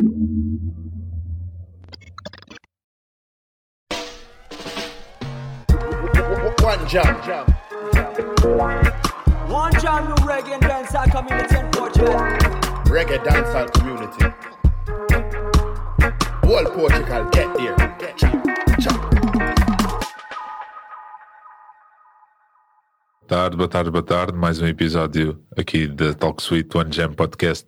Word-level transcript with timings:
One 0.00 0.08
jam. 6.88 7.16
One 9.48 9.72
jam 9.78 10.06
new 10.06 10.14
reggae 10.24 10.54
and 10.54 10.62
dancehall 10.62 11.10
community 11.10 11.56
in 11.58 11.70
Portugal. 11.70 12.14
Reggae 12.86 13.18
dancehall 13.22 13.68
community. 13.74 14.24
Whole 16.46 16.64
Portugal, 16.64 17.24
get 17.30 17.54
there. 17.58 17.76
Get 17.98 18.16
chop. 18.16 19.10
Boa 19.32 19.39
tarde, 23.30 23.56
boa 23.56 23.68
tarde, 23.68 23.90
boa 23.92 24.02
tarde. 24.02 24.36
Mais 24.36 24.60
um 24.60 24.66
episódio 24.66 25.40
aqui 25.56 25.86
da 25.86 26.12
Talk 26.12 26.42
Suite 26.42 26.76
One 26.76 26.90
Jam 26.90 27.12
Podcast 27.12 27.64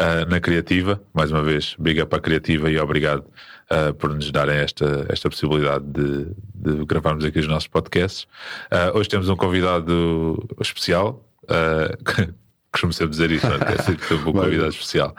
uh, 0.00 0.26
na 0.30 0.40
Criativa. 0.40 0.98
Mais 1.12 1.30
uma 1.30 1.42
vez, 1.42 1.76
big 1.78 2.00
up 2.00 2.16
à 2.16 2.18
Criativa 2.18 2.70
e 2.70 2.78
obrigado 2.78 3.22
uh, 3.70 3.92
por 3.92 4.14
nos 4.14 4.32
darem 4.32 4.56
esta, 4.56 5.04
esta 5.10 5.28
possibilidade 5.28 5.84
de, 5.84 6.28
de 6.54 6.86
gravarmos 6.86 7.22
aqui 7.22 7.38
os 7.38 7.46
nossos 7.46 7.68
podcasts. 7.68 8.26
Uh, 8.72 8.96
hoje 8.96 9.10
temos 9.10 9.28
um 9.28 9.36
convidado 9.36 10.42
especial. 10.58 11.22
Costumo 12.72 12.94
sempre 12.94 13.10
dizer 13.10 13.30
é? 13.30 13.74
é 13.74 13.82
sempre 13.82 14.14
um 14.14 14.22
convidado 14.32 14.70
especial. 14.70 15.14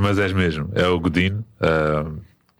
mas 0.00 0.18
és 0.18 0.32
mesmo, 0.32 0.70
é 0.74 0.88
o 0.88 0.98
Godino. 0.98 1.44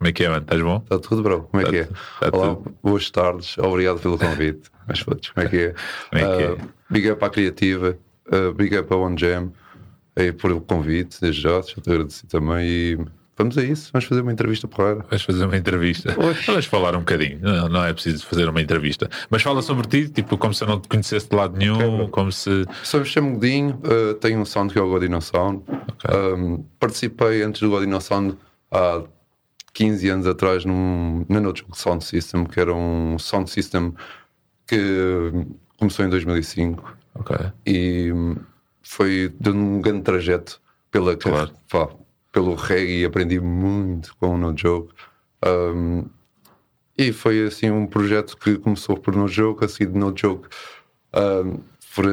Como 0.00 0.08
é 0.08 0.12
que 0.12 0.24
é, 0.24 0.28
mano? 0.30 0.40
Estás 0.42 0.62
bom? 0.62 0.76
Está 0.78 0.98
tudo, 0.98 1.22
bro. 1.22 1.42
Como 1.42 1.60
é 1.60 1.64
Tá 1.66 1.70
que 1.70 1.76
é? 1.76 1.84
tu- 1.84 1.94
tá 2.20 2.30
Olá, 2.32 2.54
tudo. 2.54 2.74
boas 2.82 3.10
tardes. 3.10 3.58
Obrigado 3.58 4.00
pelo 4.00 4.16
convite. 4.18 4.70
Mas 4.88 5.00
fotos, 5.00 5.28
como 5.28 5.46
é 5.46 5.50
que 5.50 5.56
é? 5.58 5.74
Como 6.10 6.22
é 6.22 6.36
que 6.36 6.42
é? 6.42 6.46
Ah, 6.58 6.66
big 6.88 7.10
up 7.10 7.22
à 7.22 7.28
Criativa, 7.28 7.98
ah, 8.32 8.50
big 8.56 8.74
up 8.78 8.90
a 8.94 8.96
One 8.96 9.18
Jam 9.18 9.52
aí 10.16 10.32
por 10.32 10.50
o 10.52 10.60
convite, 10.62 11.20
desde 11.20 11.42
já, 11.42 11.60
já 11.60 11.74
te 11.82 11.90
agradeci 11.90 12.26
também. 12.26 12.66
E 12.66 12.98
vamos 13.36 13.58
a 13.58 13.62
isso, 13.62 13.90
vamos 13.92 14.06
fazer 14.06 14.22
uma 14.22 14.32
entrevista 14.32 14.66
porreira. 14.66 15.04
Vais 15.10 15.20
fazer 15.22 15.44
uma 15.44 15.56
entrevista. 15.58 16.16
Oxe. 16.18 16.46
Vamos 16.46 16.64
falar 16.64 16.96
um 16.96 17.00
bocadinho. 17.00 17.38
Não, 17.42 17.68
não 17.68 17.84
é 17.84 17.92
preciso 17.92 18.26
fazer 18.26 18.48
uma 18.48 18.60
entrevista. 18.62 19.06
Mas 19.28 19.42
fala 19.42 19.60
sobre 19.60 19.86
ti, 19.86 20.08
tipo, 20.08 20.38
como 20.38 20.54
se 20.54 20.64
eu 20.64 20.68
não 20.68 20.80
te 20.80 20.88
conhecesse 20.88 21.28
de 21.28 21.36
lado 21.36 21.58
nenhum, 21.58 22.08
como 22.08 22.32
se. 22.32 22.64
Sou-me 22.82 23.04
chamo 23.04 23.34
Godinho, 23.34 23.78
ah, 23.84 24.14
tenho 24.18 24.40
um 24.40 24.46
sound 24.46 24.72
que 24.72 24.78
é 24.78 24.82
o 24.82 24.88
Godino 24.88 25.20
Sound. 25.20 25.62
Ah, 26.04 26.58
participei 26.78 27.42
antes 27.42 27.60
do 27.60 27.68
Godino 27.68 28.00
Sound 28.00 28.34
há 28.72 29.02
15 29.72 30.08
anos 30.08 30.26
atrás 30.26 30.64
num, 30.64 31.24
na 31.28 31.40
No 31.40 31.54
Joke 31.56 31.78
Sound 31.78 32.04
System, 32.04 32.44
que 32.44 32.58
era 32.60 32.74
um 32.74 33.18
sound 33.18 33.50
system 33.50 33.94
que 34.66 35.30
começou 35.78 36.04
em 36.04 36.08
2005. 36.08 36.96
Ok. 37.14 37.36
e 37.66 38.12
hum, 38.12 38.36
foi 38.82 39.32
de 39.38 39.50
um 39.50 39.80
grande 39.80 40.02
trajeto 40.02 40.60
pela, 40.90 41.16
Claro. 41.16 41.50
pá, 41.68 41.88
pelo 42.32 42.54
reggae 42.54 43.00
e 43.00 43.04
aprendi 43.04 43.40
muito 43.40 44.14
com 44.16 44.34
o 44.34 44.38
No 44.38 44.56
Joke. 44.56 44.92
Um, 45.44 46.06
e 46.96 47.12
foi 47.12 47.46
assim 47.46 47.70
um 47.70 47.86
projeto 47.86 48.36
que 48.36 48.58
começou 48.58 48.96
por 48.96 49.14
No 49.14 49.26
Joke, 49.26 49.64
a 49.64 49.68
seguir 49.68 49.92
de 49.92 49.98
No 49.98 50.14
Joke, 50.16 50.48
um, 51.14 51.58
por 51.94 52.06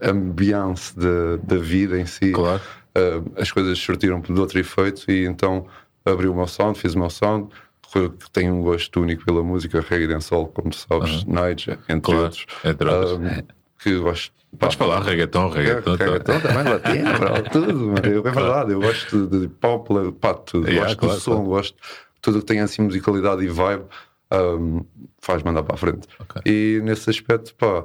a 0.00 0.10
ambiance 0.10 0.96
da, 0.98 1.36
da 1.42 1.56
vida 1.56 1.98
em 1.98 2.06
si. 2.06 2.32
Claro. 2.32 2.62
Uh, 2.96 3.32
as 3.36 3.50
coisas 3.50 3.78
surtiram 3.78 4.20
de 4.20 4.32
outro 4.32 4.58
efeito 4.58 5.10
e 5.10 5.24
então 5.26 5.66
abri 6.04 6.28
o 6.28 6.34
meu 6.34 6.46
sound, 6.46 6.78
fiz 6.78 6.94
o 6.94 6.98
meu 6.98 7.10
sound. 7.10 7.48
que 7.92 8.30
Tenho 8.32 8.54
um 8.54 8.62
gosto 8.62 9.00
único 9.00 9.24
pela 9.24 9.42
música 9.42 9.80
reggae 9.88 10.04
e 10.14 10.48
como 10.52 10.72
sabes, 10.72 11.24
Nigel, 11.24 11.76
entre 11.88 12.00
Claro, 12.12 12.22
outros. 12.24 12.46
entre 12.64 12.88
outros. 12.88 13.12
Um, 13.12 13.42
que 13.82 13.98
gosto. 13.98 14.32
Podes 14.58 14.74
pá, 14.76 14.84
falar 14.84 15.02
reggaeton, 15.02 15.48
reggaeton. 15.48 15.96
tá. 15.96 16.04
Reggaeton 16.04 16.40
também, 16.40 16.72
latino, 16.72 17.12
bro, 17.18 17.42
tudo. 17.50 17.86
mano. 17.86 18.06
Eu- 18.06 18.26
É 18.26 18.30
verdade, 18.32 18.72
eu 18.72 18.80
gosto 18.80 19.26
de, 19.28 19.48
pop, 19.48 19.88
pá, 20.20 20.34
tudo. 20.34 20.66
Yeah, 20.68 20.86
gosto 20.88 20.98
claro, 20.98 21.14
do 21.14 21.20
som, 21.20 21.30
claro. 21.34 21.48
gosto 21.48 21.76
tudo 22.20 22.38
que 22.40 22.44
tem 22.46 22.60
assim 22.60 22.82
musicalidade 22.82 23.42
e 23.44 23.48
vibe, 23.48 23.84
um, 24.32 24.84
faz 25.20 25.42
mandar 25.42 25.62
para 25.62 25.74
a 25.74 25.78
frente. 25.78 26.06
Ok. 26.18 26.42
E 26.44 26.80
nesse 26.84 27.08
aspecto, 27.10 27.54
pá, 27.54 27.84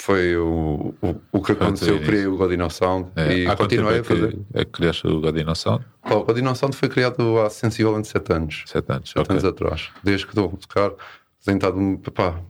foi 0.00 0.36
o, 0.36 0.94
o, 1.02 1.14
o 1.32 1.42
que 1.42 1.52
aconteceu. 1.52 1.94
início. 1.96 2.06
criei 2.06 2.26
o 2.26 2.36
Godino 2.36 2.70
Sound 2.70 3.10
É. 3.16 3.36
e 3.38 3.46
Há 3.46 3.56
continuei 3.56 3.96
é 3.96 4.00
a 4.00 4.04
fazer. 4.04 4.32
que, 4.32 4.40
é 4.54 4.64
que 4.64 4.70
criaste 4.70 5.06
o 5.06 5.20
Godino 5.20 5.54
Sound? 5.56 5.84
Pá, 6.02 6.14
o 6.14 6.24
Godino 6.24 6.54
Sound 6.54 6.76
foi 6.76 6.88
criado 6.88 7.38
há 7.40 7.50
sensivelmente 7.50 8.08
7 8.08 8.32
anos. 8.32 8.64
Sete 8.66 8.90
anos. 8.92 9.10
sete 9.10 9.18
ok. 9.22 9.32
anos 9.32 9.44
atrás. 9.44 9.88
Desde 10.02 10.26
que 10.26 10.32
estou 10.32 10.46
a 10.46 10.56
tocar, 10.56 10.92
tenho 11.44 11.56
estado, 11.56 12.00
pá, 12.14 12.40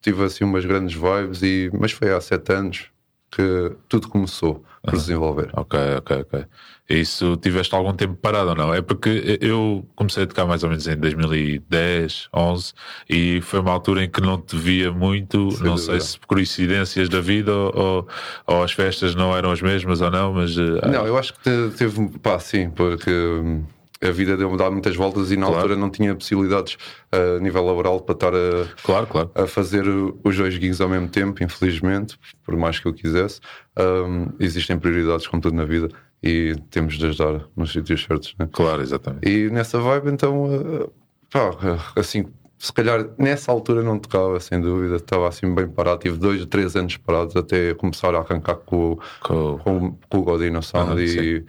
tive 0.00 0.24
assim 0.24 0.44
umas 0.44 0.64
grandes 0.64 0.94
vibes, 0.96 1.42
e, 1.42 1.70
mas 1.78 1.92
foi 1.92 2.12
há 2.12 2.20
sete 2.20 2.52
anos 2.52 2.86
que 3.36 3.72
tudo 3.88 4.08
começou 4.08 4.64
por 4.82 4.92
se 4.92 5.06
desenvolver. 5.06 5.50
Ok, 5.52 5.78
ok, 5.98 6.16
ok. 6.20 6.44
E 6.88 7.00
Isso 7.00 7.36
tiveste 7.36 7.74
algum 7.74 7.92
tempo 7.92 8.14
parado 8.14 8.50
ou 8.50 8.54
não? 8.54 8.72
É 8.72 8.80
porque 8.80 9.38
eu 9.40 9.84
comecei 9.96 10.22
a 10.22 10.26
tocar 10.26 10.46
mais 10.46 10.62
ou 10.62 10.68
menos 10.70 10.86
em 10.86 10.96
2010, 10.96 12.28
11 12.34 12.72
e 13.10 13.40
foi 13.42 13.60
uma 13.60 13.72
altura 13.72 14.04
em 14.04 14.08
que 14.10 14.20
não 14.20 14.40
te 14.40 14.56
via 14.56 14.90
muito, 14.92 15.50
Sem 15.50 15.66
não 15.66 15.76
sei 15.76 15.86
dúvida. 15.94 16.04
se 16.04 16.18
por 16.20 16.26
coincidências 16.28 17.08
da 17.08 17.20
vida 17.20 17.52
ou, 17.52 18.06
ou, 18.46 18.62
as 18.62 18.72
festas 18.72 19.14
não 19.14 19.36
eram 19.36 19.50
as 19.50 19.60
mesmas 19.60 20.00
ou 20.00 20.10
não, 20.10 20.32
mas 20.32 20.56
eh, 20.56 20.88
Não, 20.88 21.06
eu 21.06 21.18
acho 21.18 21.34
que 21.34 21.40
te- 21.40 21.76
teve, 21.76 22.08
pá, 22.20 22.38
sim, 22.38 22.70
porque 22.70 23.10
hum, 23.10 23.64
a 24.02 24.10
vida 24.10 24.36
deu-me 24.36 24.56
dar 24.56 24.70
muitas 24.70 24.94
voltas 24.96 25.30
e 25.30 25.36
na 25.36 25.46
Claro. 25.46 25.60
altura 25.62 25.76
não 25.76 25.88
tinha 25.90 26.14
possibilidades 26.14 26.76
a 27.10 27.40
nível 27.40 27.64
laboral 27.64 28.00
para 28.00 28.12
estar 28.14 28.34
a, 28.34 28.66
claro, 28.82 29.06
claro. 29.06 29.30
a 29.34 29.46
fazer 29.46 29.84
os 29.88 30.36
dois 30.36 30.54
gigs 30.54 30.80
ao 30.82 30.88
mesmo 30.88 31.08
tempo, 31.08 31.42
infelizmente, 31.42 32.18
por 32.44 32.56
mais 32.56 32.78
que 32.78 32.86
eu 32.86 32.92
quisesse. 32.92 33.40
Hum, 33.78 34.28
existem 34.38 34.78
prioridades, 34.78 35.26
como 35.26 35.40
tudo 35.42 35.56
na 35.56 35.64
vida, 35.64 35.88
e 36.22 36.54
temos 36.70 36.98
de 36.98 37.06
ajudar 37.06 37.42
nos 37.56 37.72
sítios 37.72 38.02
certos, 38.04 38.34
né? 38.38 38.48
Claro, 38.52 38.82
exatamente. 38.82 39.28
E 39.28 39.48
nessa 39.50 39.78
vibe, 39.78 40.10
então, 40.10 40.44
uh, 40.44 40.92
pá, 41.30 41.50
uh, 41.50 41.98
assim, 42.00 42.26
se 42.58 42.72
calhar 42.72 43.06
nessa 43.18 43.52
altura 43.52 43.82
não 43.82 43.98
tocava, 43.98 44.40
sem 44.40 44.60
dúvida, 44.60 44.96
estava 44.96 45.28
assim 45.28 45.54
bem 45.54 45.68
parado. 45.68 46.00
Tive 46.00 46.16
dois 46.18 46.40
ou 46.40 46.46
três 46.46 46.74
anos 46.74 46.96
parados 46.96 47.36
até 47.36 47.74
começar 47.74 48.14
a 48.14 48.18
arrancar 48.18 48.56
com, 48.56 48.92
o- 48.92 48.98
Com- 49.20 49.58
com, 49.58 49.98
com 50.08 50.18
o 50.18 50.22
Godino 50.22 50.62
Sound 50.62 50.92
Ah, 50.98 51.04
e, 51.04 51.44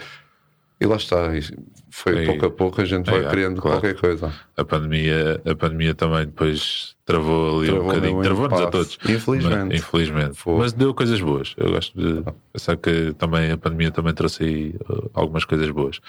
e 0.82 0.86
lá 0.86 0.98
está. 0.98 1.34
E 1.36 1.42
foi 1.90 2.24
E- 2.24 2.26
pouco 2.26 2.46
a 2.46 2.52
pouco 2.52 2.82
a 2.82 2.86
gente 2.86 3.10
É, 3.10 3.12
vai 3.22 3.30
criando 3.32 3.62
claro. 3.62 3.80
qualquer 3.80 4.00
coisa. 4.00 4.34
A 4.56 4.64
pandemia, 4.66 5.42
a 5.50 5.56
pandemia 5.56 5.94
também 5.96 6.26
depois 6.26 6.96
travou 7.06 7.60
ali 7.62 7.70
um 7.72 7.74
Travou 7.76 7.84
bocadinho, 7.94 8.20
um 8.20 8.22
travou-nos 8.22 8.62
a 8.62 8.68
todos. 8.68 8.98
Infelizmente. 9.08 9.66
Mas, 9.68 9.80
infelizmente. 9.82 10.38
Mas 10.46 10.74
deu 10.74 10.94
coisas 10.94 11.22
boas. 11.22 11.54
Eu 11.58 11.72
gosto 11.72 11.98
de 12.00 12.24
pensar 12.54 12.76
que 12.78 13.14
também 13.18 13.52
a 13.52 13.58
pandemia 13.58 13.92
também 13.92 14.14
trouxe 14.14 14.44
aí 14.44 14.76
uh, 14.90 15.10
algumas 15.14 15.46
coisas 15.46 15.70
boas. 15.72 16.00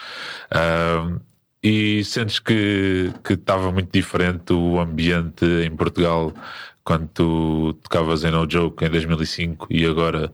Ahm, 0.51 1.19
e 1.63 2.03
sentes 2.05 2.39
que 2.39 3.11
que 3.23 3.33
estava 3.33 3.71
muito 3.71 3.91
diferente 3.91 4.53
o 4.53 4.79
ambiente 4.79 5.45
em 5.65 5.71
Portugal 5.75 6.33
quando 6.83 7.07
tu 7.13 7.73
tocavas 7.83 8.23
em 8.23 8.31
No 8.31 8.49
Joke 8.49 8.83
em 8.85 8.89
2005 8.89 9.67
e 9.69 9.85
agora 9.85 10.31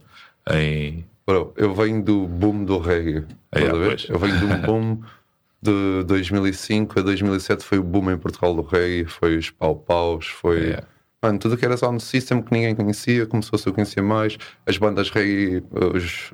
em. 0.51 1.03
Bro, 1.27 1.53
eu 1.57 1.73
venho 1.73 2.03
do 2.03 2.27
boom 2.27 2.63
do 2.63 2.77
reggae. 2.77 3.23
É, 3.51 3.67
pois. 3.69 4.06
Eu 4.07 4.19
venho 4.19 4.35
um 4.35 4.62
boom 4.62 5.01
de 5.62 6.04
2005 6.06 7.00
a 7.00 7.02
2007 7.02 7.64
foi 7.64 7.80
o 7.80 7.84
boom 7.84 8.12
em 8.12 8.18
Portugal 8.18 8.54
do 8.56 8.62
reggae, 8.62 9.06
foi 9.06 9.38
os 9.38 9.50
pau-paus, 9.50 10.28
foi. 10.28 10.72
É. 10.72 10.84
Mano, 11.22 11.40
tudo 11.40 11.58
que 11.58 11.66
era 11.66 11.76
sound 11.76 12.04
system 12.04 12.40
que 12.42 12.52
ninguém 12.54 12.76
conhecia, 12.76 13.26
começou 13.26 13.58
a 13.58 13.60
se 13.60 13.72
conhecer 13.72 14.02
mais. 14.02 14.38
As 14.66 14.78
bandas 14.78 15.10
reggae, 15.10 15.64
os, 15.96 16.32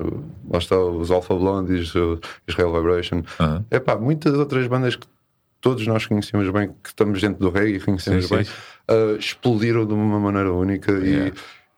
lá 0.50 0.60
está, 0.60 0.78
os 0.78 1.10
Alpha 1.12 1.34
Blondies, 1.34 1.96
os 1.96 2.20
Israel 2.48 2.74
Vibration. 2.74 3.24
Aham. 3.40 3.66
É 3.72 3.80
pá, 3.80 3.96
muitas 3.96 4.34
outras 4.34 4.68
bandas 4.68 4.98
que 4.98 5.08
todos 5.62 5.86
nós 5.88 6.06
conhecemos 6.06 6.50
bem, 6.50 6.70
que 6.84 6.90
estamos 6.90 7.22
dentro 7.22 7.40
do 7.40 7.50
reggae 7.50 7.78
e 7.78 7.80
conhecemos 7.80 8.26
Sim, 8.26 8.36
bem, 8.36 8.44
sim. 8.44 8.52
ah, 8.90 9.16
explodiram 9.18 9.86
de 9.86 9.94
uma 9.94 10.20
maneira 10.20 10.52
única 10.52 10.92
Yeah. 10.92 11.32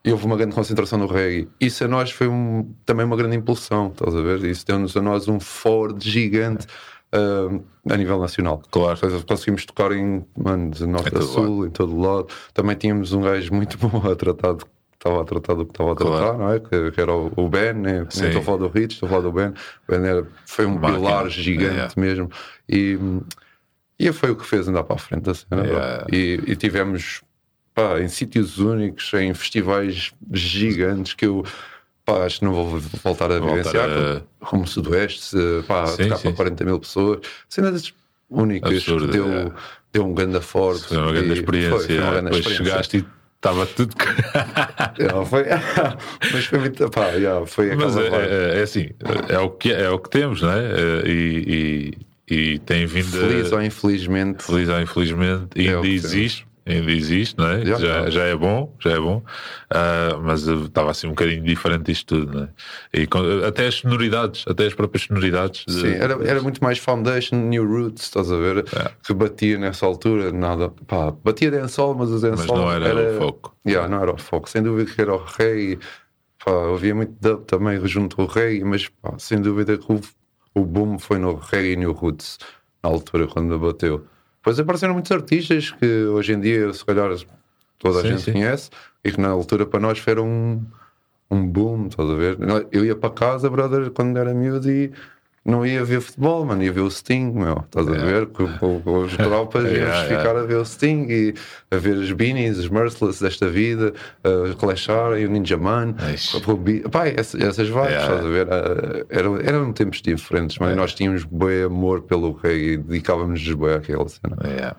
e, 0.04 0.08
e 0.08 0.12
houve 0.12 0.24
uma 0.26 0.36
grande 0.36 0.54
concentração 0.54 0.98
no 0.98 1.06
reggae. 1.06 1.48
Isso 1.60 1.84
a 1.84 1.88
nós 1.88 2.10
foi 2.10 2.26
um- 2.26 2.74
também 2.84 3.06
uma 3.06 3.16
grande 3.16 3.36
impulsão, 3.36 3.88
estás 3.88 4.16
a 4.16 4.20
ver? 4.22 4.42
Isso 4.44 4.66
deu-nos 4.66 4.96
a 4.96 5.00
nós 5.02 5.28
um 5.28 5.38
Ford 5.38 6.02
gigante 6.02 6.66
ah, 7.14 7.92
a 7.94 7.96
nível 7.96 8.18
nacional. 8.18 8.62
Claro. 8.70 8.96
Seja, 8.96 9.22
conseguimos 9.26 9.64
tocar 9.64 9.92
em, 9.92 10.24
mano, 10.36 10.70
de 10.70 10.86
norte 10.86 11.14
Em 11.14 11.18
a 11.18 11.22
sul, 11.22 11.66
em 11.66 11.70
todo 11.70 11.98
lado. 11.98 12.28
Também 12.52 12.76
tínhamos 12.76 13.12
um 13.12 13.22
gajo 13.22 13.54
muito 13.54 13.78
bom 13.86 14.02
a 14.10 14.14
tratar 14.16 14.54
de 14.54 14.64
estava 15.04 15.20
a 15.20 15.24
tratar 15.24 15.54
do 15.54 15.66
que 15.66 15.72
estava 15.72 15.92
a 15.92 15.94
tratar, 15.94 16.18
Claro. 16.18 16.38
não 16.38 16.52
é? 16.52 16.60
Que, 16.60 16.90
que 16.92 17.00
era 17.00 17.12
o, 17.14 17.48
Ben, 17.48 17.74
né? 17.74 18.06
Sim. 18.08 18.26
Estou 18.26 18.40
a 18.40 18.44
falar 18.44 18.56
do 18.58 18.68
Rich, 18.68 18.94
estou 18.94 19.06
a 19.06 19.10
falar 19.10 19.22
do 19.22 19.32
Ben. 19.32 19.48
O 19.48 19.92
Ben 19.92 20.02
era, 20.08 20.26
foi 20.46 20.64
um 20.64 20.74
Máquina. 20.78 20.94
pilar 20.94 21.28
gigante 21.28 21.98
mesmo. 21.98 22.30
E, 22.66 22.98
e 23.98 24.10
foi 24.12 24.30
o 24.30 24.36
que 24.36 24.46
fez 24.46 24.66
andar 24.66 24.82
para 24.84 24.96
a 24.96 24.98
frente 24.98 25.30
cena. 25.34 25.62
Yeah. 25.62 26.06
E, 26.10 26.40
e 26.46 26.56
tivemos 26.56 27.22
pá, 27.74 28.00
em 28.00 28.08
sítios 28.08 28.58
únicos, 28.58 29.12
em 29.12 29.34
festivais 29.34 30.12
gigantes 30.32 31.12
que 31.12 31.26
eu 31.26 31.44
pá, 32.04 32.24
acho 32.24 32.38
que 32.40 32.44
não 32.44 32.52
vou 32.52 32.80
voltar 33.02 33.30
a 33.32 33.38
Voltar 33.38 33.56
vivenciar. 33.56 33.88
a- 33.90 34.22
Como 34.44 34.66
Sudoeste, 34.66 35.36
pá, 35.66 35.86
Sim, 35.86 36.04
tocar 36.04 36.16
sim, 36.16 36.22
para 36.22 36.30
sim. 36.30 36.36
40 36.36 36.64
mil 36.64 36.78
pessoas. 36.80 37.20
Cenas 37.48 37.92
únicas 38.30 38.70
Absurdo, 38.72 39.06
que 39.06 39.12
deu, 39.12 39.28
é. 39.28 39.52
deu 39.92 40.06
um 40.06 40.14
grande 40.14 40.40
forte. 40.40 40.84
Foi 40.88 40.96
uma 40.98 41.12
grande 41.12 41.28
E 41.30 41.32
experiência. 41.34 41.70
Foi, 41.78 41.86
foi 41.86 41.98
uma 41.98 42.10
grande 42.10 42.24
Depois 42.24 42.40
experiência. 42.40 42.64
chegaste 42.72 42.96
e 42.98 43.04
estava 43.36 43.66
tudo. 43.66 43.94
Yeah, 44.98 45.24
foi, 45.26 45.44
mas 46.32 46.44
foi 46.46 46.58
muito. 46.58 46.90
Pá, 46.90 47.08
yeah, 47.10 47.46
foi 47.46 47.74
Mas 47.76 47.96
é, 47.96 48.06
é- 48.08 48.58
é 48.58 48.62
assim, 48.62 48.90
é 49.28 49.38
o, 49.38 49.50
que, 49.50 49.72
é 49.72 49.88
o 49.90 49.98
que 49.98 50.10
temos, 50.10 50.42
não 50.42 50.50
é? 50.52 50.60
Eh, 51.06 51.90
E, 52.26 52.58
tem 52.60 52.86
vindo 52.86 53.04
Feliz 53.10 53.52
a, 53.52 53.56
ou 53.56 53.62
infelizmente. 53.62 54.42
feliz 54.44 54.68
ou 54.70 54.80
infelizmente, 54.80 55.48
É 55.56 55.74
ainda 55.74 55.86
existe. 55.86 56.46
Ainda 56.66 56.90
existe, 56.92 57.36
não 57.36 57.46
é? 57.46 57.64
Já, 57.66 57.74
Já, 57.76 57.86
já. 58.04 58.10
já 58.10 58.22
é 58.24 58.34
bom, 58.34 58.74
já 58.80 58.92
é 58.92 58.98
bom, 58.98 59.22
Ah, 59.70 60.18
mas 60.22 60.46
eu 60.48 60.64
estava 60.64 60.90
assim 60.90 61.06
um 61.06 61.10
bocadinho 61.10 61.42
diferente 61.44 61.84
disto 61.92 62.06
tudo, 62.18 62.32
não 62.38 62.44
é? 62.44 62.48
E 62.94 63.06
com- 63.06 63.44
até 63.46 63.66
as 63.66 63.74
sonoridades, 63.74 64.44
até 64.48 64.64
as 64.66 64.72
próprias 64.72 65.02
sonoridades. 65.04 65.64
de- 65.66 65.80
Sim, 65.80 65.88
era, 65.94 66.14
era 66.26 66.40
muito 66.42 66.64
mais 66.64 66.78
Foundation, 66.78 67.36
New 67.36 67.66
Roots, 67.66 68.04
estás 68.04 68.32
a 68.32 68.36
ver? 68.38 68.58
É. 68.74 68.90
Que 69.06 69.12
batia 69.12 69.58
nessa 69.58 69.84
altura, 69.84 70.32
nada. 70.32 70.70
Pá, 70.86 71.10
batia 71.10 71.50
dancehall, 71.50 71.94
mas 71.94 72.10
o 72.10 72.18
dancehall 72.18 72.56
não 72.56 72.72
era 72.72 73.14
o 73.14 73.18
foco. 73.18 73.54
Yeah, 73.66 73.86
não 73.88 74.00
era 74.00 74.12
o 74.14 74.18
foco. 74.18 74.48
Sem 74.48 74.62
dúvida 74.62 74.90
que 74.90 75.00
era 75.00 75.12
o 75.14 75.22
reggae. 75.22 75.78
Pá, 76.42 76.50
havia 76.74 76.94
muito 76.94 77.12
dub 77.20 77.44
também 77.44 77.86
junto 77.86 78.20
ao 78.22 78.26
reggae, 78.26 78.64
mas 78.64 78.88
pá, 78.88 79.14
sem 79.18 79.40
dúvida 79.40 79.76
que 79.76 79.92
o, 79.92 80.00
o 80.54 80.64
boom 80.64 80.98
foi 80.98 81.18
no 81.18 81.34
reggae 81.36 81.72
e 81.72 81.76
no 81.76 81.92
roots, 81.92 82.38
na 82.82 82.88
altura, 82.90 83.26
quando 83.26 83.58
bateu. 83.58 84.06
Depois 84.44 84.60
apareceram 84.60 84.92
muitos 84.92 85.10
artistas 85.10 85.70
que 85.70 86.04
hoje 86.04 86.34
em 86.34 86.40
dia, 86.40 86.70
se 86.74 86.84
calhar, 86.84 87.10
toda 87.78 88.00
a 88.00 88.02
Sim, 88.02 88.08
gente 88.08 88.22
sim. 88.24 88.32
conhece 88.32 88.68
e 89.02 89.10
que 89.10 89.18
na 89.18 89.28
altura 89.28 89.64
para 89.64 89.80
nós 89.80 89.98
foi 89.98 90.20
um, 90.20 90.62
um 91.30 91.46
boom, 91.48 91.86
estás 91.86 92.10
a 92.10 92.14
ver? 92.14 92.36
Eu 92.70 92.84
ia 92.84 92.94
para 92.94 93.08
casa, 93.08 93.48
brother, 93.48 93.90
quando 93.90 94.18
era 94.18 94.34
miúdo 94.34 94.70
e 94.70 94.92
não 95.44 95.64
ia 95.66 95.84
ver 95.84 96.00
futebol, 96.00 96.44
mano, 96.44 96.62
ia 96.62 96.72
ver 96.72 96.80
o 96.80 96.90
Sting, 96.90 97.32
meu, 97.32 97.62
estás 97.64 97.86
a 97.86 97.92
ver? 97.92 98.26
Com, 98.28 98.48
com, 98.58 98.80
com 98.80 99.04
as 99.04 99.12
tropas 99.16 99.64
Yeah, 99.64 99.78
íamos 99.78 99.96
yeah. 100.04 100.18
ficar 100.18 100.36
a 100.36 100.42
ver 100.44 100.56
o 100.56 100.64
Sting 100.64 101.06
e 101.10 101.34
a 101.70 101.76
ver 101.76 101.96
os 101.96 102.10
Beanies, 102.12 102.58
os 102.58 102.68
Merciless 102.68 103.22
desta 103.22 103.48
vida, 103.48 103.92
uh, 104.24 104.56
Clash 104.56 104.88
e 105.18 105.26
o 105.26 105.30
Ninja 105.30 105.58
Man, 105.58 105.94
pá, 106.90 107.08
essas, 107.08 107.40
essas 107.40 107.68
vibes, 107.68 107.84
Yeah. 107.84 108.14
estás 108.14 108.26
a 108.26 108.28
ver? 108.28 108.46
Uh, 108.46 109.06
eram, 109.10 109.36
eram 109.36 109.72
tempos 109.72 110.00
diferentes, 110.00 110.58
mas 110.58 110.74
nós 110.74 110.94
tínhamos 110.94 111.24
bem 111.24 111.64
amor 111.64 112.02
pelo 112.02 112.32
rei 112.32 112.72
e 112.72 112.76
dedicávamos-nos 112.78 113.54
bem 113.54 113.74
àquela 113.74 114.08
cena. 114.08 114.36
Yeah. 114.44 114.76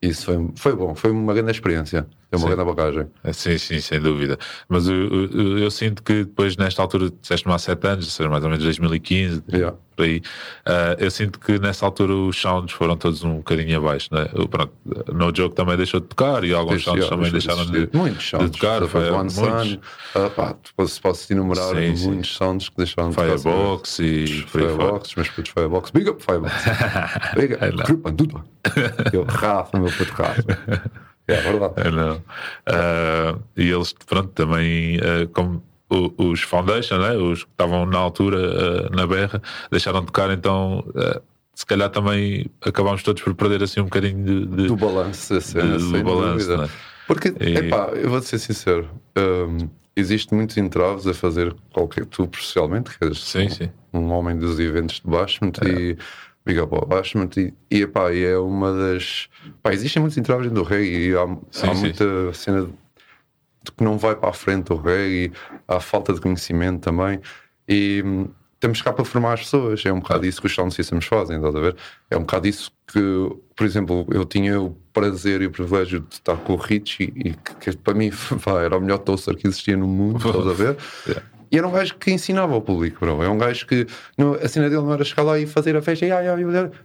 Isso 0.00 0.26
foi, 0.26 0.48
foi 0.54 0.76
bom, 0.76 0.94
foi 0.94 1.10
uma 1.10 1.32
grande 1.32 1.50
experiência, 1.50 2.06
foi 2.38 2.48
uma 2.48 2.50
Sim. 2.50 2.56
grande 2.56 2.74
bagagem. 2.76 3.06
É, 3.22 3.32
Sim, 3.32 3.58
sim, 3.58 3.80
sem 3.80 4.00
dúvida. 4.00 4.38
Mas 4.68 4.86
eu, 4.88 4.94
eu, 5.30 5.58
eu 5.58 5.70
sinto 5.70 6.02
que 6.02 6.24
depois, 6.24 6.56
nesta 6.56 6.80
altura, 6.82 7.10
disseste-me 7.20 7.54
há 7.54 7.58
sete 7.58 7.86
anos, 7.86 8.04
ou 8.06 8.10
seja, 8.10 8.28
mais 8.30 8.42
ou 8.44 8.50
menos 8.50 8.64
2015, 8.64 9.42
Yeah. 9.52 9.76
por 9.96 10.04
aí, 10.04 10.20
ah, 10.66 10.96
eu 10.98 11.10
sinto 11.10 11.38
que 11.38 11.58
nessa 11.58 11.84
altura 11.86 12.14
os 12.14 12.40
sounds 12.40 12.72
foram 12.72 12.96
todos 12.96 13.22
um 13.22 13.36
bocadinho 13.36 13.78
abaixo. 13.78 14.08
Né? 14.12 14.28
Eu, 14.34 14.48
pronto, 14.48 14.72
no 15.12 15.32
jogo 15.34 15.54
também 15.54 15.76
deixou 15.76 16.00
de 16.00 16.06
tocar 16.06 16.42
e 16.44 16.52
alguns 16.52 16.84
Deixa- 16.84 16.84
sounds 16.90 16.98
yeah, 17.04 17.16
também 17.16 17.30
deixa 17.32 17.48
deixaram 17.48 17.70
existir. 17.70 17.90
de, 17.92 17.96
muitos 17.96 18.22
de 18.24 18.30
sounds, 18.30 18.50
tocar. 18.50 18.88
Foi, 18.88 19.10
One 19.10 19.32
muitos. 19.34 19.34
Sun, 19.70 19.78
ah, 20.16 20.30
pá, 20.30 20.56
posso, 20.76 21.00
posso 21.00 21.32
enumerar 21.32 21.74
Sim, 21.74 21.96
sim. 21.96 22.06
muitos 22.08 22.34
sounds 22.36 22.68
que 22.68 22.76
deixaram 22.76 23.10
de 23.10 23.16
tocar. 23.16 23.38
Firebox 23.38 23.98
e. 24.00 24.26
Firebox, 24.48 25.10
mas 25.16 25.28
putos 25.30 25.52
Firebox, 25.52 25.90
big 25.90 26.08
up 26.10 26.22
Firebox, 26.22 26.52
big 27.36 27.54
É 27.54 27.68
up, 27.68 28.54
eu 29.12 29.24
Rafa, 29.24 29.78
meu 29.78 29.90
puto 29.92 30.12
Rafa, 30.12 30.42
é 31.28 31.40
verdade. 31.40 31.74
É, 31.76 31.90
não. 31.90 32.22
Ah, 32.66 33.36
e 33.56 33.70
eles, 33.70 33.92
pronto, 34.06 34.28
também, 34.28 34.98
ah, 34.98 35.26
como 35.32 35.62
o- 35.90 36.30
os 36.30 36.40
Foundation, 36.42 36.98
né? 36.98 37.16
os 37.16 37.44
que 37.44 37.50
estavam 37.50 37.86
na 37.86 37.98
altura 37.98 38.38
ah, 38.38 38.96
na 38.96 39.06
berra, 39.06 39.40
deixaram 39.70 40.00
de 40.00 40.06
tocar, 40.06 40.30
então 40.30 40.84
se 41.54 41.64
calhar 41.64 41.88
também 41.88 42.46
acabámos 42.64 43.02
todos 43.02 43.22
por 43.22 43.32
perder 43.34 43.62
assim 43.62 43.80
um 43.80 43.84
bocadinho 43.84 44.24
de. 44.24 44.46
de- 44.46 44.66
do 44.68 44.76
balanço 44.76 45.34
da 45.34 45.40
cena, 45.40 45.78
do 45.78 46.02
balanço, 46.02 46.46
dúvida. 46.48 46.56
né? 46.58 46.68
Porque, 47.06 47.28
E- 47.40 47.58
epá, 47.58 47.90
eu 47.94 48.08
vou-te 48.10 48.26
ser 48.26 48.38
sincero, 48.38 48.88
hum, 49.16 49.68
existe 49.94 50.34
muitos 50.34 50.56
entraves 50.56 51.06
a 51.06 51.14
fazer 51.14 51.54
qualquer, 51.72 52.06
tu 52.06 52.28
socialmente, 52.34 52.98
que 52.98 53.04
és 53.04 53.18
Sim, 53.22 53.48
sim. 53.50 53.70
um 53.92 54.10
homem 54.10 54.36
dos 54.36 54.58
eventos 54.58 54.96
de 55.00 55.08
Bashment 55.08 55.52
e 55.64 55.96
Big 56.44 56.60
Up 56.60 56.74
ao 56.74 56.86
Bashment 56.86 57.30
e, 57.36 57.54
e, 57.70 57.82
epá, 57.82 58.12
é 58.14 58.36
uma 58.36 58.72
das... 58.72 59.28
Pá, 59.62 59.72
existem 59.72 60.00
muitos 60.00 60.18
entraves 60.18 60.50
do 60.50 60.62
reggae 60.62 61.08
e 61.08 61.16
há, 61.16 61.26
Sim, 61.50 61.70
há 61.70 61.74
sim. 61.74 61.80
muita 61.80 62.34
cena 62.34 62.66
de 62.66 62.72
de 63.64 63.72
que 63.72 63.82
não 63.82 63.96
vai 63.96 64.14
para 64.14 64.28
a 64.28 64.32
frente 64.32 64.72
o 64.72 64.76
reggae, 64.76 65.32
há 65.66 65.80
falta 65.80 66.12
de 66.12 66.20
conhecimento 66.20 66.80
também 66.82 67.18
e 67.66 68.02
hum, 68.04 68.28
temos 68.60 68.80
cá 68.80 68.92
para 68.92 69.04
formar 69.04 69.34
as 69.34 69.40
pessoas, 69.40 69.84
é 69.84 69.92
um 69.92 70.00
bocado 70.00 70.26
isso 70.26 70.40
que 70.40 70.46
os 70.46 70.54
sound 70.54 70.72
systems 70.74 71.04
fazem, 71.06 71.36
estás 71.36 71.54
a 71.54 71.60
ver? 71.60 71.76
É 72.10 72.16
um 72.16 72.20
bocado 72.20 72.46
isso 72.46 72.70
que, 72.86 73.00
por 73.56 73.66
exemplo, 73.66 74.06
eu 74.10 74.24
tinha 74.24 74.60
o 74.60 74.70
prazer 74.92 75.42
e 75.42 75.46
o 75.46 75.50
privilégio 75.50 76.00
de 76.00 76.14
estar 76.14 76.36
com 76.36 76.54
o 76.54 76.56
Richie 76.56 77.12
e 77.16 77.34
que, 77.34 77.54
que 77.60 77.76
para 77.76 77.94
mim 77.94 78.10
pá, 78.44 78.62
era 78.62 78.76
o 78.76 78.80
melhor 78.80 78.98
toaster 78.98 79.36
que 79.36 79.46
existia 79.46 79.76
no 79.76 79.86
mundo, 79.86 80.16
estás 80.16 80.46
a 80.46 80.52
ver? 80.52 80.76
E 81.54 81.58
era 81.58 81.68
um 81.68 81.70
gajo 81.70 81.94
que 81.96 82.10
ensinava 82.10 82.52
ao 82.52 82.60
público, 82.60 82.98
bro. 83.00 83.22
É 83.22 83.28
um 83.28 83.38
gajo 83.38 83.64
que 83.66 83.86
não, 84.18 84.34
a 84.34 84.48
cena 84.48 84.68
dele 84.68 84.82
não 84.82 84.92
era 84.92 85.04
chegar 85.04 85.22
lá 85.22 85.38
e 85.38 85.46
fazer 85.46 85.76
a 85.76 85.82
festa. 85.82 86.04
E, 86.04 86.10
ai, 86.10 86.26
ai. 86.26 86.42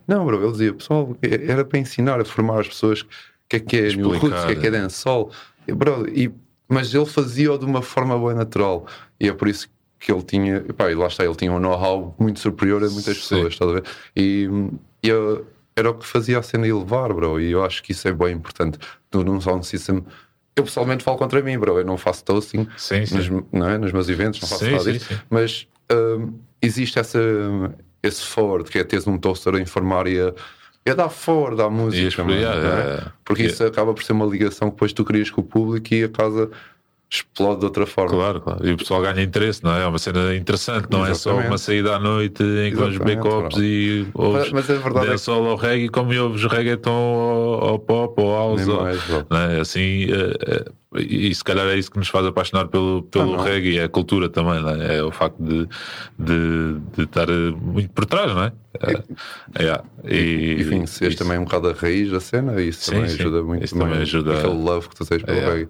Não, 0.08 0.26
bro. 0.26 0.42
Ele 0.44 0.52
dizia, 0.52 0.74
pessoal, 0.74 1.18
era 1.22 1.66
para 1.66 1.80
ensinar, 1.80 2.20
a 2.22 2.26
formar 2.26 2.60
as 2.60 2.68
pessoas 2.68 3.02
o 3.02 3.06
que 3.50 3.56
é 3.56 3.60
que 3.60 3.78
é 3.78 3.88
Explicar, 3.88 4.44
o 4.44 4.46
que 4.46 4.52
é 4.52 4.56
que 4.56 4.68
é 4.68 4.72
dancehall. 4.72 5.32
E, 5.68 5.74
bro, 5.74 6.08
e, 6.08 6.32
mas 6.68 6.94
ele 6.94 7.06
fazia-o 7.08 7.58
de 7.58 7.66
uma 7.66 7.82
forma 7.82 8.16
bem 8.28 8.36
natural. 8.38 8.86
E 9.20 9.28
é 9.28 9.34
por 9.34 9.48
isso 9.48 9.68
que 9.98 10.12
ele 10.12 10.22
tinha, 10.22 10.64
e, 10.70 10.72
pá, 10.72 10.92
e 10.92 10.94
lá 10.96 11.08
está, 11.08 11.26
ele 11.26 11.36
tinha 11.36 11.52
um 11.52 11.60
know-how 11.60 12.16
muito 12.20 12.40
superior 12.40 12.84
a 12.84 12.90
muitas 12.90 13.18
Sim. 13.18 13.22
pessoas, 13.22 13.54
estás 13.54 13.72
a 13.72 13.74
ver? 13.74 13.84
E, 14.16 14.48
e 15.02 15.10
eu- 15.10 15.48
era 15.76 15.90
o 15.90 15.94
que 15.96 16.06
fazia 16.06 16.38
a 16.38 16.44
cena 16.44 16.68
elevar, 16.68 17.12
bro. 17.14 17.40
E 17.40 17.52
eu 17.52 17.64
acho 17.64 17.82
que 17.82 17.92
isso 17.94 18.08
é 18.08 18.12
bem 18.12 18.34
importante. 18.36 18.78
Num 19.14 19.40
sound 19.42 19.66
system. 19.66 20.04
Eu 20.60 20.64
pessoalmente 20.64 21.04
falo 21.04 21.18
contra 21.18 21.42
mim, 21.42 21.58
bro. 21.58 21.80
Eu 21.80 21.86
não 21.86 21.98
faço 21.98 22.24
toasting 22.24 22.68
Sim, 22.78 23.06
sim. 23.06 23.16
nos, 23.16 23.30
não 23.52 23.70
é? 23.70 23.78
nos 23.78 23.92
meus 23.92 24.10
eventos, 24.10 24.42
não 24.42 24.48
faço 24.48 24.66
Sim, 24.66 24.72
nada 24.72 24.84
sim, 24.84 24.92
disso. 24.94 25.22
Mas 25.30 25.68
hum, 25.92 26.34
existe 26.62 27.00
essa, 27.00 27.20
esse 28.04 28.22
forward, 28.24 28.70
que 28.70 28.80
é 28.80 28.84
teres 28.84 29.08
um 29.08 29.18
toaster 29.18 29.56
a 29.56 29.60
informar 29.60 30.08
e 30.08 30.20
a, 30.20 30.34
a 30.90 30.94
dar 30.94 31.10
forward 31.10 31.62
à 31.62 31.70
música. 31.70 32.24
Mano, 32.24 32.38
é? 32.38 32.44
é, 32.44 32.48
é. 32.48 33.06
Porque 33.24 33.44
isso 33.44 33.64
acaba 33.64 33.94
por 33.94 34.04
ser 34.04 34.14
uma 34.14 34.26
ligação 34.26 34.70
que 34.70 34.76
depois 34.76 34.94
tu 34.94 35.04
crias 35.04 35.30
com 35.30 35.42
o 35.42 35.44
público 35.44 35.94
e 35.94 36.04
a 36.04 36.10
casa 36.10 36.50
explode 37.12 37.60
de 37.60 37.66
outra 37.66 37.86
forma. 37.88 38.12
Claro, 38.12 38.40
claro. 38.42 38.68
E 38.68 38.72
o 38.74 38.78
pessoal 38.78 39.02
ganha 39.02 39.22
interesse, 39.24 39.64
não 39.64 39.74
é? 39.76 39.82
É 39.82 39.86
uma 39.88 39.98
cena 39.98 40.36
interessante, 40.36 40.88
não 40.92 41.04
é 41.06 41.14
só 41.16 41.32
Exatamente. 41.32 41.48
uma 41.48 41.58
saída 41.58 41.96
à 41.96 42.00
noite 42.00 42.44
em 42.44 42.72
que 42.72 42.78
os 42.80 42.90
Exatamente, 42.96 43.16
backups 43.24 43.58
e 43.60 44.08
ouves 44.14 44.52
Mas- 44.52 44.68
mas 44.68 44.70
a 44.70 44.82
verdade 44.82 45.08
é 45.08 45.12
que- 45.12 45.18
só 45.18 45.34
ao 45.44 45.56
reggae, 45.56 45.90
como 45.90 46.16
ouves 46.22 46.44
reggaeton 46.46 46.92
ao 47.62 47.80
pop 47.80 48.22
ou 48.22 48.32
house. 48.36 48.68
Ou- 48.68 48.84
mais, 48.84 49.02
é? 49.56 49.60
Assim, 49.60 50.06
eh, 50.12 50.38
eh, 50.96 51.02
e 51.02 51.34
se 51.34 51.44
calhar 51.44 51.68
é 51.68 51.78
isso 51.78 51.90
que 51.92 51.98
nos 51.98 52.10
faz 52.10 52.26
apaixonar 52.28 52.68
pelo, 52.68 53.02
pelo 53.04 53.40
Ah, 53.40 53.44
reggae, 53.44 53.80
é 53.80 53.84
a 53.86 53.90
cultura 53.90 54.30
também, 54.30 54.62
não 54.62 54.70
é? 54.70 54.98
É 54.98 55.04
o 55.04 55.12
facto 55.12 55.42
de, 55.44 55.68
de, 56.18 56.80
de 56.96 57.04
estar 57.06 57.28
eh, 57.28 57.52
muito 57.60 57.90
por 57.92 58.06
trás, 58.06 58.32
não 58.36 58.44
é? 58.44 58.52
É, 58.82 59.66
é, 59.66 59.82
e, 60.16 60.62
Enfim, 60.62 60.86
se 60.86 61.04
és 61.06 61.14
isso. 61.16 61.24
também 61.24 61.40
um 61.40 61.44
bocado 61.44 61.70
a 61.70 61.74
raiz 61.74 62.12
da 62.12 62.20
cena, 62.20 62.62
isso 62.62 62.86
Sim, 62.86 62.92
também 62.94 63.10
sim. 63.10 63.16
ajuda 63.20 63.42
muito. 63.44 63.66
Isso 63.66 63.76
também 63.78 63.98
ajuda 64.00 64.38
Aquele 64.38 64.54
love 64.64 64.90
que 64.90 64.96
tu 64.96 65.06
tens 65.06 65.24
pelo 65.24 65.38
É. 65.40 65.50
reggae. 65.56 65.70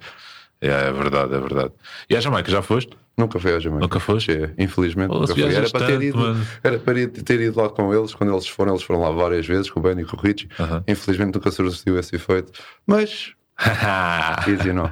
É, 0.62 0.68
é 0.68 0.92
verdade, 0.92 1.34
é 1.36 1.40
verdade. 1.40 1.72
E 2.10 2.16
a 2.16 2.20
Jamaica, 2.20 2.52
já 2.52 2.62
foste? 2.62 2.98
Nunca 3.18 3.40
fui 3.40 3.54
à 3.54 3.60
Jamaica. 3.60 3.82
Nunca 3.84 4.00
foste? 4.00 4.32
É, 4.32 4.54
infelizmente, 4.58 5.12
Oh, 5.12 5.20
nunca 5.22 5.34
fui. 5.34 5.44
Era 5.54 5.70
para, 5.70 5.86
ter 5.86 6.02
ido, 6.02 6.38
era 6.64 6.80
para 6.80 7.08
ter 7.08 7.42
ido 7.42 7.62
lá 7.62 7.70
com 7.70 7.94
eles. 7.94 8.14
Quando 8.14 8.32
eles 8.34 8.48
foram, 8.48 8.74
eles 8.74 8.84
foram 8.84 9.02
lá 9.02 9.12
várias 9.12 9.46
vezes 9.46 9.70
com 9.70 9.80
o 9.80 9.84
Ben 9.84 10.00
e 10.00 10.06
com 10.06 10.16
o 10.16 10.20
Richie. 10.20 10.50
Aham. 10.60 10.84
Infelizmente, 10.88 11.36
nunca 11.36 11.52
surgiu 11.52 12.00
esse 12.00 12.16
efeito. 12.16 12.52
Mas, 12.88 13.34
easy 14.48 14.72
não. 14.72 14.92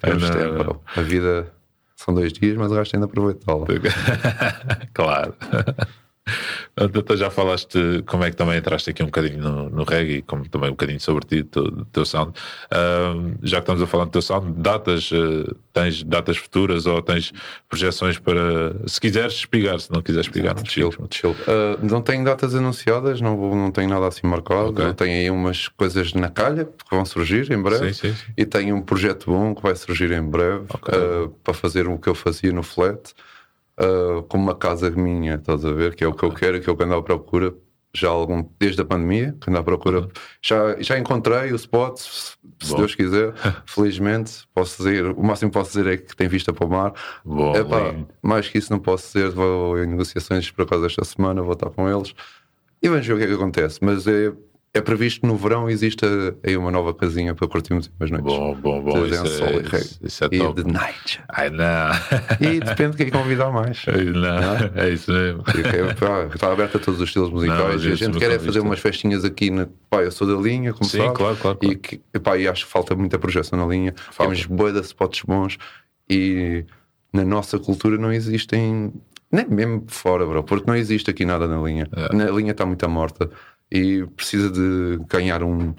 Temos 0.00 0.28
Não, 0.30 0.36
tempo, 0.36 0.54
bro. 0.58 0.82
A 0.96 1.00
vida 1.02 1.52
são 1.94 2.14
dois 2.14 2.32
dias, 2.32 2.56
mas 2.56 2.70
o 2.72 2.74
resto 2.74 2.94
ainda 2.96 3.06
aproveitá-la. 3.06 3.66
claro. 4.94 5.34
Então 6.94 7.16
já 7.16 7.28
falaste 7.30 8.02
como 8.06 8.24
é 8.24 8.30
que 8.30 8.36
também 8.36 8.56
entraste 8.58 8.90
aqui 8.90 9.02
um 9.02 9.06
bocadinho 9.06 9.40
no, 9.40 9.70
no 9.70 9.84
reggae, 9.84 10.22
como 10.22 10.48
também 10.48 10.68
um 10.68 10.72
bocadinho 10.72 11.00
sobre 11.00 11.26
ti, 11.26 11.42
do 11.42 11.84
teu, 11.86 12.04
sound. 12.04 12.32
Ahm, 12.70 13.34
já 13.42 13.56
que 13.56 13.62
estamos 13.62 13.82
a 13.82 13.86
falar 13.86 14.04
do 14.04 14.10
teu 14.10 14.22
sound, 14.22 14.52
datas, 14.60 15.10
eh, 15.12 15.52
tens 15.72 16.02
datas 16.04 16.36
futuras 16.36 16.86
ou 16.86 17.02
tens 17.02 17.32
projeções 17.68 18.18
para, 18.18 18.74
se 18.86 19.00
quiseres 19.00 19.34
espigar, 19.34 19.80
se 19.80 19.92
não 19.92 20.02
quiseres 20.02 20.26
espigar, 20.26 20.54
não 20.54 20.64
Chill, 20.64 20.92
chill. 21.10 21.30
Uh, 21.30 21.78
não 21.82 22.00
tenho 22.02 22.24
datas 22.24 22.54
anunciadas, 22.54 23.20
não, 23.20 23.36
vou, 23.36 23.56
não 23.56 23.70
tenho 23.70 23.88
nada 23.88 24.06
assim 24.06 24.26
marcado. 24.26 24.70
Ok. 24.70 24.84
Eu 24.84 24.94
tenho 24.94 25.12
aí 25.12 25.30
umas 25.30 25.68
coisas 25.68 26.12
na 26.12 26.28
calha 26.30 26.64
que 26.64 26.94
vão 26.94 27.04
surgir 27.04 27.50
em 27.50 27.60
breve. 27.60 27.92
Sim, 27.92 28.08
sim, 28.08 28.14
sim. 28.14 28.32
E 28.36 28.44
tenho 28.44 28.76
um 28.76 28.82
projeto 28.82 29.30
bom 29.30 29.54
que 29.54 29.62
vai 29.62 29.74
surgir 29.74 30.12
em 30.12 30.22
breve 30.22 30.64
Ok. 30.72 30.94
uh, 30.96 31.28
para 31.42 31.54
fazer 31.54 31.88
o 31.88 31.98
que 31.98 32.08
eu 32.08 32.14
fazia 32.14 32.52
no 32.52 32.62
flat, 32.62 33.12
uh, 33.80 34.22
como 34.24 34.44
uma 34.44 34.54
casa 34.54 34.90
minha, 34.90 35.36
estás 35.36 35.64
a 35.64 35.72
ver? 35.72 35.94
Que 35.94 36.04
é 36.04 36.08
o 36.08 36.12
que 36.12 36.24
eu 36.24 36.32
quero, 36.32 36.60
que 36.60 36.68
é 36.68 36.72
o 36.72 36.76
que 36.76 36.84
ando 36.84 36.94
à 36.94 37.02
procura. 37.02 37.54
Já 37.94 38.10
algum, 38.10 38.44
desde 38.60 38.82
a 38.82 38.84
pandemia, 38.84 39.34
que 39.40 39.48
ando 39.48 39.58
à 39.58 39.62
procura. 39.62 40.08
Já, 40.42 40.76
já 40.78 40.98
encontrei 40.98 41.50
o 41.52 41.56
spot, 41.56 41.98
se, 41.98 42.36
Bom. 42.68 42.76
Deus 42.76 42.94
quiser. 42.94 43.32
Felizmente, 43.66 44.46
posso 44.54 44.76
dizer, 44.76 45.06
o 45.06 45.22
máximo 45.22 45.50
que 45.50 45.58
posso 45.58 45.70
dizer 45.70 45.86
é 45.94 45.96
que 45.96 46.14
tem 46.14 46.28
vista 46.28 46.52
para 46.52 46.66
o 46.66 46.70
mar. 46.70 46.92
Bom, 47.24 47.56
Epá, 47.56 47.94
mais 48.22 48.48
que 48.48 48.58
isso 48.58 48.70
não 48.70 48.78
posso 48.78 49.06
dizer, 49.06 49.30
vou 49.30 49.82
em 49.82 49.86
negociações 49.86 50.50
por 50.50 50.62
acaso 50.62 50.84
esta 50.84 51.04
semana, 51.04 51.42
vou 51.42 51.54
estar 51.54 51.70
com 51.70 51.88
eles 51.88 52.14
e 52.82 52.88
vamos 52.88 53.06
ver 53.06 53.14
o 53.14 53.18
que 53.18 53.24
é 53.24 53.26
que 53.26 53.34
acontece. 53.34 53.78
Mas 53.82 54.06
é, 54.06 54.32
é 54.74 54.80
previsto 54.80 55.26
no 55.26 55.34
verão 55.36 55.68
existe 55.68 56.04
aí 56.44 56.56
uma 56.56 56.70
nova 56.70 56.92
casinha 56.92 57.34
para 57.34 57.48
curtirmos 57.48 57.90
umas 57.98 58.10
noites. 58.10 58.30
Bom, 58.32 58.54
bom, 58.54 58.82
bom. 58.82 59.06
De 59.06 59.14
Isso 59.14 59.24
é, 59.44 59.50
e 59.50 59.56
reggae. 59.56 59.86
isso, 60.02 60.24
é 60.24 60.28
E 60.30 60.38
top. 60.38 60.62
de 60.62 60.72
night. 60.72 61.20
Ai, 61.28 61.50
não. 61.50 61.90
E 62.40 62.60
depende 62.60 62.90
de 62.92 62.96
quem 62.98 63.10
convidar 63.10 63.50
mais. 63.50 63.82
não. 63.86 64.80
É 64.80 64.90
isso 64.90 65.10
mesmo. 65.10 65.42
E 65.48 65.62
que 65.62 65.68
é, 65.76 65.94
pá, 65.94 66.28
Está 66.32 66.52
aberto 66.52 66.76
a 66.76 66.80
todos 66.80 67.00
os 67.00 67.08
estilos 67.08 67.30
musicais. 67.30 67.82
Não, 67.82 67.90
e 67.90 67.92
a 67.92 67.96
gente 67.96 68.18
quer 68.18 68.30
é 68.30 68.38
fazer 68.38 68.60
umas 68.60 68.78
festinhas 68.78 69.24
aqui 69.24 69.50
na. 69.50 69.66
Pá, 69.88 70.02
eu 70.02 70.12
sou 70.12 70.26
da 70.26 70.40
linha, 70.40 70.72
como 70.72 70.84
Sim, 70.88 70.98
sabes, 70.98 71.16
claro, 71.16 71.36
claro, 71.36 71.58
E, 71.62 71.66
claro. 71.66 71.78
que, 71.80 72.00
epá, 72.12 72.36
e 72.36 72.46
acho 72.46 72.66
que 72.66 72.70
falta 72.70 72.94
muita 72.94 73.18
projeção 73.18 73.58
na 73.58 73.66
linha. 73.66 73.94
Temos 74.16 74.44
boa 74.44 74.70
de 74.72 74.80
spots 74.80 75.22
bons 75.22 75.58
e 76.08 76.64
na 77.12 77.24
nossa 77.24 77.58
cultura 77.58 77.96
não 77.96 78.12
existem. 78.12 78.92
Nem 79.30 79.46
mesmo 79.46 79.84
fora, 79.88 80.24
bro, 80.24 80.42
porque 80.42 80.64
não 80.66 80.74
existe 80.76 81.10
aqui 81.10 81.24
nada 81.24 81.46
na 81.46 81.60
linha. 81.60 81.86
É. 81.94 82.14
Na 82.16 82.30
linha 82.30 82.52
está 82.52 82.64
muito 82.64 82.88
morta 82.88 83.28
e 83.70 84.04
precisa 84.16 84.50
de 84.50 84.98
ganhar 85.08 85.42
um 85.42 85.74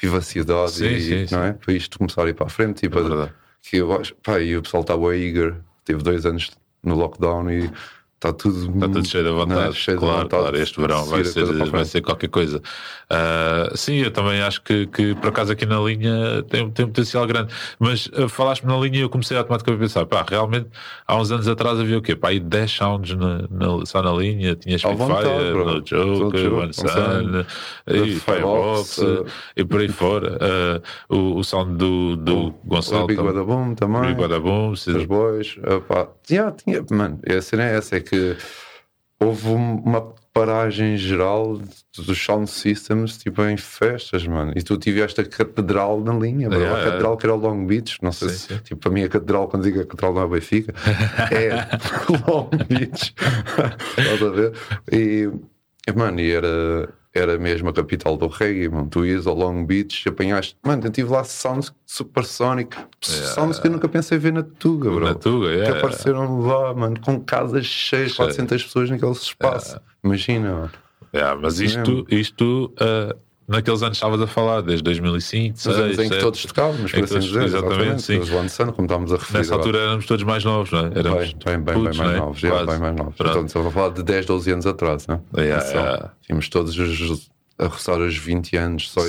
vivacidade 0.00 0.72
Sim, 0.72 0.86
e, 0.86 1.26
sim, 1.26 1.34
não 1.34 1.42
é? 1.42 1.52
para 1.52 1.72
isto 1.72 1.98
começar 1.98 2.24
a 2.24 2.28
ir 2.28 2.34
para 2.34 2.46
a 2.46 2.50
frente. 2.50 2.80
Tipo, 2.80 2.98
É 2.98 3.02
verdade. 3.02 3.32
que 3.62 3.76
eu 3.78 3.92
acho, 3.92 4.14
pá, 4.16 4.38
e 4.40 4.56
o 4.56 4.62
pessoal 4.62 4.82
bem 4.96 5.22
eager, 5.22 5.56
teve 5.84 6.02
dois 6.02 6.26
anos 6.26 6.50
no 6.82 6.94
lockdown 6.94 7.50
e 7.50 7.70
está 8.16 8.32
tudo, 8.32 8.74
Está 8.74 8.88
tudo 8.88 9.06
cheio 9.06 9.24
de 9.24 9.30
é? 9.30 9.32
vontade. 9.32 9.74
Cheio 9.76 9.96
de 9.98 10.04
claro, 10.04 10.22
vontade 10.22 10.42
claro, 10.42 10.56
este 10.58 10.80
verão 10.80 11.04
de 11.04 11.10
vai 11.10 11.24
ser, 11.24 11.44
vai 11.70 11.84
ser 11.84 12.00
qualquer 12.02 12.28
coisa. 12.28 12.60
Ah, 13.08 13.70
sim, 13.74 13.96
eu 13.98 14.10
também 14.10 14.40
acho 14.42 14.62
que, 14.62 14.86
que 14.88 15.14
por 15.14 15.28
acaso 15.28 15.52
aqui 15.52 15.64
na 15.64 15.78
linha 15.80 16.42
tem, 16.48 16.68
tem 16.70 16.84
um 16.84 16.88
potencial 16.88 17.26
grande. 17.26 17.54
Mas 17.78 18.10
ah, 18.14 18.28
falaste-me 18.28 18.72
na 18.72 18.78
linha 18.78 18.98
e 18.98 19.02
eu 19.02 19.08
comecei 19.08 19.36
automaticamente 19.36 19.80
a 19.80 19.84
pensar: 19.86 20.06
pá, 20.06 20.24
realmente 20.28 20.68
há 21.06 21.16
uns 21.16 21.30
anos 21.30 21.46
atrás 21.46 21.78
havia 21.78 21.98
o 21.98 22.02
quê? 22.02 22.16
Pá, 22.16 22.30
aí 22.30 22.40
10 22.40 22.70
sounds 22.70 23.14
na, 23.14 23.42
na- 23.50 23.86
só 23.86 24.02
na 24.02 24.12
linha, 24.12 24.56
tinha 24.56 24.76
Spitfire, 24.78 25.52
no 25.54 25.86
Joke, 25.86 26.46
One 26.48 26.72
Sun, 26.72 27.44
e 27.86 28.16
Firebox 28.16 28.98
uh, 28.98 29.26
e 29.56 29.64
por 29.64 29.80
aí 29.80 29.88
fora. 29.88 30.38
Ah, 30.40 30.80
o, 31.08 31.36
o 31.36 31.44
sound 31.44 31.76
do, 31.76 32.16
do 32.16 32.54
Gonçalo. 32.64 33.04
o 33.04 33.06
Big 33.06 33.18
também. 33.18 33.32
Badaboom 33.32 33.74
também, 33.74 34.00
Big 34.02 34.20
Badaboom, 34.20 34.70
os 34.70 34.86
boys, 35.06 35.58
opá. 35.64 36.08
Já 36.28 36.50
tinha, 36.52 36.84
mano, 36.90 37.20
a 37.26 37.40
cena 37.42 37.64
é 37.64 37.76
essa, 37.76 37.96
é 37.96 38.00
que 38.00 38.36
houve 39.20 39.48
um- 39.48 39.76
uma 39.76 40.14
paragem 40.32 40.96
geral 40.98 41.58
dos 41.96 42.22
sound 42.22 42.50
systems, 42.50 43.16
tipo 43.16 43.42
em 43.44 43.56
festas, 43.56 44.26
mano, 44.26 44.52
e 44.54 44.62
tu 44.62 44.76
tiveste 44.76 45.20
a 45.20 45.24
catedral 45.24 46.00
na 46.02 46.12
linha, 46.12 46.48
bro. 46.50 46.58
Yeah, 46.60 46.78
a 46.80 46.84
catedral 46.84 47.16
que 47.16 47.24
era 47.26 47.34
o 47.34 47.38
Long 47.38 47.64
Beach, 47.66 47.98
não 48.02 48.12
sei 48.12 48.28
Sim, 48.28 48.34
se, 48.36 48.46
sim. 48.48 48.58
tipo, 48.58 48.80
para 48.82 48.90
mim 48.90 49.02
a 49.04 49.08
catedral, 49.08 49.48
quando 49.48 49.62
digo 49.62 49.80
a 49.80 49.84
catedral 49.86 50.12
não 50.12 50.22
é 50.22 50.28
Benfica, 50.28 50.74
é 51.32 51.50
Long 52.28 52.50
Beach, 52.68 53.14
estás 53.98 54.22
a 54.22 54.28
ver? 54.30 54.52
E, 54.92 55.30
mano, 55.94 56.20
e 56.20 56.30
era, 56.32 56.88
era 57.16 57.38
mesmo 57.38 57.68
a 57.68 57.72
capital 57.72 58.16
do 58.16 58.26
reggae, 58.26 58.68
mano. 58.68 58.88
Tu 58.88 59.06
ias 59.06 59.26
ao 59.26 59.34
Long 59.34 59.64
Beach, 59.64 60.08
apanhaste, 60.08 60.56
mano, 60.62 60.84
eu 60.84 60.90
tive 60.90 61.10
lá 61.10 61.24
sounds 61.24 61.72
supersonic, 61.84 62.76
sounds 63.00 63.58
que 63.58 63.66
eu 63.66 63.70
nunca 63.70 63.88
pensei 63.88 64.18
ver 64.18 64.32
na 64.32 64.42
Tuga, 64.42 64.90
bro. 64.90 65.04
Na 65.04 65.14
Tuga, 65.14 65.48
que 65.48 65.54
yeah. 65.54 65.78
apareceram 65.78 66.40
lá, 66.40 66.74
mano, 66.74 67.00
com 67.00 67.20
casas 67.20 67.66
cheias, 67.66 68.14
400 68.14 68.62
pessoas 68.62 68.90
naquele 68.90 69.12
espaço. 69.12 69.80
Imagina, 70.04 70.52
mano. 70.52 70.72
Yeah, 71.14 71.40
mas 71.40 71.60
isto, 71.60 72.06
isto 72.10 72.74
ah, 72.78 73.16
naqueles 73.48 73.82
anos 73.82 73.96
estavas 73.96 74.20
a 74.20 74.26
falar, 74.26 74.60
desde 74.62 74.82
2005, 74.82 75.56
Os 75.56 75.62
2006, 75.64 75.78
anos 75.84 75.90
em 75.98 76.02
que 76.02 76.08
2007. 76.08 76.22
todos 76.24 76.42
tocávamos, 76.46 76.92
por 76.92 77.04
assim 77.04 77.18
dizer. 77.20 77.42
exatamente, 77.44 78.02
sim. 78.02 78.18
Os 78.18 78.30
One 78.30 78.48
Sun, 78.48 78.66
como 78.72 78.86
estávamos 78.86 79.12
a 79.12 79.16
referir. 79.16 79.38
Nessa 79.38 79.54
agora. 79.54 79.68
altura 79.68 79.84
éramos 79.84 80.06
todos 80.06 80.24
mais 80.24 80.44
novos, 80.44 80.72
não 80.72 80.78
é? 80.80 80.90
Éramos 80.98 81.32
Bem, 81.32 81.36
bem, 81.44 81.60
bem, 81.60 81.74
putos, 81.74 81.74
bem 81.74 81.82
mais 81.82 81.98
não 81.98 82.10
é? 82.10 82.16
novos, 82.16 82.40
já, 82.40 82.48
Quase. 82.50 82.66
bem 82.66 82.78
mais 82.78 82.96
novos. 82.96 83.14
Pronto. 83.16 83.30
Então, 83.30 83.46
estamos 83.46 83.68
a 83.68 83.70
falar 83.70 83.88
de 83.90 84.02
10, 84.02 84.26
12 84.26 84.50
anos 84.52 84.66
atrás, 84.66 85.06
né? 85.06 85.20
Yeah, 85.36 85.56
Atenção. 85.62 85.80
yeah. 85.82 86.10
Tínhamos 86.26 86.48
todos 86.48 86.78
os, 86.78 87.28
a 87.58 87.66
roçar 87.66 87.98
os 88.00 88.16
20 88.18 88.56
anos, 88.56 88.82
18 88.94 89.02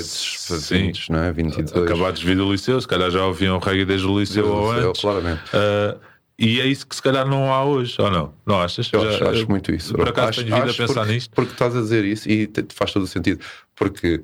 para 0.48 0.56
Sim. 0.58 0.86
20, 0.86 1.12
não 1.12 1.18
é? 1.22 1.32
22. 1.32 1.84
Acabados 1.86 2.20
de 2.20 2.26
vir 2.26 2.36
do 2.36 2.50
liceu, 2.50 2.80
se 2.80 2.88
calhar 2.88 3.10
já 3.10 3.24
ouviam 3.26 3.58
reggae 3.58 3.84
desde 3.84 4.06
o 4.06 4.18
liceu 4.18 4.42
Desde 4.44 4.60
ou 4.60 4.72
liceu, 4.72 4.88
antes. 4.90 5.00
claramente. 5.02 5.40
Ah, 5.52 5.96
e 6.38 6.60
é 6.60 6.66
isso 6.66 6.86
que 6.86 6.94
se 6.94 7.02
calhar 7.02 7.26
não 7.26 7.52
há 7.52 7.64
hoje, 7.64 7.96
ou 8.00 8.10
não? 8.10 8.34
Não 8.46 8.60
achas? 8.60 8.88
Eu 8.92 9.00
Já- 9.00 9.08
acho, 9.08 9.24
acho 9.28 9.48
muito 9.50 9.72
isso. 9.74 9.94
Por 9.94 10.08
acaso 10.08 10.28
acho, 10.28 10.40
tenho 10.44 10.54
vindo 10.54 10.66
a 10.66 10.70
acho 10.70 10.76
pensar 10.78 10.94
porque, 11.00 11.12
nisto. 11.12 11.30
Porque 11.34 11.52
estás 11.52 11.76
a 11.76 11.80
dizer 11.80 12.04
isso 12.04 12.28
e 12.30 12.46
te- 12.46 12.66
faz 12.74 12.92
todo 12.92 13.02
o 13.02 13.06
sentido. 13.06 13.44
Porque 13.74 14.22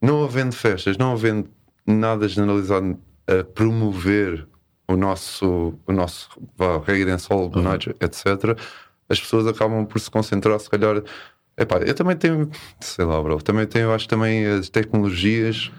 não 0.00 0.24
havendo 0.24 0.54
festas, 0.54 0.96
não 0.96 1.12
havendo 1.12 1.48
nada 1.86 2.28
generalizado 2.28 2.98
a 3.26 3.42
promover 3.44 4.46
o 4.88 4.96
nosso, 4.96 5.74
o 5.86 5.92
nosso 5.92 6.28
vá, 6.56 6.78
reggae 6.78 7.04
dancehall, 7.04 7.50
Uhum. 7.54 7.62
night, 7.62 7.90
etc., 8.00 8.56
as 9.08 9.20
pessoas 9.20 9.46
acabam 9.46 9.84
por 9.84 9.98
se 10.00 10.10
concentrar, 10.10 10.58
se 10.60 10.70
calhar. 10.70 11.02
Epá, 11.58 11.78
eu 11.78 11.94
também 11.94 12.16
tenho, 12.16 12.50
sei 12.80 13.04
lá, 13.04 13.20
bro, 13.22 13.40
também 13.42 13.66
tenho, 13.66 13.90
acho 13.92 14.04
que 14.04 14.10
também 14.10 14.46
as 14.46 14.68
tecnologias 14.68 15.70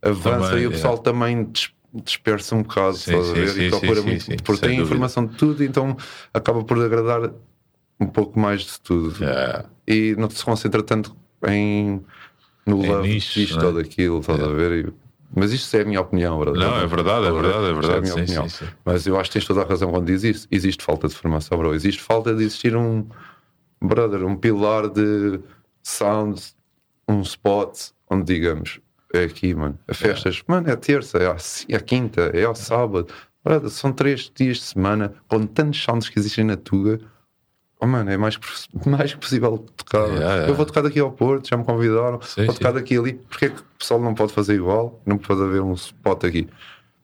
avançam 0.00 0.48
Também, 0.50 0.62
e 0.62 0.66
o 0.66 0.70
pessoal 0.70 0.98
também 0.98 1.44
des- 1.44 1.70
dispersa 1.92 2.54
um 2.56 2.62
bocado, 2.62 2.96
Sim, 2.96 3.12
estás 3.12 3.28
a 3.30 3.34
sim, 3.34 3.40
ver? 3.40 3.48
sim, 3.48 3.62
e 3.62 3.70
procura 3.70 4.02
muito, 4.02 4.42
porque 4.44 4.66
tem 4.66 4.80
informação 4.80 5.26
de 5.26 5.36
tudo, 5.36 5.62
então 5.62 5.96
acaba 6.32 6.64
por 6.64 6.82
agradar 6.82 7.30
um 8.00 8.06
pouco 8.06 8.38
mais 8.38 8.62
de 8.62 8.80
tudo. 8.80 9.22
Yeah. 9.22 9.68
E 9.86 10.14
não 10.16 10.30
se 10.30 10.44
concentra 10.44 10.82
tanto 10.82 11.14
em 11.46 12.02
no 12.66 12.82
Em 12.82 12.88
love 12.88 13.08
nichos, 13.08 13.34
disto 13.34 13.60
é? 13.60 13.66
ou 13.66 13.72
daquilo, 13.74 14.20
estás 14.20 14.40
a 14.40 14.48
ver? 14.48 14.86
E- 14.86 14.92
mas 15.34 15.50
isto 15.50 15.74
é 15.76 15.80
a 15.80 15.84
minha 15.84 16.00
opinião, 16.00 16.38
brother. 16.38 16.60
Não, 16.60 16.76
é 16.76 16.86
verdade, 16.86 17.24
é 17.24 17.28
a 17.28 17.32
verdade, 17.32 17.64
é 17.66 17.72
verdade, 17.72 17.94
a 17.94 18.00
minha 18.02 18.12
sim, 18.12 18.20
opinião. 18.22 18.48
sim, 18.50 18.66
sim. 18.66 18.72
Mas 18.84 19.06
eu 19.06 19.18
acho 19.18 19.30
que 19.30 19.38
tens 19.38 19.46
toda 19.46 19.62
a 19.62 19.64
razão 19.66 19.90
quando 19.90 20.04
diz 20.06 20.22
isso. 20.24 20.46
Existe 20.50 20.84
falta 20.84 21.08
de 21.08 21.14
formação, 21.14 21.56
bro. 21.56 21.74
Existe 21.74 22.02
falta 22.02 22.34
de 22.34 22.42
existir 22.44 22.76
um 22.76 23.06
brother, 23.80 24.24
um 24.26 24.36
pilar 24.36 24.90
de 24.90 25.40
sound, 25.82 26.38
um 27.08 27.22
spot 27.22 27.78
onde 28.10 28.24
digamos 28.24 28.78
é 28.78 28.91
aqui, 29.18 29.54
mano. 29.54 29.78
A 29.88 29.94
festas, 29.94 30.42
mano, 30.46 30.68
é 30.68 30.72
a 30.72 30.76
terça, 30.76 31.18
é 31.18 31.26
a, 31.26 31.36
é 31.68 31.76
a 31.76 31.80
quinta, 31.80 32.30
é 32.34 32.44
ao 32.44 32.54
sábado. 32.54 33.08
Brother, 33.44 33.70
são 33.70 33.92
três 33.92 34.30
dias 34.34 34.58
de 34.58 34.62
semana 34.62 35.14
com 35.28 35.46
tantos 35.46 35.82
sounds 35.82 36.08
que 36.08 36.18
existem 36.18 36.44
na 36.44 36.56
Tuga. 36.56 37.00
Oh, 37.80 37.86
mano, 37.86 38.10
é 38.10 38.16
mais, 38.16 38.38
mais 38.86 39.12
que 39.12 39.20
possível 39.20 39.58
tocar. 39.76 40.08
Yeah. 40.08 40.48
Eu 40.48 40.54
vou 40.54 40.64
tocar 40.64 40.82
daqui 40.82 41.00
ao 41.00 41.10
Porto, 41.10 41.48
já 41.48 41.56
me 41.56 41.64
convidaram. 41.64 42.20
Sim, 42.22 42.46
vou 42.46 42.54
tocar 42.54 42.68
sim. 42.68 42.74
daqui 42.76 42.96
ali. 42.96 43.14
Porquê 43.14 43.50
que 43.50 43.60
o 43.60 43.64
pessoal 43.78 44.00
não 44.00 44.14
pode 44.14 44.32
fazer 44.32 44.54
igual? 44.54 45.02
Não 45.04 45.18
pode 45.18 45.42
haver 45.42 45.60
um 45.60 45.72
spot 45.72 46.24
aqui. 46.24 46.48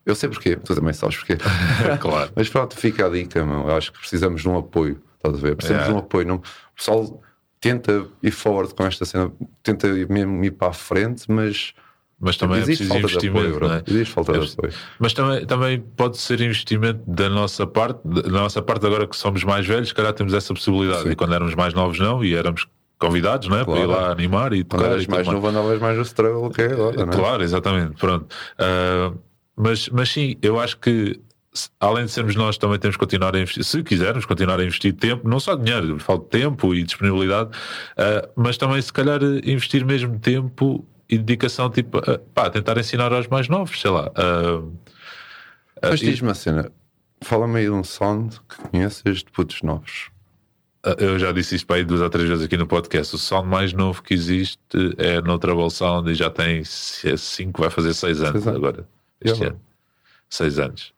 Eu 0.06 0.14
sei 0.14 0.28
porquê, 0.28 0.56
tu 0.56 0.74
também 0.74 0.92
sabes 0.92 1.16
porquê. 1.16 1.36
Claro. 2.00 2.30
Mas 2.34 2.48
pronto, 2.48 2.76
fica 2.76 3.06
a 3.06 3.10
dica, 3.10 3.44
meu. 3.44 3.68
Eu 3.68 3.76
acho 3.76 3.92
que 3.92 3.98
precisamos 3.98 4.40
de 4.42 4.48
um 4.48 4.56
apoio. 4.56 5.02
Estás 5.16 5.34
a 5.34 5.38
ver? 5.38 5.56
Precisamos 5.56 5.82
Yeah. 5.82 5.88
de 5.88 5.94
um 5.94 5.98
apoio. 5.98 6.26
Não, 6.26 6.36
o 6.36 6.42
pessoal 6.76 7.22
tenta 7.60 8.06
ir 8.22 8.30
forward 8.30 8.72
com 8.72 8.86
esta 8.86 9.04
cena, 9.04 9.32
tenta 9.62 9.88
mesmo 9.88 10.44
ir 10.44 10.52
para 10.52 10.68
a 10.68 10.72
frente, 10.72 11.30
mas 11.30 11.74
Mas 12.20 12.36
também 12.36 12.58
é 12.58 12.62
existe 12.62 12.84
preciso 12.86 13.00
falta 13.00 13.20
de 13.20 13.26
investimento, 13.28 13.56
apoio, 13.64 13.72
é? 13.72 13.82
Existe 13.86 14.12
falta 14.14 14.32
de 14.32 14.38
É, 14.38 14.42
apoio. 14.52 14.72
Mas 14.98 15.12
também, 15.12 15.46
também 15.46 15.80
pode 15.96 16.18
ser 16.18 16.40
investimento 16.40 17.00
da 17.06 17.28
nossa 17.28 17.66
parte, 17.66 18.00
da 18.04 18.28
nossa 18.40 18.60
parte 18.60 18.84
agora 18.86 19.06
que 19.06 19.16
somos 19.16 19.44
mais 19.44 19.64
velhos, 19.66 19.88
se 19.88 19.94
calhar 19.94 20.12
temos 20.12 20.34
essa 20.34 20.52
possibilidade. 20.52 21.02
Sim. 21.04 21.10
E 21.10 21.14
quando 21.14 21.34
éramos 21.34 21.54
mais 21.54 21.72
novos, 21.74 21.98
não, 22.00 22.24
e 22.24 22.34
éramos 22.34 22.66
convidados, 22.98 23.46
não 23.46 23.56
é? 23.58 23.64
Para 23.64 23.78
ir 23.78 23.84
Claro. 23.86 24.02
lá 24.02 24.10
animar 24.10 24.52
e 24.52 24.64
Quando 24.64 24.80
tocar. 24.80 24.90
eras 24.92 25.04
tudo 25.04 25.14
mais 25.14 25.26
novo, 25.28 25.46
andavas 25.46 25.80
mais 25.80 25.96
no 25.96 26.02
struggle 26.02 26.50
que 26.50 26.62
é 26.62 26.72
agora, 26.72 27.06
não 27.06 27.12
é? 27.12 27.16
Claro, 27.16 27.42
exatamente. 27.44 27.92
Pronto. 27.96 28.26
Ah, 28.58 29.12
mas, 29.56 29.88
mas 29.88 30.08
sim, 30.08 30.36
eu 30.42 30.58
acho 30.58 30.76
que 30.78 31.20
além 31.80 32.04
de 32.04 32.10
sermos 32.10 32.34
nós, 32.34 32.58
também 32.58 32.78
temos 32.80 32.96
que 32.96 33.00
continuar 33.00 33.34
a 33.36 33.40
investir. 33.40 33.62
Se 33.64 33.82
quisermos 33.84 34.24
continuar 34.26 34.58
a 34.58 34.64
investir 34.64 34.92
tempo, 34.92 35.28
não 35.28 35.38
só 35.38 35.54
dinheiro, 35.54 35.98
falta 36.00 36.26
tempo 36.36 36.74
e 36.74 36.82
disponibilidade, 36.82 37.50
ah, 37.96 38.28
mas 38.36 38.56
também 38.56 38.82
se 38.82 38.92
calhar 38.92 39.20
investir 39.44 39.84
mesmo 39.86 40.18
tempo 40.18 40.84
e 41.08 41.16
dedicação, 41.18 41.70
tipo, 41.70 41.98
a, 41.98 42.18
pá, 42.34 42.50
tentar 42.50 42.76
ensinar 42.78 43.12
aos 43.12 43.26
mais 43.28 43.48
novos, 43.48 43.80
sei 43.80 43.90
lá. 43.90 44.10
Mas 45.82 46.00
diz-me 46.00 46.28
uma 46.28 46.34
cena, 46.34 46.70
fala-me 47.22 47.58
aí 47.58 47.64
de 47.64 47.70
um 47.70 47.84
sound 47.84 48.40
que 48.48 48.56
conheces 48.68 49.18
de 49.18 49.30
putos 49.30 49.62
novos. 49.62 50.10
ah, 50.84 50.96
eu 50.98 51.18
já 51.18 51.32
disse 51.32 51.54
isto 51.56 51.66
para 51.66 51.76
aí 51.76 51.84
duas 51.84 52.00
ou 52.00 52.10
três 52.10 52.28
vezes 52.28 52.44
aqui 52.44 52.56
no 52.56 52.66
podcast. 52.66 53.14
O 53.14 53.18
sound 53.18 53.48
mais 53.48 53.72
novo 53.72 54.02
que 54.02 54.12
existe 54.14 54.58
é 54.98 55.20
no 55.20 55.38
Trouble 55.38 55.70
Sound 55.70 56.10
e 56.10 56.14
já 56.14 56.30
tem 56.30 56.62
5, 56.64 57.60
vai 57.60 57.70
fazer 57.70 57.94
6 57.94 58.20
anos, 58.22 58.32
Seis 58.32 58.46
anos. 58.46 58.58
agora. 58.58 58.88
Este 59.20 59.44
ano. 59.44 59.60
6 60.28 60.58
anos. 60.58 60.92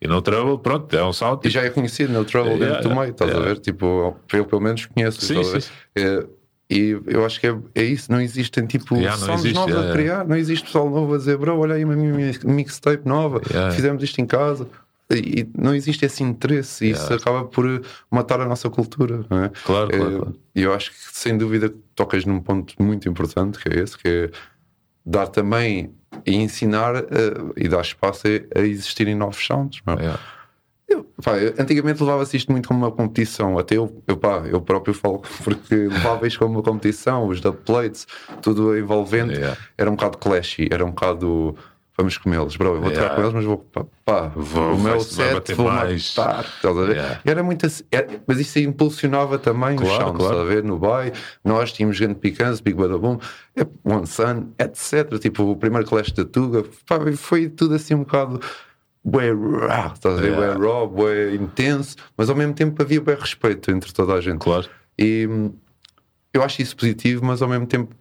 E 0.00 0.06
no 0.06 0.20
Trouble, 0.20 0.58
pronto, 0.62 0.94
é 0.94 1.02
um 1.02 1.12
sound. 1.12 1.46
E 1.46 1.50
já 1.50 1.62
é 1.62 1.70
conhecido 1.70 2.12
no 2.12 2.24
Trouble 2.24 2.58
dentro 2.58 2.82
do 2.82 2.88
yeah, 2.88 3.00
meio, 3.00 3.10
estás 3.12 3.30
yeah. 3.30 3.50
a 3.50 3.54
ver? 3.54 3.60
Tipo, 3.60 4.16
eu 4.32 4.44
pelo 4.44 4.60
menos 4.60 4.84
conheço. 4.86 5.20
Sim, 5.22 5.40
a 5.40 5.60
sim, 5.60 5.70
É, 5.96 6.26
e 6.68 6.98
eu 7.06 7.24
acho 7.24 7.40
que 7.40 7.46
é, 7.46 7.56
é 7.74 7.82
isso, 7.84 8.10
não 8.10 8.20
existem 8.20 8.66
tipo 8.66 8.96
Yeah, 8.96 9.16
sounds 9.16 9.40
existe, 9.40 9.54
novos 9.54 9.74
yeah. 9.74 9.90
a 9.90 9.94
criar, 9.94 10.26
não 10.26 10.36
existe 10.36 10.64
pessoal 10.66 10.90
novo 10.90 11.14
a 11.14 11.18
dizer, 11.18 11.36
bro, 11.38 11.58
olha 11.58 11.74
aí 11.76 11.84
uma 11.84 11.94
mixtape 11.96 13.08
nova, 13.08 13.40
Yeah. 13.50 13.72
fizemos 13.74 14.02
isto 14.02 14.20
em 14.20 14.26
casa. 14.26 14.66
E 15.08 15.48
não 15.56 15.72
existe 15.72 16.04
esse 16.04 16.24
interesse, 16.24 16.84
e 16.84 16.90
isso 16.90 17.02
Yeah. 17.04 17.22
acaba 17.22 17.44
por 17.44 17.82
matar 18.10 18.40
a 18.40 18.44
nossa 18.44 18.68
cultura. 18.68 19.24
Não 19.30 19.44
é? 19.44 19.50
Claro, 19.64 19.94
É, 19.94 19.98
claro. 19.98 20.36
E 20.52 20.62
eu 20.62 20.74
acho 20.74 20.90
que 20.90 20.96
sem 21.12 21.38
dúvida 21.38 21.72
tocas 21.94 22.24
num 22.24 22.40
ponto 22.40 22.74
muito 22.82 23.08
importante, 23.08 23.56
que 23.60 23.68
é 23.68 23.82
esse, 23.82 23.96
que 23.96 24.08
é 24.08 24.30
dar 25.04 25.28
também 25.28 25.92
e 26.26 26.34
ensinar 26.34 26.96
eh, 26.96 27.04
e 27.56 27.68
dar 27.68 27.82
espaço 27.82 28.22
a, 28.26 28.58
a 28.60 28.62
existirem 28.66 29.14
novos 29.14 29.46
sounds. 29.46 29.80
não 29.86 29.94
é? 29.94 30.18
Eu, 30.96 31.06
pá, 31.22 31.36
eu- 31.38 31.54
antigamente 31.58 32.00
levava-se 32.02 32.36
isto 32.36 32.50
muito 32.52 32.68
como 32.68 32.80
uma 32.80 32.90
competição. 32.92 33.58
Até 33.58 33.76
eu, 33.76 34.02
eu, 34.06 34.16
pá, 34.16 34.42
eu 34.46 34.60
próprio 34.60 34.94
falo, 34.94 35.22
porque 35.44 35.74
levava 35.74 36.26
isto 36.26 36.38
como 36.38 36.54
uma 36.54 36.62
competição, 36.62 37.26
os 37.28 37.40
dubplates, 37.40 38.06
tudo 38.42 38.76
envolvente. 38.76 39.34
Yeah. 39.34 39.56
Era 39.76 39.90
um 39.90 39.94
bocado 39.96 40.18
clashy, 40.18 40.68
era 40.70 40.84
um 40.84 40.90
bocado. 40.90 41.54
Vamos 41.98 42.18
comê-los, 42.18 42.54
bro. 42.58 42.74
Eu 42.74 42.80
vou 42.82 42.90
Yeah. 42.90 43.00
tirar 43.08 43.14
com 43.14 43.22
eles, 43.22 43.32
mas 43.32 43.44
vou. 43.46 43.56
Pá, 43.72 43.86
pá, 44.04 44.28
Vou- 44.36 44.74
o 44.74 44.78
meu 44.78 45.00
set 45.00 45.54
vou 45.54 45.64
mais. 45.66 46.14
matar. 46.14 46.44
Estás 46.44 46.76
a 46.76 46.82
ver? 46.84 46.96
Yeah. 46.96 47.20
Era 47.24 47.42
muito 47.42 47.64
assim- 47.64 47.84
era- 47.90 48.06
mas 48.26 48.38
isso 48.38 48.58
impulsionava 48.58 49.38
também 49.38 49.76
Claro, 49.76 49.90
os 49.92 49.96
sounds, 49.96 50.16
claro. 50.18 50.32
estás 50.34 50.40
a 50.40 50.44
ver? 50.54 50.62
No 50.62 50.78
Bay, 50.78 51.12
nós 51.42 51.72
tínhamos 51.72 51.96
gente 51.96 52.16
picante, 52.16 52.62
Big 52.62 52.76
Bada 52.76 52.98
Boom, 52.98 53.16
é, 53.56 53.66
One 53.82 54.06
Sun, 54.06 54.48
etc. 54.58 55.18
Tipo, 55.18 55.44
o 55.44 55.56
primeiro 55.56 55.86
Clash 55.86 56.12
da 56.12 56.26
Tuga, 56.26 56.64
pá, 56.86 56.98
foi 57.16 57.48
tudo 57.48 57.74
assim 57.74 57.94
um 57.94 58.00
bocado. 58.00 58.40
Bué, 59.08 59.30
estás 59.94 60.18
a 60.18 60.20
ver? 60.20 60.32
Yeah. 60.32 60.58
Bué 60.58 60.66
raw, 60.66 60.88
bué 60.88 61.34
intenso, 61.36 61.94
mas 62.16 62.28
ao 62.28 62.34
mesmo 62.34 62.54
tempo 62.54 62.82
havia 62.82 63.00
bué 63.00 63.14
respeito 63.14 63.70
entre 63.70 63.92
toda 63.92 64.14
a 64.14 64.20
gente. 64.20 64.40
Claro. 64.40 64.68
E 64.98 65.28
hum, 65.28 65.54
eu 66.34 66.42
acho 66.42 66.60
isso 66.60 66.76
positivo, 66.76 67.24
mas 67.24 67.40
ao 67.40 67.48
mesmo 67.48 67.68
tempo 67.68 67.94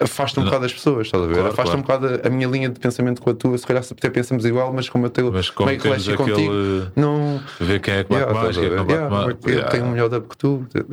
afasta 0.00 0.40
um 0.40 0.44
bocado 0.44 0.64
as 0.66 0.72
pessoas, 0.72 1.06
estás 1.06 1.22
a 1.22 1.26
ver? 1.26 1.34
Claro, 1.34 1.48
afasta 1.48 1.62
claro. 1.76 1.78
um 1.78 1.82
bocado 1.82 2.22
a, 2.24 2.28
a 2.28 2.30
minha 2.30 2.48
linha 2.48 2.68
de 2.68 2.78
pensamento 2.80 3.22
com 3.22 3.30
a 3.30 3.34
tua. 3.34 3.56
Se 3.58 3.66
calhar 3.66 3.82
até 3.88 4.10
pensamos 4.10 4.44
igual, 4.44 4.72
mas 4.72 4.88
como 4.88 5.06
eu 5.06 5.10
tenho 5.10 5.32
Mas 5.32 5.50
como 5.50 5.68
meio 5.68 5.80
clash 5.80 6.08
aquele- 6.08 6.16
contigo, 6.32 6.52
não. 6.96 7.40
Ver 7.60 7.80
quem 7.80 7.94
é 7.94 8.04
que 8.04 8.10
bate 8.10 8.22
Yeah, 8.22 8.40
mais, 8.40 8.56
quem 8.56 8.64
é 8.64 8.66
a 8.66 8.70
que 8.70 8.76
não 8.76 8.84
ver? 8.86 8.92
bate 8.92 9.02
Yeah, 9.04 9.16
mais. 9.26 9.36
eu 9.44 9.50
Yeah. 9.50 9.70
tenho 9.70 9.84
um 9.84 9.90
melhor 9.90 10.08
dub 10.08 10.28
que 10.28 10.36
tu. 10.36 10.66
Era 10.74 10.84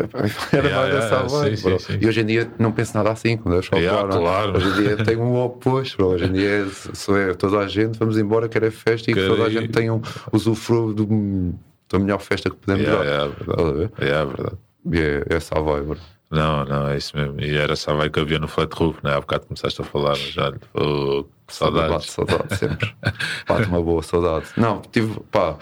Yeah, 0.68 0.82
mais 0.82 0.94
yeah, 0.94 1.00
dessa 1.00 1.30
sim, 1.30 1.56
sim, 1.56 1.80
sim. 1.80 1.98
E 2.02 2.08
hoje 2.08 2.22
em 2.22 2.26
dia 2.26 2.52
não 2.60 2.72
penso 2.72 2.96
nada 2.96 3.12
assim, 3.12 3.38
quando 3.38 3.56
eu 3.56 3.80
Yeah, 3.80 4.02
falar, 4.02 4.14
não? 4.14 4.22
claro. 4.22 4.58
Hoje 4.58 4.68
em 4.70 4.74
dia 4.74 4.98
tenho 5.04 5.22
um 5.22 5.36
oposto, 5.42 5.98
bro. 5.98 6.08
Hoje 6.10 6.26
em 6.26 6.34
dia 6.34 6.50
é, 6.50 6.66
sou 6.94 7.18
é 7.18 7.34
toda 7.34 7.60
a 7.60 7.68
gente, 7.68 7.98
vamos 7.98 8.18
embora, 8.18 8.48
quero 8.48 8.66
é 8.66 8.72
festa 8.72 9.10
e 9.10 9.14
que 9.14 9.28
toda 9.28 9.44
a 9.46 9.50
gente 9.50 9.70
tenha 9.70 9.94
um 9.94 10.02
usufruo 10.32 10.94
do- 10.94 11.54
da 11.92 12.00
melhor 12.00 12.20
festa 12.20 12.50
que 12.50 12.56
podemos 12.56 12.86
dar. 12.86 13.02
a 13.02 13.28
ver? 13.28 13.36
verdade. 13.46 13.92
Yeah, 14.02 14.26
verdade. 14.26 14.58
É 14.94 15.36
essa 15.36 15.58
a 15.58 15.62
vibe, 15.62 15.86
bro. 15.88 15.98
Não, 16.32 16.64
não, 16.64 16.88
é 16.88 16.98
isso 16.98 17.16
mesmo. 17.16 17.42
E 17.42 17.58
era 17.58 17.74
essa 17.74 17.94
vai 17.94 18.10
que 18.10 18.20
havia 18.20 18.40
no 18.40 18.48
Flat 18.48 18.74
Roof, 18.74 19.00
né? 19.04 19.14
Há 19.14 19.20
bocado 19.20 19.48
começaste 19.48 19.82
a 19.82 19.84
falar, 19.84 20.12
mas 20.12 20.38
olha, 20.38 20.60
oh, 20.74 21.26
que 21.46 21.54
Saudade, 21.54 22.06
saudades. 22.08 22.10
saudade 22.10 22.58
sempre. 22.58 22.96
Bate 23.46 23.68
uma 23.68 23.82
boa 23.82 24.02
saudade. 24.02 24.46
Não, 24.56 24.82
tive, 24.82 25.20
pá, 25.30 25.58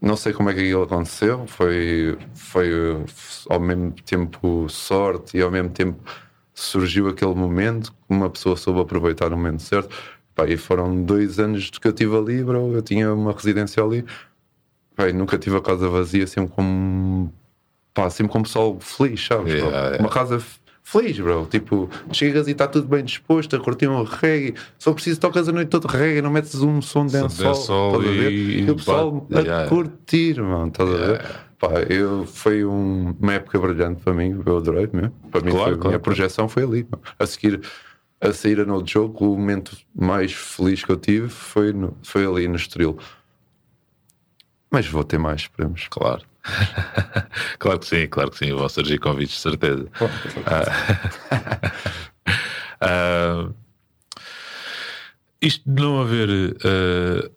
não 0.00 0.16
sei 0.16 0.32
como 0.32 0.48
é 0.48 0.54
que 0.54 0.60
aquilo 0.60 0.82
aconteceu. 0.82 1.46
Foi, 1.46 2.16
foi 2.34 2.70
ao 3.50 3.60
mesmo 3.60 3.92
tempo 3.92 4.66
sorte 4.70 5.36
e 5.36 5.42
ao 5.42 5.50
mesmo 5.50 5.68
tempo 5.68 6.02
surgiu 6.54 7.08
aquele 7.08 7.34
momento 7.34 7.92
que 7.92 7.98
uma 8.08 8.30
pessoa 8.30 8.56
soube 8.56 8.80
aproveitar 8.80 9.30
o 9.30 9.36
momento 9.36 9.60
certo. 9.62 9.94
Pá, 10.34 10.46
e 10.46 10.56
foram 10.56 11.02
dois 11.04 11.38
anos 11.38 11.68
que 11.70 11.86
eu 11.86 11.92
tive 11.92 12.16
ali, 12.16 12.42
bro. 12.42 12.72
Eu 12.72 12.80
tinha 12.80 13.12
uma 13.12 13.32
residência 13.32 13.82
ali. 13.82 14.06
Pá, 14.96 15.12
nunca 15.12 15.36
tive 15.38 15.58
a 15.58 15.60
casa 15.60 15.86
vazia, 15.86 16.26
sempre 16.26 16.54
como 16.54 17.30
pá, 17.94 18.08
sempre 18.10 18.32
com 18.32 18.40
o 18.40 18.42
pessoal 18.42 18.78
feliz, 18.80 19.24
sabes? 19.24 19.52
Yeah, 19.54 19.76
yeah. 19.78 19.98
Uma 20.00 20.08
casa 20.08 20.42
feliz, 20.82 21.18
bro. 21.18 21.46
Tipo, 21.46 21.88
chegas 22.12 22.48
e 22.48 22.52
está 22.52 22.66
tudo 22.66 22.86
bem 22.88 23.04
disposto 23.04 23.54
a 23.56 23.60
curtir 23.60 23.88
um 23.88 24.02
reggae. 24.02 24.54
Só 24.78 24.92
preciso 24.92 25.20
tocas 25.20 25.48
a 25.48 25.52
noite 25.52 25.68
toda 25.68 25.88
reggae, 25.88 26.20
não 26.22 26.30
metes 26.30 26.54
um 26.60 26.80
som 26.82 27.06
de 27.06 27.12
a 27.94 27.98
ver? 27.98 28.32
e- 28.32 28.60
E 28.62 28.70
o 28.70 28.76
pessoal 28.76 29.26
a 29.32 29.40
yeah. 29.40 29.68
curtir, 29.68 30.40
mano, 30.42 30.68
estás 30.68 30.88
a 30.88 30.92
ver? 30.96 31.26
Pá, 31.58 31.68
eu, 31.90 32.24
foi 32.26 32.64
um- 32.64 33.14
uma 33.20 33.34
época 33.34 33.58
brilhante 33.58 34.00
para 34.02 34.14
mim, 34.14 34.42
eu 34.46 34.56
adorei 34.56 34.88
mesmo. 34.92 35.12
Para 35.30 35.42
mim, 35.42 35.50
Claro, 35.50 35.64
foi, 35.64 35.74
a 35.74 35.76
claro, 35.76 35.76
minha 35.76 35.78
claro. 35.80 36.00
projeção 36.00 36.48
foi 36.48 36.62
ali. 36.64 36.86
mano. 36.90 37.02
A 37.18 37.26
seguir, 37.26 37.60
a 38.20 38.32
sair 38.32 38.60
a 38.60 38.64
no 38.64 38.82
jogo, 38.86 39.32
o 39.34 39.36
momento 39.38 39.76
mais 39.94 40.32
feliz 40.32 40.82
que 40.82 40.90
eu 40.90 40.96
tive 40.96 41.28
foi, 41.28 41.72
no- 41.74 41.94
foi 42.02 42.24
ali 42.26 42.48
no 42.48 42.56
Estoril. 42.56 42.96
Mas 44.70 44.86
vou 44.86 45.04
ter 45.04 45.18
mais, 45.18 45.42
esperemos. 45.42 45.86
Claro. 45.90 46.22
claro 47.58 47.78
que 47.78 47.86
sim, 47.86 48.06
claro 48.06 48.30
que 48.30 48.38
sim. 48.38 48.52
Vão 48.52 48.68
surgir 48.68 48.98
convites, 48.98 49.36
de 49.36 49.40
certeza. 49.40 49.86
Ah, 52.82 53.50
isto 55.42 55.62
de 55.70 55.82
não 55.82 56.00
haver 56.00 56.56
ah, 56.64 57.30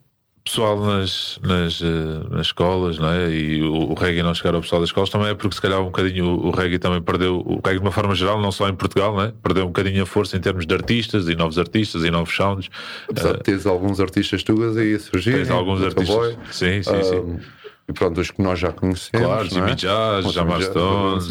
pessoal 0.43 0.79
nas, 0.79 1.39
nas, 1.41 1.81
ah, 1.81 2.27
nas 2.29 2.47
escolas, 2.47 2.97
não 2.97 3.09
é? 3.09 3.29
E 3.29 3.61
o, 3.61 3.91
o 3.91 3.93
reggae 3.93 4.23
não 4.23 4.33
chegar 4.33 4.55
ao 4.55 4.61
pessoal 4.61 4.81
das 4.81 4.89
escolas 4.89 5.09
também 5.09 5.29
é 5.29 5.33
porque 5.33 5.55
se 5.55 5.61
calhar 5.61 5.81
um 5.81 5.85
bocadinho 5.85 6.25
o, 6.25 6.47
o 6.47 6.51
reggae 6.51 6.79
também 6.79 7.01
perdeu, 7.01 7.39
o 7.39 7.55
reggae 7.55 7.79
de 7.79 7.85
uma 7.85 7.91
forma 7.91 8.15
geral, 8.15 8.41
não 8.41 8.51
só 8.51 8.67
em 8.67 8.75
Portugal, 8.75 9.13
não 9.13 9.23
é? 9.23 9.33
Perdeu 9.43 9.63
um 9.63 9.67
bocadinho 9.67 10.03
a 10.03 10.05
força 10.05 10.37
em 10.37 10.39
termos 10.39 10.65
de 10.65 10.73
artistas 10.73 11.27
e 11.27 11.35
novos 11.35 11.57
artistas 11.57 12.03
e 12.03 12.11
novos 12.11 12.35
sounds. 12.35 12.69
Apesar 13.09 13.33
de 13.33 13.43
teres 13.43 13.65
alguns 13.65 13.99
artistas 13.99 14.43
tugas 14.43 14.77
aí 14.77 14.95
a 14.95 14.99
surgir. 14.99 15.33
Tens 15.33 15.49
alguns 15.49 15.81
artistas. 15.81 16.37
Sim, 16.51 16.83
sim, 16.83 17.03
sim. 17.03 17.15
um, 17.15 17.39
E 17.87 17.93
pronto, 17.93 18.21
os 18.21 18.31
que 18.31 18.41
nós 18.41 18.59
já 18.59 18.71
conhecemos. 18.71 19.25
Claro, 19.25 19.43
não 19.43 19.49
Jimmy 19.49 19.71
é? 19.71 19.75
Jazz, 19.75 20.31
Jamar 20.31 20.61
Stones, 20.61 21.27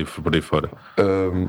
e 0.00 0.04
por 0.04 0.34
aí 0.34 0.40
fora. 0.40 0.70
Um, 0.98 1.48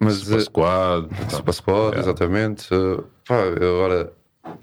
mas 0.00 0.14
Super 0.14 0.38
eh, 0.38 0.40
Squad. 0.40 1.08
então. 1.12 1.30
Super 1.30 1.52
Squad, 1.52 1.98
exatamente. 1.98 2.74
Uh, 2.74 3.04
pá, 3.26 3.40
agora, 3.42 4.12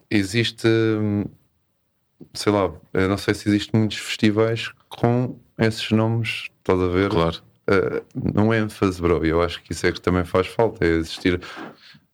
existe, 0.10 0.68
hum, 0.68 1.26
sei 2.34 2.52
lá, 2.52 2.72
eu 2.94 3.08
não 3.08 3.18
sei 3.18 3.34
se 3.34 3.48
existem 3.48 3.80
muitos 3.80 3.98
festivais 4.00 4.72
com 4.90 5.40
esses 5.58 5.90
nomes, 5.92 6.48
estás 6.58 6.80
a 6.80 6.88
ver? 6.88 7.10
Claro. 7.10 7.38
Uh, 7.70 8.34
não 8.34 8.54
é 8.54 8.60
ênfase, 8.60 9.02
bro. 9.02 9.26
Eu 9.26 9.42
acho 9.42 9.62
que 9.62 9.74
isso 9.74 9.86
é 9.86 9.92
que 9.92 10.02
também 10.02 10.26
faz 10.26 10.48
falta, 10.48 10.84
é 10.86 10.90
existir 10.90 11.40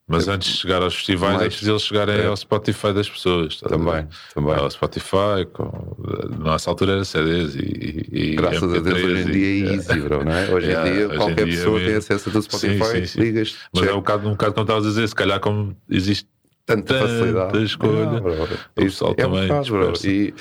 Mas 0.05 0.27
antes 0.27 0.51
de 0.51 0.57
chegar 0.59 0.81
aos 0.81 0.95
festivais, 0.95 1.35
Mais- 1.35 1.45
é 1.45 1.49
preciso 1.49 1.71
eles 1.71 1.81
chegarem 1.83 2.15
é. 2.19 2.25
ao 2.27 2.35
Spotify 2.35 2.91
das 2.93 3.09
pessoas. 3.09 3.61
a 3.63 3.69
também. 3.69 4.05
também. 4.33 4.55
Ao 4.55 4.69
Spotify, 4.69 5.45
com, 5.53 5.95
nossa 6.39 6.69
altura 6.69 6.93
era 6.93 7.05
CDs 7.05 7.55
e. 7.55 8.05
e 8.11 8.35
Graças 8.35 8.63
a 8.63 8.67
Deus, 8.79 8.85
MP3 8.85 9.05
hoje 9.05 9.29
em 9.29 9.31
dia 9.31 9.47
é 9.47 9.73
easy, 9.75 10.01
bro, 10.01 10.25
não 10.25 10.31
é? 10.33 10.51
Hoje 10.51 10.67
Yeah, 10.67 10.89
em 10.89 10.93
dia, 10.93 11.05
hoje 11.07 11.13
em 11.15 11.17
qualquer 11.19 11.45
dia 11.45 11.55
pessoa 11.55 11.77
tem 11.77 11.85
mesmo. 11.85 11.97
acesso 11.99 12.29
a 12.29 12.31
do 12.33 12.41
Spotify, 12.41 12.83
Sim, 12.83 12.95
sim, 12.97 13.05
sim. 13.05 13.19
ligas, 13.21 13.55
Mas 13.73 13.81
check, 13.83 13.91
é 13.91 13.93
um 13.93 13.97
bocado, 13.97 14.27
um 14.27 14.31
bocado 14.31 14.53
como 14.53 14.63
estavas 14.65 14.85
a 14.85 14.89
dizer, 14.89 15.07
se 15.07 15.15
calhar 15.15 15.39
como 15.39 15.77
existe 15.89 16.27
tanta 16.65 16.93
tanta 16.93 17.07
facilidade. 17.07 17.63
escolha, 17.63 18.17
Ah, 18.17 18.19
bro. 18.19 18.43
o 18.43 18.81
Isso 18.81 18.85
pessoal 19.05 19.11
é 19.11 19.15
também 19.15 19.47
bocado, 19.47 19.69
bro. 19.71 19.93
E 20.05 20.33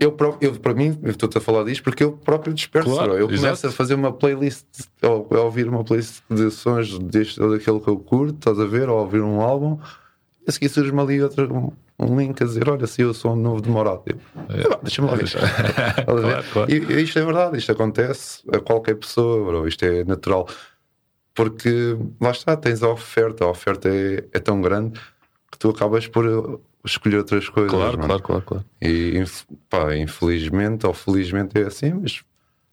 eu, 0.00 0.12
próprio, 0.12 0.50
eu, 0.50 0.58
para 0.60 0.74
mim, 0.74 0.98
eu 1.02 1.10
estou-te 1.10 1.38
a 1.38 1.40
falar 1.40 1.64
disto 1.64 1.82
porque 1.82 2.02
eu 2.04 2.12
próprio 2.12 2.52
disperso. 2.52 2.90
Claro. 2.90 3.14
Eu 3.14 3.26
começo 3.26 3.46
exato. 3.46 3.66
a 3.68 3.70
fazer 3.72 3.94
uma 3.94 4.12
playlist, 4.12 4.64
ou 5.02 5.28
a 5.30 5.40
ouvir 5.42 5.68
uma 5.68 5.84
playlist 5.84 6.22
de 6.30 6.50
sons 6.50 6.98
deste 6.98 7.40
ou 7.40 7.50
daquele 7.50 7.80
que 7.80 7.88
eu 7.88 7.98
curto, 7.98 8.34
estás 8.38 8.58
a 8.58 8.66
ver, 8.66 8.88
ou 8.88 8.98
a 8.98 9.02
ouvir 9.02 9.22
um 9.22 9.40
álbum, 9.40 9.78
a 10.46 10.52
seguir 10.52 10.68
surge-me 10.68 11.00
ali 11.00 11.22
outro, 11.22 11.52
um, 11.52 11.72
um 11.98 12.18
link 12.18 12.42
a 12.42 12.46
dizer: 12.46 12.68
Olha, 12.68 12.86
se 12.86 13.02
eu 13.02 13.14
sou 13.14 13.32
um 13.32 13.36
novo 13.36 13.62
de 13.62 13.70
Morato. 13.70 14.02
Eu, 14.08 14.72
"Ah, 14.72 14.78
Deixa-me 14.82 15.08
lá 15.08 15.14
ver. 15.14 15.28
Claro, 16.04 16.44
claro. 16.52 16.70
E, 16.70 16.76
e 16.76 17.02
isto 17.02 17.18
é 17.18 17.24
verdade, 17.24 17.58
isto 17.58 17.72
acontece 17.72 18.42
a 18.52 18.58
qualquer 18.58 18.96
pessoa, 18.96 19.44
bro. 19.44 19.66
isto 19.68 19.84
é 19.84 20.04
natural. 20.04 20.48
Porque 21.34 21.96
lá 22.20 22.30
está, 22.30 22.56
tens 22.56 22.82
a 22.82 22.88
oferta, 22.88 23.44
a 23.44 23.48
oferta 23.50 23.88
é, 23.88 24.24
é 24.32 24.38
tão 24.38 24.60
grande 24.60 24.98
que 25.50 25.58
tu 25.58 25.68
acabas 25.70 26.06
por 26.06 26.60
escolher 26.86 27.18
outras 27.18 27.48
coisas. 27.48 27.70
Claro, 27.70 27.96
mano. 27.98 28.06
claro, 28.06 28.22
claro, 28.22 28.42
claro. 28.42 28.64
E 28.80 29.22
pá, 29.68 29.96
infelizmente 29.96 30.86
ou 30.86 30.94
felizmente 30.94 31.58
é 31.58 31.66
assim, 31.66 31.92
mas 31.92 32.20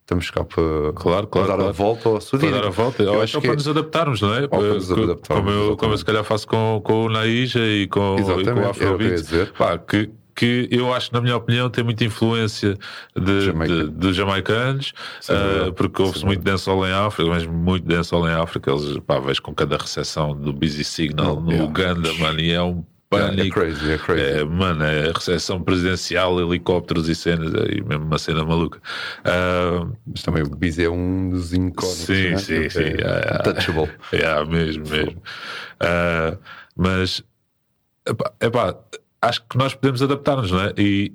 estamos 0.02 0.30
cá 0.30 0.43
para, 0.43 0.63
Claro, 0.95 1.28
para 1.28 1.28
claro, 1.28 1.47
dar 1.47 1.54
a 1.54 1.58
claro. 1.58 1.73
volta 1.73 2.10
ao 2.10 2.13
Para 2.15 2.17
assunto. 2.23 2.52
dar 2.52 2.65
a 2.65 2.69
volta, 2.69 3.04
Eu 3.04 3.21
acho 3.21 3.34
que 3.39 3.41
para 3.47 3.54
é- 3.54 3.56
nos 3.56 3.67
adaptarmos, 3.67 4.21
não 4.21 4.34
é? 4.34 4.47
para 4.47 4.73
nos 4.73 4.91
adaptarmos, 4.91 5.28
como, 5.28 5.49
eu, 5.49 5.78
como 5.78 5.93
eu 5.93 5.97
se 5.97 6.06
calhar 6.06 6.23
faço 6.23 6.47
com, 6.47 6.82
com 6.84 7.06
o 7.06 7.10
Naija 7.10 7.60
e 7.65 7.88
com, 7.88 8.17
e 8.19 8.23
com 8.23 8.60
o 8.60 8.69
Afrobeat, 8.69 9.23
pá, 9.58 9.78
que, 9.78 10.10
que 10.36 10.67
eu 10.71 10.91
acho, 10.93 11.13
na 11.13 11.21
minha 11.21 11.38
opinião, 11.38 11.69
tem 11.69 11.84
muita 11.84 12.04
influência 12.04 12.76
de, 13.15 13.41
Jamaica. 13.41 13.73
de, 13.76 13.84
dos 13.91 14.15
jamaicanos, 14.15 14.91
Sem 15.21 15.36
ah, 15.36 15.39
dúvida. 15.39 15.71
porque 15.73 16.02
ouve-se 16.02 16.19
Sem 16.21 16.28
muito 16.28 16.41
dancehall 16.43 16.86
em 16.88 16.91
África, 16.91 17.30
mas 17.30 17.45
muito 17.45 17.86
dancehall 17.88 18.28
em 18.28 18.34
África. 18.34 18.71
Eles, 18.71 18.97
pá, 19.06 19.19
vejo 19.19 19.41
com 19.43 19.54
cada 19.54 19.78
recepção 19.78 20.36
do 20.36 20.52
Busy 20.52 20.84
Signal 20.84 21.39
no 21.39 21.52
yeah. 21.52 21.69
Uganda, 21.69 22.12
mano, 22.15 22.39
e 22.39 22.52
é 22.52 22.62
um 22.63 22.84
Yeah, 23.17 23.34
é 23.34 23.38
pânico. 23.38 23.60
crazy, 23.60 23.91
é 23.91 23.97
crazy. 23.97 24.21
É, 24.21 24.43
mano, 24.43 24.84
é 24.84 25.12
recepção 25.12 25.62
presidencial, 25.62 26.39
helicópteros 26.39 27.08
e 27.10 27.15
cenas, 27.15 27.54
é 27.54 27.82
mesmo 27.82 28.06
uma 28.06 28.17
cena 28.17 28.43
maluca. 28.43 28.80
Ah, 29.23 29.88
Mas 30.06 30.23
também 30.23 30.43
o 30.43 30.49
Biz 30.49 30.80
é 30.80 30.89
um 30.89 31.30
dos 31.30 31.54
incógnitos. 31.54 32.06
Sim, 32.06 32.30
né? 32.32 32.38
sim, 32.38 32.69
sim. 32.69 32.80
É 32.80 33.02
É, 33.02 33.49
untouchable. 33.49 33.89
é, 34.12 34.45
mesmo, 34.45 34.88
mesmo. 34.89 35.21
Ah, 35.80 36.38
mas, 36.76 37.23
epá, 38.08 38.32
epá, 38.41 38.76
acho 39.21 39.41
que 39.47 39.58
nós 39.58 39.73
podemos 39.76 40.02
adaptar-nos, 40.02 40.52
não 40.52 40.62
é? 40.62 40.73
E 40.78 41.13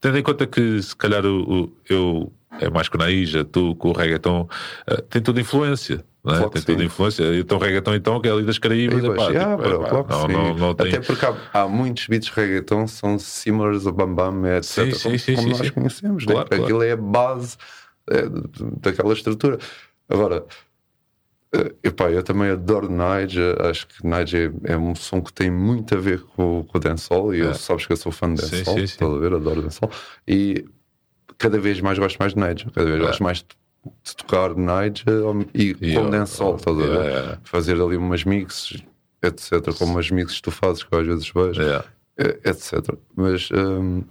tendo 0.00 0.18
em 0.18 0.22
conta 0.22 0.46
que, 0.46 0.82
se 0.82 0.94
calhar, 0.96 1.24
o, 1.24 1.62
o- 1.64 1.76
eu 1.88 2.32
é 2.60 2.68
mais 2.70 2.88
com 2.88 2.96
a 2.98 3.04
Naija, 3.04 3.44
tu 3.44 3.74
com 3.76 3.88
o 3.90 3.92
reggaeton, 3.92 4.48
ah, 4.86 5.02
tem 5.08 5.22
toda 5.22 5.40
influência. 5.40 6.04
É? 6.24 6.36
Claro 6.36 6.50
tem 6.50 6.62
toda 6.62 6.78
sim. 6.78 6.84
influência. 6.84 7.36
Então, 7.36 7.58
reggaeton, 7.58 7.94
então, 7.94 8.20
que 8.20 8.28
é 8.28 8.30
ali 8.30 8.44
das 8.44 8.58
Caraíbas, 8.58 9.02
epá, 9.02 9.28
yeah, 9.30 9.56
tipo, 9.56 9.68
bro, 9.68 9.82
epá, 9.82 10.04
claro 10.04 10.32
não, 10.32 10.42
não, 10.42 10.54
não 10.56 10.74
tem. 10.74 10.94
Até 10.94 11.00
porque 11.00 11.26
há, 11.26 11.34
há 11.52 11.68
muitos 11.68 12.06
beats 12.06 12.28
de 12.28 12.32
reggaeton 12.32 12.84
que 12.84 12.90
são 12.92 13.18
similars 13.18 13.86
ao 13.86 13.92
Bam 13.92 14.14
Bam, 14.14 14.46
etc. 14.56 14.64
Sim, 14.64 14.92
sim, 14.92 15.02
como 15.02 15.18
sim, 15.18 15.34
como 15.34 15.48
nós 15.48 15.70
conhecemos, 15.70 16.24
Claro, 16.24 16.40
né? 16.40 16.46
claro. 16.48 16.62
aquilo 16.62 16.82
é 16.82 16.92
a 16.92 16.96
base 16.96 17.56
é, 18.08 18.22
daquela 18.80 19.12
estrutura. 19.12 19.58
Agora, 20.08 20.44
Uh, 21.54 21.68
epá, 21.82 22.10
eu 22.10 22.22
também 22.22 22.48
adoro 22.48 22.88
Nige, 22.88 23.38
acho 23.60 23.86
que 23.86 24.06
Nige 24.06 24.50
é, 24.64 24.72
é, 24.72 24.78
um 24.78 24.94
som 24.94 25.20
que 25.20 25.30
tem 25.30 25.50
muito 25.50 25.94
a 25.94 25.98
ver 25.98 26.22
com, 26.22 26.64
com 26.64 26.78
o 26.78 26.80
dancehall 26.80 27.34
e 27.34 27.42
é. 27.42 27.44
eu 27.44 27.54
sabes 27.54 27.84
que 27.84 27.92
eu 27.92 27.96
sou 27.98 28.10
fã 28.10 28.32
de 28.32 28.40
dancehall, 28.40 28.78
sim, 28.78 28.86
sim, 28.86 28.96
sim. 28.98 29.04
a 29.04 29.18
ver, 29.18 29.34
adoro 29.34 29.60
dancehall 29.60 29.90
e 30.26 30.64
cada 31.36 31.58
vez 31.58 31.78
mais 31.82 31.98
gosto 31.98 32.16
mais 32.16 32.32
de 32.32 32.40
Nige, 32.40 32.70
cada 32.70 32.86
vez 32.86 33.02
é. 33.02 33.06
gosto 33.06 33.22
mais 33.22 33.38
de, 33.40 33.48
de 34.02 34.16
tocar 34.16 34.54
Nige 34.54 35.04
e, 35.54 35.76
e 35.80 35.94
com 35.94 36.08
dancehall, 36.08 36.56
estás 36.56 36.78
a 36.78 36.80
ver? 36.80 37.00
É. 37.00 37.38
Fazer 37.42 37.80
ali 37.80 37.96
umas 37.96 38.24
mixes, 38.24 38.82
etc, 39.22 39.76
como 39.76 39.98
as 39.98 40.10
mixes 40.10 40.36
que 40.36 40.42
tu 40.42 40.50
fazes 40.50 40.82
que 40.82 40.94
eu 40.94 41.00
às 41.00 41.06
vezes 41.06 41.30
vejo, 41.30 41.62
é. 41.62 41.84
etc. 42.44 42.94
Mas, 43.16 43.48
um, 43.50 44.02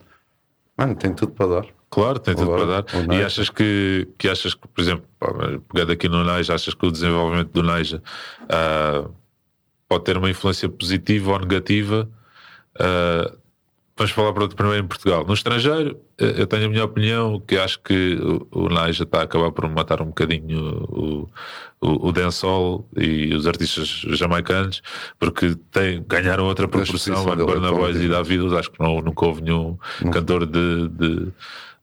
mano, 0.77 0.95
tem 0.95 1.13
tudo 1.13 1.31
para 1.31 1.61
dar. 1.61 1.67
Claro, 1.89 2.19
tem 2.19 2.35
tudo 2.35 2.51
para 2.51 2.65
dar. 2.65 2.85
E 3.13 3.21
achas 3.21 3.49
que, 3.49 4.07
que 4.17 4.29
achas 4.29 4.53
que, 4.53 4.65
por 4.65 4.81
exemplo, 4.81 5.05
pegando 5.67 5.91
aqui 5.91 6.07
no 6.07 6.23
Neja, 6.23 6.55
achas 6.55 6.73
que 6.73 6.85
o 6.85 6.91
desenvolvimento 6.91 7.51
do 7.51 7.63
Neja 7.63 8.01
uh, 8.43 9.13
pode 9.89 10.05
ter 10.05 10.17
uma 10.17 10.29
influência 10.29 10.69
positiva 10.69 11.31
ou 11.31 11.39
negativa? 11.39 12.09
Uh, 12.75 13.40
vamos 14.01 14.11
falar 14.11 14.33
para 14.33 14.47
primeiro 14.47 14.83
em 14.83 14.87
Portugal. 14.87 15.23
No 15.25 15.33
estrangeiro, 15.33 15.99
eh, 16.17 16.33
eu 16.37 16.47
tenho 16.47 16.65
a 16.65 16.69
minha 16.69 16.83
opinião 16.83 17.39
que 17.39 17.57
acho 17.57 17.79
que 17.81 18.15
o, 18.51 18.65
o 18.65 18.69
Naija 18.69 19.03
está 19.03 19.19
a 19.19 19.23
acabar 19.23 19.51
por 19.51 19.69
matar 19.69 20.01
um 20.01 20.07
bocadinho 20.07 20.59
o, 20.89 21.29
o, 21.79 22.07
o 22.07 22.11
dancehall 22.11 22.87
e 22.95 23.33
os 23.33 23.45
artistas 23.45 23.87
jamaicanos, 24.17 24.81
porque 25.19 25.55
tem, 25.71 26.03
ganharam 26.07 26.45
outra 26.45 26.67
proporção. 26.67 27.23
Burna 27.35 27.71
Boys 27.71 27.97
e 27.97 28.07
David, 28.07 28.55
acho 28.55 28.71
que 28.71 28.79
não, 28.79 29.01
nunca 29.01 29.25
houve 29.25 29.41
nenhum 29.41 29.77
não. 30.01 30.11
cantor 30.11 30.45
de, 30.45 30.87
de 30.89 31.27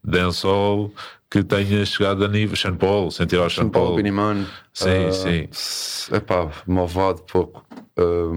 dancehall 0.03 0.93
que 1.31 1.45
tenha 1.45 1.85
chegado 1.85 2.25
a 2.25 2.29
nível. 2.29 2.57
Sean 2.57 2.75
Paul, 2.75 3.11
sem 3.11 3.27
tirar 3.27 3.47
o 3.47 3.51
Sean, 3.51 3.65
Sean 3.65 3.71
Paul. 3.71 4.03
Paul. 4.03 4.47
Sim, 4.73 5.07
uh, 5.07 5.13
sim. 5.13 6.17
Epá, 6.17 6.51
malvado 6.67 7.23
pouco. 7.23 7.65
Uh, 7.99 8.35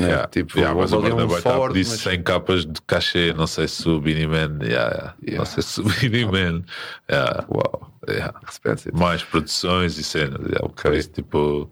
Yeah, 0.00 0.28
tipo, 0.28 0.56
yeah, 0.56 0.78
mas 0.78 0.92
o 0.92 1.00
Burna 1.00 1.26
Boy 1.26 1.40
um 1.40 1.72
disse 1.72 1.90
mas... 1.92 2.00
100 2.00 2.22
capas 2.22 2.64
de 2.64 2.80
cachê, 2.86 3.32
não 3.32 3.48
sei 3.48 3.66
se 3.66 3.88
o 3.88 4.00
Beanie 4.00 4.28
Man, 4.28 4.58
yeah, 4.62 5.14
yeah. 5.22 5.38
não 5.38 5.44
sei 5.44 5.62
se 5.62 5.80
o 5.80 5.84
Beanie 5.84 6.24
Man, 6.24 6.62
yeah. 7.10 7.44
Uau, 7.50 7.92
yeah. 8.08 8.32
mais 8.92 9.24
produções 9.24 9.98
e 9.98 10.04
cenas, 10.04 10.40
yeah, 10.42 10.64
okay. 10.64 10.98
isso, 10.98 11.10
tipo, 11.10 11.68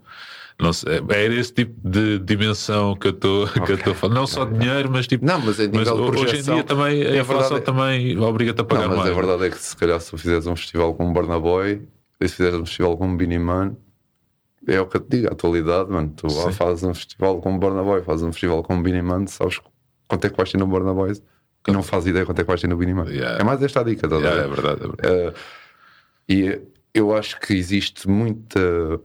não 0.59 0.73
sei, 0.73 0.99
é 1.09 1.25
esse 1.27 1.53
tipo 1.53 1.73
de 1.87 2.17
dimensão 2.19 2.95
que 2.95 3.07
eu 3.07 3.11
estou 3.11 3.43
okay. 3.45 3.75
a 3.75 3.93
falar. 3.93 4.13
Não 4.15 4.25
só 4.25 4.43
dinheiro, 4.43 4.89
mas 4.91 5.05
tipo. 5.05 5.23
Não, 5.23 5.39
mas, 5.39 5.57
mas 5.59 5.87
hoje 5.87 6.39
em 6.39 6.41
dia 6.41 6.63
também 6.63 7.03
a 7.03 7.17
inflação 7.17 7.57
é... 7.57 7.59
também 7.61 8.17
obriga-te 8.17 8.61
a 8.61 8.63
pagar 8.63 8.81
não, 8.81 8.89
mas 8.89 8.97
mais. 9.05 9.11
a 9.11 9.13
verdade 9.13 9.45
é 9.45 9.49
que 9.51 9.57
se 9.57 9.77
calhar 9.77 9.99
se 10.01 10.09
tu 10.09 10.17
fizeres 10.17 10.47
um 10.47 10.55
festival 10.55 10.95
com 10.95 11.07
um 11.07 11.13
Burna 11.13 11.39
Boy 11.39 11.87
e 12.19 12.27
se 12.27 12.35
fizeres 12.35 12.59
um 12.59 12.65
festival 12.65 12.97
com 12.97 13.07
um 13.07 13.15
Beanie 13.15 13.37
Man, 13.37 13.75
é 14.65 14.79
o 14.79 14.87
que 14.87 14.97
eu 14.97 15.01
te 15.01 15.09
digo, 15.09 15.27
a 15.27 15.33
atualidade, 15.33 15.91
mano. 15.91 16.11
Tu 16.15 16.29
fazes 16.51 16.83
um 16.83 16.93
festival 16.93 17.39
com 17.41 17.55
o 17.55 17.59
Burna 17.59 17.83
Boy, 17.83 18.01
fazes 18.01 18.23
um 18.23 18.31
festival 18.31 18.63
com 18.63 18.77
o 18.77 18.81
Beanie 18.81 19.01
Man, 19.01 19.27
sabes 19.27 19.59
quanto 20.07 20.25
é 20.25 20.29
que 20.29 20.37
vais 20.37 20.51
ter 20.51 20.57
no 20.57 20.67
Burna 20.67 20.93
e 21.67 21.71
não 21.71 21.83
fazes 21.83 22.07
ideia 22.07 22.25
quanto 22.25 22.39
é 22.39 22.43
que 22.43 22.47
vais 22.47 22.61
ter 22.61 22.67
no 22.67 22.77
Beanie 22.77 22.95
Man. 22.95 23.09
Yeah. 23.09 23.39
É 23.39 23.43
mais 23.43 23.61
esta 23.61 23.81
a 23.81 23.83
dica, 23.83 24.07
tá 24.07 24.15
yeah, 24.15 24.43
é 24.43 24.47
verdade. 24.47 24.83
É 24.83 24.87
verdade. 24.87 25.35
Uh, 25.35 25.39
e 26.29 26.61
eu 26.93 27.15
acho 27.15 27.39
que 27.39 27.53
existe 27.53 28.09
muita, 28.09 28.99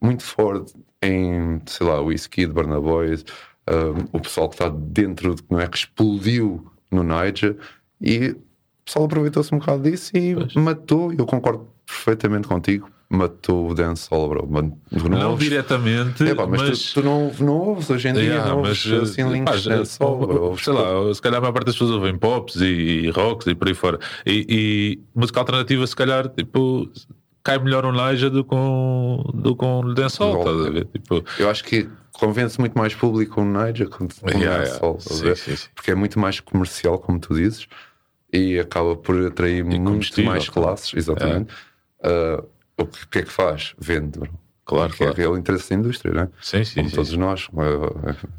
muito 0.00 0.22
forte 0.22 0.74
em, 1.02 1.60
sei 1.66 1.86
lá, 1.86 2.00
o 2.00 2.06
whisky 2.06 2.46
de 2.46 2.52
Burna 2.52 2.80
Boys, 2.80 3.22
uh, 3.68 4.08
o 4.12 4.20
pessoal 4.20 4.48
que 4.48 4.54
está 4.54 4.68
dentro, 4.68 5.34
de, 5.34 5.42
não 5.50 5.60
é, 5.60 5.66
que 5.66 5.76
explodiu 5.76 6.66
no 6.90 7.02
Niger 7.02 7.56
e 8.00 8.30
o 8.30 8.36
pessoal 8.84 9.04
aproveitou-se 9.06 9.54
um 9.54 9.58
bocado 9.58 9.82
disso 9.82 10.16
e 10.16 10.34
pois. 10.34 10.54
matou. 10.54 11.12
Eu 11.12 11.26
concordo 11.26 11.68
perfeitamente 11.84 12.46
contigo 12.46 12.88
matou 13.08 13.70
o 13.70 13.74
dancehall, 13.74 14.28
bro. 14.28 14.48
não, 14.50 15.08
não 15.08 15.36
diretamente, 15.36 16.28
é, 16.28 16.34
pá, 16.34 16.46
mas, 16.46 16.62
mas... 16.62 16.92
Tu, 16.92 17.00
tu, 17.00 17.04
não, 17.04 17.32
não 17.38 17.54
ouves 17.54 17.88
hoje 17.88 18.08
em 18.08 18.12
dia, 18.14 18.22
yeah, 18.22 18.48
não 18.48 18.58
ouves 18.58 18.84
mas, 18.86 19.10
assim 19.10 19.28
links 19.28 19.64
pá, 19.64 19.70
dancehall, 19.70 20.18
bro. 20.18 20.58
Sei 20.58 20.72
lá, 20.72 21.14
se 21.14 21.22
calhar 21.22 21.38
a 21.38 21.40
maior 21.40 21.52
parte 21.52 21.66
das 21.66 21.74
pessoas 21.76 21.92
ouvem 21.92 22.18
pops 22.18 22.56
e, 22.56 22.66
e 22.66 23.10
rocks 23.10 23.46
e 23.46 23.54
por 23.54 23.68
aí 23.68 23.74
fora. 23.74 23.98
E, 24.24 24.46
e 24.48 25.00
música 25.14 25.38
alternativa, 25.38 25.86
se 25.86 25.94
calhar, 25.94 26.28
tipo, 26.28 26.90
cai 27.44 27.58
melhor 27.58 27.86
um 27.86 27.92
Naja 27.92 28.28
do 28.28 28.44
que 28.44 28.54
um, 28.54 29.22
do 29.34 29.54
que 29.54 29.64
um 29.64 29.94
dancehall, 29.94 30.38
estás 30.38 30.66
a 30.66 30.70
ver? 30.70 30.84
Tipo... 30.86 31.24
Eu 31.38 31.48
acho 31.48 31.62
que 31.62 31.88
convence 32.12 32.58
muito 32.58 32.76
mais 32.76 32.92
público 32.94 33.40
um 33.40 33.50
Naja 33.50 33.86
que 33.86 34.02
um 34.02 34.08
yeah, 34.28 34.64
dancehall, 34.64 34.98
yeah. 35.10 35.36
Sim, 35.36 35.50
sim, 35.50 35.56
sim. 35.56 35.68
porque 35.74 35.92
é 35.92 35.94
muito 35.94 36.18
mais 36.18 36.40
comercial, 36.40 36.98
como 36.98 37.20
tu 37.20 37.34
dizes, 37.34 37.68
e 38.32 38.58
acaba 38.58 38.96
por 38.96 39.26
atrair 39.26 39.58
e 39.58 39.62
muito 39.78 40.22
mais 40.24 40.48
classes, 40.48 40.92
exatamente. 40.92 41.54
É. 42.02 42.08
Uh, 42.08 42.55
o 42.78 42.86
que 42.86 43.18
é 43.18 43.22
que 43.22 43.32
faz? 43.32 43.74
Vende, 43.78 44.18
bro. 44.18 44.30
Claro, 44.64 44.92
que 44.92 44.98
claro. 44.98 45.22
é 45.22 45.28
o 45.28 45.36
interesse 45.36 45.70
da 45.70 45.76
indústria, 45.76 46.12
não 46.12 46.22
é? 46.22 46.28
Sim, 46.42 46.64
sim. 46.64 46.74
Como 46.74 46.90
sim, 46.90 46.96
todos 46.96 47.16
nós. 47.16 47.46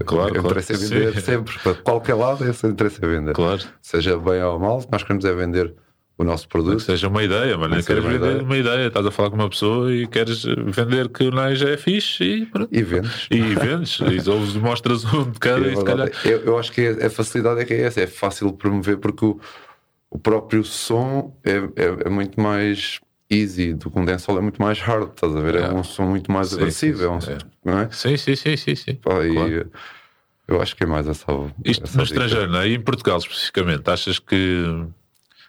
Claro, 0.06 0.34
o 0.34 0.38
interesse 0.38 0.73
claro. 0.73 0.84
é 0.84 1.00
vender 1.00 1.13
sim. 1.13 1.21
sempre, 1.21 1.60
para 1.60 1.76
qualquer 1.76 2.15
lado, 2.15 2.47
esse 2.50 2.67
interesse 2.67 3.00
é 3.04 3.08
vender. 3.08 3.34
Claro. 3.34 3.63
Seja 3.82 4.17
bem 4.17 4.43
ou 4.43 4.60
mal, 4.60 4.84
nós 4.91 5.04
queremos 5.04 5.23
é 5.23 5.34
vender 5.34 5.73
o 6.17 6.23
nosso 6.26 6.47
produto. 6.50 6.80
Que 6.80 6.84
seja 6.84 7.08
uma 7.08 7.23
ideia, 7.23 7.58
mas 7.58 7.69
nem 7.69 7.82
queres 7.82 8.04
uma 8.04 8.12
vender 8.12 8.26
ideia. 8.26 8.43
uma 8.43 8.58
ideia. 8.58 8.88
Estás 8.88 9.06
a 9.06 9.12
falar 9.12 9.30
com 9.30 9.38
uma 9.38 9.50
pessoa 9.50 9.93
e 9.93 10.06
queres 10.06 10.43
vender 10.43 11.08
que 11.08 11.23
o 11.23 11.32
NAI 11.32 11.56
já 11.56 11.69
é 11.69 11.78
fixe 11.78 12.23
e 12.23 12.45
pronto. 12.45 12.76
E 12.76 12.84
vendes. 12.84 13.28
E 13.32 13.41
vendes. 13.41 14.00
e 14.02 14.30
ouves, 14.30 14.56
mostras 14.56 15.06
um 15.06 15.30
de 15.30 15.39
cada 15.39 15.65
é 15.65 15.71
e 15.71 15.78
se 15.78 15.84
calhar. 15.86 16.12
Eu, 16.26 16.39
eu, 16.39 16.60
acho 16.60 16.73
que 16.73 16.88
a, 16.88 17.08
a 17.08 17.10
facilidade 17.10 17.62
é 17.62 17.65
que 17.65 17.73
é 17.73 17.84
essa. 17.84 18.02
É 18.02 18.08
fácil 18.08 18.52
promover 18.52 18.97
porque 18.97 19.23
o, 19.23 19.39
o 20.10 20.19
próprio 20.19 20.63
som 20.65 21.34
é, 21.45 21.58
é, 21.76 22.08
é 22.08 22.10
muito 22.10 22.41
mais 22.41 23.00
easy 23.29 23.73
do 23.73 23.91
que 23.91 23.99
um 23.99 24.05
dancehall 24.05 24.37
é 24.37 24.41
muito 24.41 24.61
mais 24.61 24.79
hard, 24.79 25.09
estás 25.09 25.35
a 25.35 25.39
ver? 25.39 25.55
É, 25.55 25.61
é 25.61 25.73
um 25.73 25.83
som 25.83 26.05
muito 26.05 26.31
mais 26.31 26.49
sim, 26.49 26.55
agressivo, 26.55 26.99
sim, 26.99 27.03
é 27.03 27.09
um 27.09 27.21
som, 27.21 27.37
não 27.63 27.79
é? 27.79 27.89
Sim, 27.91 28.17
sim, 28.17 28.35
sim, 28.35 28.57
sim. 28.57 28.75
sim. 28.75 28.95
Pá, 28.95 29.11
claro. 29.11 29.71
eu 30.47 30.61
acho 30.61 30.75
que 30.75 30.83
é 30.83 30.87
mais 30.87 31.07
essa. 31.07 31.25
Isto 31.63 31.83
essa 31.83 31.97
no 31.97 32.03
dica. 32.03 32.15
estrangeiro, 32.15 32.51
não 32.51 32.59
é? 32.59 32.69
E 32.69 32.75
em 32.75 32.81
Portugal 32.81 33.17
especificamente, 33.17 33.89
achas 33.89 34.19
que 34.19 34.87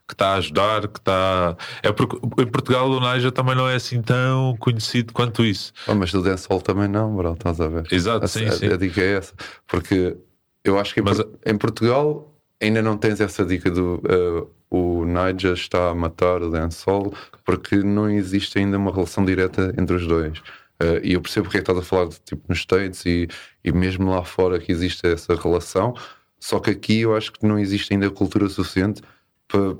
que 0.08 0.14
está 0.14 0.28
a 0.30 0.34
ajudar, 0.36 0.88
que 0.88 0.98
está. 0.98 1.54
É 1.82 1.92
porque 1.92 2.16
em 2.40 2.46
Portugal 2.46 2.90
o 2.90 2.98
Naija 2.98 3.30
também 3.30 3.54
não 3.54 3.68
é 3.68 3.74
assim 3.74 4.00
tão 4.00 4.56
conhecido 4.58 5.12
quanto 5.12 5.44
isso. 5.44 5.70
Oh, 5.86 5.94
mas 5.94 6.10
do 6.10 6.22
dancehall 6.22 6.62
também 6.62 6.88
não, 6.88 7.14
bro, 7.14 7.34
estás 7.34 7.60
a 7.60 7.68
ver? 7.68 7.86
Exato, 7.92 8.24
a, 8.24 8.28
sim, 8.28 8.46
a, 8.46 8.52
sim. 8.52 8.66
A 8.68 8.76
dica 8.76 9.02
é 9.02 9.18
essa, 9.18 9.34
porque 9.66 10.16
eu 10.64 10.78
acho 10.78 10.94
que 10.94 11.00
em, 11.00 11.02
mas, 11.02 11.20
em 11.44 11.58
Portugal 11.58 12.34
ainda 12.60 12.80
não 12.80 12.96
tens 12.96 13.20
essa 13.20 13.44
dica 13.44 13.70
do 13.70 13.96
uh, 13.96 14.50
o 14.70 15.04
Niger 15.04 15.54
está 15.54 15.90
a 15.90 15.94
matar 15.94 16.42
o 16.42 16.50
dancehall 16.50 17.12
porque 17.44 17.76
não 17.76 18.08
existe 18.10 18.58
ainda 18.58 18.76
uma 18.76 18.92
relação 18.92 19.24
direta 19.24 19.74
entre 19.78 19.96
os 19.96 20.06
dois. 20.06 20.38
Uh, 20.80 21.02
e 21.02 21.14
eu 21.14 21.20
percebo 21.20 21.44
porque 21.44 21.58
é 21.58 21.60
que 21.60 21.70
estás 21.70 21.78
a 21.78 21.82
falar 21.82 22.08
de, 22.08 22.20
tipo 22.20 22.42
nos 22.48 22.58
States 22.58 23.04
e, 23.04 23.28
e 23.64 23.72
mesmo 23.72 24.10
lá 24.10 24.24
fora 24.24 24.60
que 24.60 24.70
existe 24.70 25.04
essa 25.06 25.34
relação, 25.34 25.94
só 26.38 26.60
que 26.60 26.70
aqui 26.70 27.00
eu 27.00 27.16
acho 27.16 27.32
que 27.32 27.44
não 27.44 27.58
existe 27.58 27.92
ainda 27.92 28.08
cultura 28.10 28.48
suficiente 28.48 29.02
para, 29.48 29.76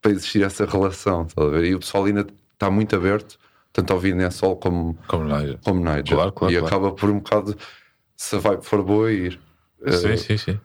para 0.00 0.12
existir 0.12 0.44
essa 0.44 0.64
relação. 0.66 1.26
Tá 1.26 1.42
e 1.64 1.74
o 1.74 1.80
pessoal 1.80 2.04
ainda 2.04 2.26
está 2.52 2.70
muito 2.70 2.94
aberto, 2.94 3.38
tanto 3.72 3.90
ao 3.90 3.96
ouvir 3.96 4.14
dancehall 4.14 4.56
como, 4.56 4.96
como 5.08 5.24
Niger. 5.24 5.58
Como 5.64 5.80
Niger. 5.80 6.14
Claro, 6.14 6.32
claro, 6.32 6.54
e 6.54 6.58
claro. 6.58 6.66
acaba 6.66 6.92
por 6.92 7.10
um 7.10 7.18
bocado 7.18 7.56
se 8.16 8.38
vibe 8.38 8.64
for 8.64 8.82
boa 8.84 9.10
ir. 9.10 9.40
Uh, 9.80 9.92
sim, 9.92 10.16
sim, 10.16 10.36
sim. 10.36 10.60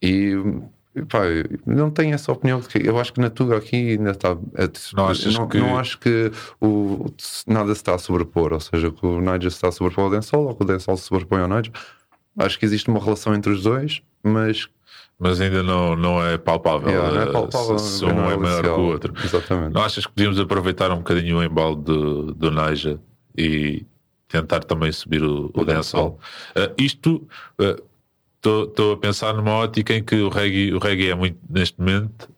E 0.00 0.34
Pá, 1.08 1.20
não 1.64 1.90
tenho 1.90 2.14
essa 2.14 2.30
opinião 2.30 2.60
de 2.60 2.68
que 2.68 2.86
eu 2.86 2.98
acho 2.98 3.14
que 3.14 3.20
na 3.20 3.30
Tuga 3.30 3.56
aqui 3.56 3.92
ainda 3.92 4.10
está. 4.10 4.34
Não, 4.34 5.08
não, 5.32 5.48
que... 5.48 5.58
não 5.58 5.78
acho 5.78 5.98
que 5.98 6.30
o, 6.60 7.06
nada 7.46 7.74
se 7.74 7.80
está 7.80 7.94
a 7.94 7.98
sobrepor, 7.98 8.52
ou 8.52 8.60
seja, 8.60 8.90
que 8.90 9.06
o 9.06 9.18
Nigel 9.18 9.50
se 9.50 9.56
está 9.56 9.68
a 9.68 9.72
sobrepor 9.72 10.04
ao 10.04 10.10
Densol 10.10 10.48
ou 10.48 10.54
que 10.54 10.62
o 10.62 10.66
Densol 10.66 10.96
se 10.98 11.04
sobrepõe 11.04 11.40
ao 11.40 11.48
Nigel. 11.48 11.72
Acho 12.38 12.58
que 12.58 12.66
existe 12.66 12.90
uma 12.90 13.02
relação 13.02 13.34
entre 13.34 13.50
os 13.50 13.62
dois, 13.62 14.02
mas. 14.22 14.68
Mas 15.18 15.40
ainda 15.40 15.62
não, 15.62 15.96
não 15.96 16.22
é 16.22 16.36
palpável. 16.36 16.90
Yeah, 16.90 17.10
não 17.10 17.22
é 17.22 17.26
palpável 17.32 17.78
se, 17.78 17.98
se 17.98 18.04
um 18.04 18.30
é, 18.30 18.34
é 18.34 18.36
maior 18.36 18.62
que 18.62 18.68
o 18.68 18.84
outro. 18.84 19.14
Exatamente. 19.24 19.72
Não 19.72 19.82
achas 19.82 20.04
que 20.04 20.12
podíamos 20.12 20.38
aproveitar 20.38 20.90
um 20.90 20.98
bocadinho 20.98 21.38
o 21.38 21.42
embalo 21.42 21.76
do, 21.76 22.34
do 22.34 22.50
Nigel 22.50 23.00
e 23.36 23.86
tentar 24.28 24.60
também 24.60 24.92
subir 24.92 25.22
o, 25.22 25.50
o, 25.54 25.60
o 25.60 25.64
Densol? 25.64 26.18
Uh, 26.54 26.74
isto. 26.76 27.26
Uh, 27.58 27.91
estou 28.42 28.92
a 28.92 28.96
pensar 28.96 29.34
numa 29.34 29.52
ótica 29.52 29.94
em 29.94 30.02
que 30.02 30.16
o 30.16 30.28
reggae, 30.28 30.72
o 30.74 30.78
reggae 30.78 31.10
é 31.10 31.14
muito, 31.14 31.38
neste 31.48 31.78
momento, 31.78 32.28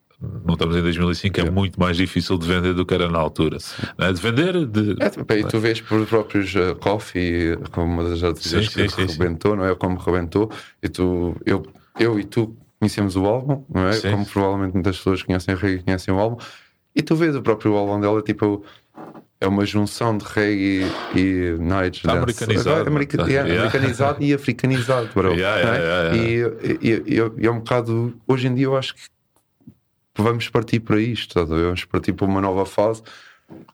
não 0.44 0.54
estamos 0.54 0.76
em 0.76 0.82
2005, 0.82 1.40
é 1.40 1.50
muito 1.50 1.78
mais 1.78 1.96
difícil 1.96 2.38
de 2.38 2.46
vender 2.46 2.74
do 2.74 2.84
que 2.84 2.94
era 2.94 3.08
na 3.08 3.18
altura. 3.18 3.58
É? 3.98 4.12
De 4.12 4.20
vender. 4.20 4.66
De... 4.66 4.96
É, 5.00 5.38
e 5.38 5.44
tu 5.44 5.58
vês 5.58 5.80
por 5.80 6.04
próprios 6.06 6.54
uh, 6.54 6.74
Coffee, 6.76 7.56
como 7.72 7.92
uma 7.92 8.08
das 8.08 8.22
artistas 8.22 8.68
que 8.68 8.88
sim, 8.88 9.06
rebentou, 9.06 9.52
sim. 9.52 9.58
não 9.58 9.66
é? 9.66 9.74
Como 9.74 9.98
rebentou, 9.98 10.50
e 10.82 10.88
tu, 10.88 11.36
eu, 11.44 11.66
eu 11.98 12.18
e 12.18 12.24
tu 12.24 12.56
conhecemos 12.78 13.16
o 13.16 13.24
álbum, 13.26 13.64
não 13.68 13.88
é? 13.88 13.92
Sim. 13.92 14.10
Como 14.10 14.26
provavelmente 14.26 14.74
muitas 14.74 14.96
pessoas 14.96 15.22
conhecem 15.22 15.54
o 15.54 15.58
reggae 15.58 15.82
conhecem 15.82 16.12
o 16.12 16.18
álbum, 16.18 16.36
e 16.94 17.02
tu 17.02 17.16
vês 17.16 17.34
o 17.34 17.42
próprio 17.42 17.74
álbum 17.76 18.00
dela, 18.00 18.22
tipo 18.22 18.64
é 19.44 19.48
uma 19.48 19.64
junção 19.66 20.16
de 20.16 20.24
reggae 20.24 20.90
e 21.14 21.56
night 21.60 21.98
Está 21.98 22.12
americanizado. 22.12 22.88
America, 22.88 23.22
é, 23.22 23.30
yeah. 23.30 23.52
americanizado 23.52 24.24
e 24.24 24.32
africanizado, 24.32 25.10
bro. 25.14 25.32
Yeah, 25.32 25.76
yeah, 25.76 26.16
e, 26.16 26.78
e, 26.80 27.14
e, 27.14 27.46
é 27.46 27.50
um 27.50 27.58
bocado. 27.58 28.14
Hoje 28.26 28.48
em 28.48 28.54
dia 28.54 28.64
eu 28.64 28.76
acho 28.76 28.94
que 28.94 29.02
vamos 30.16 30.48
partir 30.48 30.80
para 30.80 31.00
isto, 31.00 31.34
tá? 31.34 31.44
vamos 31.44 31.84
partir 31.84 32.12
para 32.12 32.26
uma 32.26 32.40
nova 32.40 32.64
fase 32.64 33.02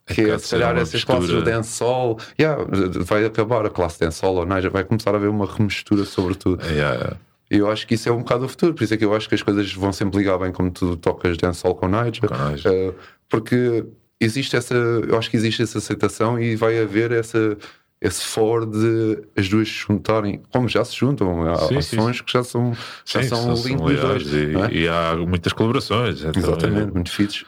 que 0.05 0.21
é, 0.21 0.37
se 0.37 0.51
calhar 0.51 0.77
essas 0.77 1.03
classes 1.03 1.29
do 1.29 1.35
mistura. 1.35 1.55
dancehall, 1.55 2.19
yeah, 2.39 2.61
vai 2.99 3.25
acabar 3.25 3.65
a 3.65 3.69
classe 3.69 3.99
dancehall 3.99 4.35
ou 4.35 4.45
Niger, 4.45 4.69
vai 4.69 4.83
começar 4.83 5.13
a 5.13 5.17
haver 5.17 5.29
uma 5.29 5.45
remistura 5.45 6.03
sobre 6.03 6.35
tudo. 6.35 6.63
Yeah, 6.65 7.15
eu 7.49 7.69
acho 7.69 7.87
que 7.87 7.95
isso 7.95 8.09
é 8.09 8.11
um 8.11 8.19
bocado 8.19 8.45
o 8.45 8.49
futuro, 8.49 8.73
por 8.73 8.83
isso 8.83 8.93
é 8.93 8.97
que 8.97 9.05
eu 9.05 9.13
acho 9.15 9.29
que 9.29 9.35
as 9.35 9.41
coisas 9.41 9.73
vão 9.73 9.93
sempre 9.93 10.19
ligar 10.19 10.37
bem 10.37 10.51
como 10.51 10.69
tu 10.71 10.97
tocas 10.97 11.37
dancehall 11.37 11.75
com 11.75 11.87
Niger, 11.87 12.27
Com. 12.27 12.35
Eh, 12.69 12.93
porque 13.29 13.85
existe 14.23 14.55
essa, 14.55 14.73
eu 14.73 15.17
acho 15.17 15.29
que 15.29 15.37
existe 15.37 15.61
essa 15.61 15.77
aceitação 15.79 16.39
e 16.39 16.55
vai 16.55 16.79
haver 16.81 17.11
essa 17.11 17.57
esse 18.03 18.25
for 18.25 18.65
de 18.65 19.21
as 19.37 19.47
duas 19.47 19.67
se 19.67 19.75
juntarem, 19.75 20.41
como 20.51 20.67
já 20.67 20.83
se 20.83 20.95
juntam, 20.97 21.43
há, 21.43 21.55
Sim, 21.67 21.77
há 21.77 21.81
sim, 21.83 22.11
que 22.25 22.31
já 22.33 22.43
são, 22.43 22.73
já 23.05 23.21
Sim, 23.21 23.29
são 23.29 23.53
dois. 23.75 24.33
e, 24.33 24.55
é? 24.57 24.71
e 24.73 24.87
há 24.89 25.15
muitas 25.15 25.53
colaborações. 25.53 26.23
então, 26.23 26.31
Exatamente, 26.41 26.91
muito 26.93 27.11
fixes. 27.11 27.45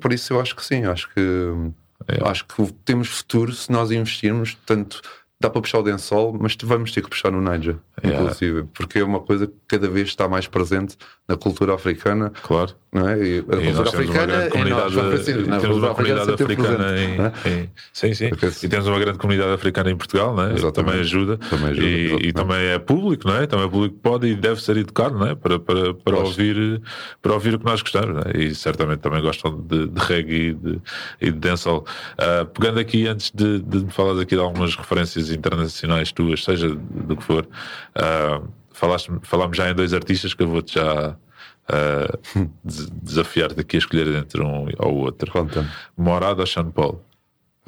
Por 0.00 0.12
isso 0.12 0.32
eu 0.32 0.40
acho 0.40 0.56
que 0.56 0.64
sim, 0.64 0.84
acho 0.84 1.08
que 1.14 1.20
É. 2.08 2.28
acho 2.28 2.44
que 2.46 2.72
temos 2.84 3.06
futuro 3.08 3.52
se 3.52 3.70
nós 3.70 3.92
investirmos, 3.92 4.56
tanto 4.66 5.00
dá 5.40 5.50
para 5.50 5.60
puxar 5.60 5.80
o 5.80 5.82
Densol, 5.82 6.36
mas 6.40 6.56
vamos 6.62 6.92
ter 6.92 7.02
que 7.02 7.10
puxar 7.10 7.30
no 7.30 7.40
Niger, 7.42 7.76
É. 8.02 8.08
inclusive, 8.08 8.64
porque 8.74 9.00
é 9.00 9.04
uma 9.04 9.20
coisa 9.20 9.46
que 9.46 9.52
cada 9.68 9.86
vez 9.88 10.08
está 10.08 10.26
mais 10.28 10.46
presente 10.46 10.96
na 11.28 11.36
cultura 11.36 11.74
africana, 11.74 12.32
Claro. 12.42 12.72
não 12.90 13.06
é? 13.08 13.18
E 13.18 13.34
a 13.36 13.38
E 13.38 13.42
cultura 13.42 13.88
africana 13.90 14.34
é 14.44 14.48
comunidade, 14.48 14.94
nós, 14.96 15.46
na 15.46 15.58
temos 15.60 15.76
uma 15.78 15.94
comunidade 15.94 16.30
africana 16.32 16.76
presente, 16.78 17.12
em, 17.12 17.18
não 17.18 17.24
é? 17.26 17.32
em- 17.50 17.70
sim, 17.92 18.14
sim. 18.14 18.28
Porque 18.30 18.46
assim- 18.46 18.66
E 18.66 18.70
temos 18.70 18.86
uma 18.86 18.98
grande 18.98 19.18
comunidade 19.18 19.52
africana 19.52 19.90
em 19.90 19.96
Portugal, 19.96 20.34
não 20.34 20.44
é? 20.44 20.54
Exatamente. 20.54 20.74
Também 20.86 21.00
ajuda. 21.00 21.36
Também 21.36 21.68
ajuda, 21.70 21.86
e, 21.86 22.28
e 22.28 22.32
também 22.32 22.56
é 22.68 22.78
público, 22.78 23.28
não 23.28 23.36
é? 23.36 23.46
Também 23.46 23.66
é 23.66 23.68
público 23.68 23.94
que 23.96 24.00
pode 24.00 24.26
e 24.28 24.34
deve 24.36 24.62
ser 24.62 24.76
educado, 24.78 25.18
não 25.18 25.26
é? 25.26 25.34
Para, 25.34 25.58
para, 25.58 25.92
para, 25.92 26.14
Gosto. 26.16 26.28
ouvir, 26.28 26.80
para 27.20 27.34
ouvir 27.34 27.54
o 27.54 27.58
que 27.58 27.64
nós 27.66 27.82
gostamos, 27.82 28.14
não 28.14 28.22
é? 28.32 28.42
E 28.42 28.54
certamente 28.54 29.00
também 29.00 29.20
gostam 29.20 29.60
de, 29.60 29.86
de 29.88 30.00
reggae 30.00 30.34
e 30.50 30.54
de, 30.54 30.80
e 31.20 31.26
de 31.30 31.38
dancehall. 31.38 31.84
Ah, 32.16 32.46
pegando 32.46 32.78
aqui, 32.80 33.06
antes 33.06 33.30
de, 33.34 33.60
de 33.60 33.84
me 33.84 33.90
falares 33.90 34.18
aqui 34.20 34.34
de 34.34 34.40
algumas 34.40 34.74
referências 34.76 35.25
internacionais 35.30 36.12
tuas, 36.12 36.42
seja 36.44 36.68
do 36.74 37.16
que 37.16 37.22
for, 37.22 37.46
ah, 37.94 38.40
falaste, 38.72 39.10
falámos 39.22 39.56
já 39.56 39.70
em 39.70 39.74
dois 39.74 39.92
artistas 39.94 40.34
que 40.34 40.42
eu 40.42 40.48
vou-te 40.48 40.74
já. 40.74 41.16
ah, 41.68 42.18
des- 42.64 42.90
desafiar-te 42.90 43.60
aqui 43.60 43.76
a 43.76 43.78
escolher 43.78 44.06
entre 44.16 44.42
um 44.42 44.68
ou 44.78 44.94
outro. 44.96 45.30
Conta-me. 45.32 45.68
Morada 45.96 46.40
ou 46.42 46.46
Sean 46.46 46.70
Paul? 46.70 47.02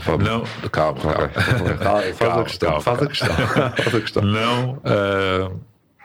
Vamos. 0.05 0.25
Não, 0.25 0.43
calma, 0.71 1.01
calma. 1.01 1.29
Faz 1.31 2.17
Calma, 2.19 2.41
a 2.41 2.45
questão, 2.45 2.69
calma, 2.69 2.81
faz 2.83 3.03
a 3.03 3.07
calma. 3.07 3.09
questão. 3.09 3.37
Faz 3.85 3.95
a 3.97 4.01
questão. 4.01 4.23
Não 4.23 4.81
ah, 4.85 5.51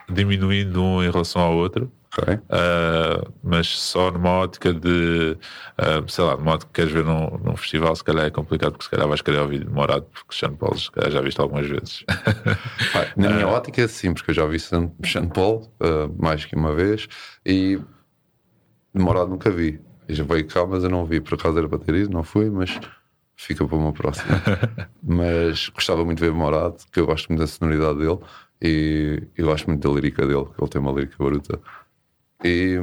diminuindo 0.09 0.81
um 0.83 1.03
em 1.03 1.09
relação 1.11 1.41
ao 1.41 1.53
outro, 1.55 1.91
Ok. 2.17 2.39
ah, 2.49 3.27
mas 3.43 3.67
só 3.67 4.11
numa 4.11 4.29
ótica 4.29 4.73
de, 4.73 5.37
ah, 5.77 6.03
sei 6.07 6.23
lá, 6.23 6.37
numa 6.37 6.53
ótica 6.53 6.71
que 6.71 6.81
queres 6.81 6.91
ver 6.91 7.03
num, 7.03 7.37
num 7.39 7.55
festival, 7.55 7.95
se 7.95 8.03
calhar 8.03 8.25
é 8.25 8.29
complicado, 8.29 8.73
porque 8.73 8.85
se 8.85 8.91
calhar 8.91 9.07
vais 9.07 9.21
querer 9.21 9.39
ouvir 9.39 9.63
demorado, 9.63 10.05
porque 10.13 10.35
Sean 10.35 10.55
Paul 10.55 10.77
se 10.77 10.91
calhar 10.91 11.11
já 11.11 11.21
viste 11.21 11.39
algumas 11.41 11.67
vezes. 11.67 12.03
Pá, 12.93 13.07
na 13.17 13.29
minha 13.29 13.47
ótica, 13.47 13.87
sim, 13.87 14.13
porque 14.13 14.31
eu 14.31 14.35
já 14.35 14.45
vi 14.45 14.59
Sean 14.59 14.89
Paul 15.33 15.71
uh, 15.81 16.13
mais 16.21 16.45
que 16.45 16.55
uma 16.55 16.73
vez 16.73 17.07
e 17.45 17.79
demorado 18.93 19.29
nunca 19.29 19.49
vi. 19.49 19.81
E 20.07 20.13
já 20.13 20.23
veio 20.23 20.45
cá, 20.47 20.65
mas 20.65 20.83
eu 20.83 20.89
não 20.89 21.05
vi. 21.05 21.21
Por 21.21 21.35
acaso 21.35 21.57
era 21.57 21.67
para 21.67 21.79
ter 21.79 21.95
ido, 21.95 22.11
não 22.11 22.23
fui, 22.23 22.49
mas 22.49 22.77
fica 23.35 23.65
para 23.65 23.77
uma 23.77 23.93
próxima. 23.93 24.41
mas 25.01 25.69
gostava 25.69 26.05
muito 26.05 26.19
de 26.19 26.25
ver 26.25 26.33
Morado, 26.33 26.77
que 26.91 26.99
eu 26.99 27.05
gosto 27.05 27.29
muito 27.29 27.39
da 27.39 27.47
sonoridade 27.47 27.99
dele 27.99 28.19
e 28.61 29.23
eu 29.37 29.47
gosto 29.47 29.67
muito 29.67 29.87
da 29.87 29.93
lírica 29.93 30.25
dele, 30.25 30.45
que 30.45 30.63
ele 30.63 30.69
tem 30.69 30.81
uma 30.81 30.91
lírica 30.91 31.15
bruta. 31.17 31.59
E 32.43 32.77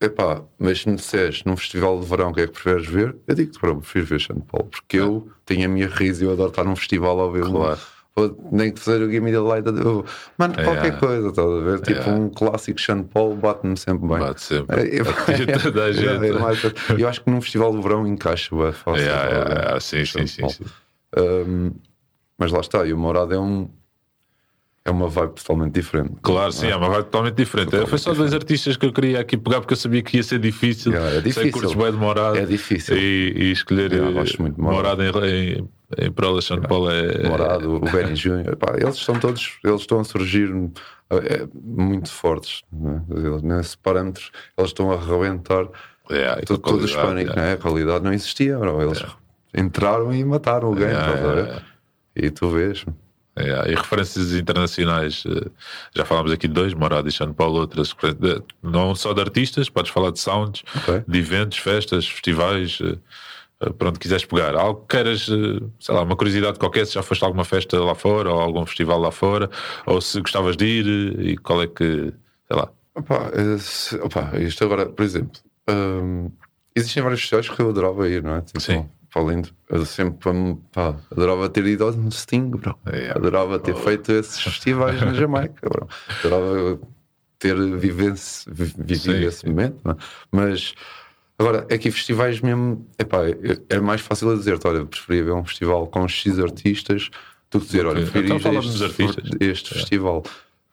epá, 0.00 0.42
mas 0.58 0.80
se 0.80 0.88
me 0.88 0.96
disseres 0.96 1.42
num 1.44 1.56
festival 1.56 1.98
de 2.00 2.06
verão 2.06 2.30
o 2.30 2.34
que 2.34 2.42
é 2.42 2.46
que 2.46 2.52
preferes 2.52 2.86
ver, 2.86 3.16
eu 3.26 3.34
digo-te, 3.34 3.58
pronto, 3.58 3.80
prefiro 3.80 4.06
ver 4.06 4.20
Sean 4.20 4.40
Paul, 4.40 4.64
porque 4.66 4.98
eu 4.98 5.28
tenho 5.44 5.64
a 5.66 5.68
minha 5.68 5.88
risa 5.88 6.22
e 6.22 6.26
eu 6.26 6.32
adoro 6.32 6.50
estar 6.50 6.64
num 6.64 6.76
festival 6.76 7.20
a 7.20 7.32
ver 7.32 7.42
Claro. 7.44 7.80
ou 8.14 8.48
nem 8.52 8.70
que 8.72 8.80
seja 8.80 9.04
o 9.04 9.10
Gimme 9.10 9.30
the 9.32 9.38
Light, 9.40 9.66
eu- 9.66 10.04
mano, 10.36 10.54
É, 10.56 10.64
qualquer 10.64 10.94
é. 10.94 10.96
coisa, 10.96 11.28
estás 11.28 11.48
a 11.50 11.60
ver? 11.60 11.80
Tipo 11.80 12.00
É. 12.00 12.12
um 12.12 12.28
clássico 12.30 12.80
Sean 12.80 13.02
Paul 13.02 13.36
bate-me 13.36 13.76
sempre 13.76 14.08
bem. 14.08 14.18
Bate 14.18 14.40
sempre. 14.42 14.80
É, 14.80 14.82
é, 14.82 14.98
é, 14.98 15.00
é 16.98 17.02
eu 17.02 17.08
acho 17.08 17.22
que 17.22 17.30
num 17.30 17.40
festival 17.40 17.72
de 17.72 17.82
verão 17.82 18.06
encaixa 18.06 18.54
bué 18.54 18.72
fácil. 18.72 19.02
Yeah, 19.02 19.24
yeah, 19.30 19.48
ver? 19.48 19.58
yeah, 19.58 19.80
sim, 19.80 20.04
sim, 20.04 20.26
sim, 20.26 20.48
sim. 20.48 20.64
Um, 21.16 21.72
mas 22.36 22.52
lá 22.52 22.60
está, 22.60 22.86
e 22.86 22.92
o 22.92 22.98
Morado 22.98 23.34
é 23.34 23.38
um 23.38 23.68
é 24.88 24.90
uma 24.90 25.08
vibe 25.08 25.34
totalmente 25.34 25.74
diferente. 25.74 26.14
Claro, 26.22 26.50
sim, 26.52 26.68
é 26.68 26.76
uma 26.76 26.88
vibe 26.88 27.04
totalmente 27.04 27.34
diferente. 27.34 27.66
Totalmente 27.66 27.90
Foi 27.90 27.98
só 27.98 28.14
dois 28.14 28.32
artistas 28.32 28.76
que 28.76 28.86
eu 28.86 28.92
queria 28.92 29.20
aqui 29.20 29.36
pegar 29.36 29.60
porque 29.60 29.74
eu 29.74 29.76
sabia 29.76 30.02
que 30.02 30.16
ia 30.16 30.22
ser 30.22 30.38
difícil. 30.38 30.92
Yeah, 30.92 31.10
é 31.10 31.12
Sei 31.20 31.22
difícil. 31.22 31.52
curtes 31.52 31.74
bem 31.74 31.90
de 31.92 31.98
morado. 31.98 32.38
É 32.38 32.46
difícil. 32.46 32.96
E, 32.96 33.32
e 33.36 33.52
escolher 33.52 33.92
Yeah, 33.92 34.20
eh, 34.20 34.24
muito 34.38 34.60
Morado. 34.60 35.02
em, 35.02 35.08
em, 35.58 35.68
em 35.98 36.10
prol 36.12 36.38
de 36.38 36.44
Sean 36.44 36.60
Paul 36.62 36.90
é. 36.90 37.28
Morado, 37.28 37.76
o 37.76 37.80
Benny. 37.80 38.14
Pá, 38.58 38.74
eles 38.76 38.96
estão 38.96 39.18
todos, 39.20 39.58
eles 39.64 39.80
estão 39.82 40.00
a 40.00 40.04
surgir 40.04 40.50
é, 41.10 41.46
muito 41.54 42.10
fortes. 42.10 42.62
Eles, 43.10 43.42
nesse 43.42 43.76
parâmetro, 43.78 44.24
eles 44.56 44.70
estão 44.70 44.90
a 44.90 44.94
arrebentar 44.94 45.66
É, 46.10 46.36
todo, 46.46 46.60
todo 46.60 46.82
o 46.82 46.84
hispânico, 46.86 47.34
né? 47.36 47.52
a 47.52 47.56
qualidade 47.58 48.04
não 48.04 48.12
existia. 48.12 48.58
bro. 48.58 48.80
Eles 48.82 49.04
entraram 49.54 50.12
e 50.14 50.24
mataram 50.24 50.70
o 50.70 50.74
game. 50.74 50.90
Yeah, 50.92 51.18
yeah, 51.20 51.62
E 52.16 52.30
tu 52.30 52.48
vês. 52.50 52.84
É, 53.38 53.70
e 53.70 53.74
referências 53.76 54.32
internacionais, 54.32 55.22
eh, 55.26 55.48
já 55.94 56.04
falámos 56.04 56.32
aqui 56.32 56.48
de 56.48 56.54
dois, 56.54 56.74
Morado 56.74 57.08
e 57.08 57.12
Sean 57.12 57.32
Paul, 57.32 57.52
outras, 57.52 57.94
não 58.62 58.94
só 58.96 59.12
de 59.12 59.20
artistas, 59.20 59.68
podes 59.68 59.92
falar 59.92 60.10
de 60.10 60.18
sounds, 60.18 60.64
Ok. 60.76 61.04
de 61.06 61.18
eventos, 61.18 61.58
festas, 61.58 62.08
festivais, 62.08 62.78
eh, 62.82 62.96
eh, 63.60 63.70
para 63.70 63.90
onde 63.90 63.98
quiseres 64.00 64.24
pegar. 64.24 64.56
Algo 64.56 64.80
que 64.80 64.96
queiras, 64.96 65.26
sei 65.26 65.94
lá, 65.94 66.02
uma 66.02 66.16
curiosidade 66.16 66.58
qualquer, 66.58 66.86
se 66.86 66.94
já 66.94 67.02
foste 67.02 67.22
a 67.22 67.26
alguma 67.26 67.44
festa 67.44 67.78
lá 67.78 67.94
fora, 67.94 68.30
ou 68.30 68.40
algum 68.40 68.66
festival 68.66 68.98
lá 68.98 69.12
fora, 69.12 69.48
ou 69.86 70.00
se 70.00 70.20
gostavas 70.20 70.56
de 70.56 70.64
ir, 70.64 71.20
e 71.20 71.36
qual 71.36 71.62
é 71.62 71.66
que, 71.68 72.12
sei 72.48 72.56
lá. 72.56 72.68
Opa, 72.94 73.30
opa, 74.02 74.32
isto 74.40 74.64
agora, 74.64 74.86
por 74.86 75.04
exemplo, 75.04 75.40
hum, 75.70 76.30
existem 76.74 77.02
vários 77.02 77.20
festivais 77.20 77.48
que 77.48 77.60
eu 77.62 77.70
adorava 77.70 78.08
ir, 78.08 78.22
não 78.24 78.34
é? 78.34 78.40
Tipo, 78.40 78.60
Sim. 78.60 78.88
Pá, 79.12 79.20
lindo. 79.22 79.48
Eu 79.70 79.84
sempre 79.86 80.18
pá, 80.72 80.94
adorava 81.10 81.48
ter 81.48 81.66
ido 81.66 81.84
ao 81.84 82.10
Sting, 82.10 82.50
bro. 82.50 82.78
É. 82.86 83.10
Adorava 83.10 83.58
ter 83.58 83.74
feito 83.74 84.12
esses 84.12 84.40
festivais 84.40 85.00
na 85.00 85.12
Jamaica, 85.14 85.68
bro. 85.68 85.88
Adorava 86.20 86.78
ter 87.38 87.56
vivence, 87.76 88.44
vi- 88.50 88.74
vivido 88.76 89.24
esse 89.24 89.46
momento, 89.48 89.78
não 89.84 89.92
é? 89.92 89.96
mas 90.32 90.74
agora 91.38 91.60
aqui 91.72 91.90
festivais 91.90 92.40
mesmo, 92.40 92.84
epá, 92.98 93.18
é 93.68 93.78
mais 93.80 94.00
fácil 94.00 94.30
a 94.30 94.34
dizer, 94.34 94.58
olha, 94.64 94.84
preferia 94.84 95.24
ver 95.24 95.32
um 95.32 95.44
festival 95.44 95.86
com 95.86 96.06
X 96.08 96.38
artistas 96.38 97.08
do 97.50 97.60
que 97.60 97.66
dizer, 97.66 97.86
olha, 97.86 98.02
prefiro 98.02 98.34
Então 98.34 98.60
este, 98.60 99.36
este 99.40 99.74
festival. 99.74 100.22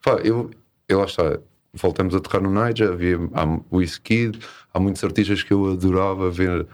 Pá, 0.04 0.14
eu, 0.24 0.50
eu 0.90 1.00
lá 1.00 1.06
está, 1.06 1.38
voltamos 1.74 2.16
a 2.16 2.20
tocar 2.20 2.42
no 2.42 2.50
Niger, 2.50 2.92
havia 2.92 3.18
há 3.34 3.60
Wizkid, 3.72 4.40
há 4.74 4.80
muitos 4.80 5.04
artistas 5.04 5.44
que 5.44 5.54
eu 5.54 5.72
adorava 5.72 6.30
ver 6.32 6.66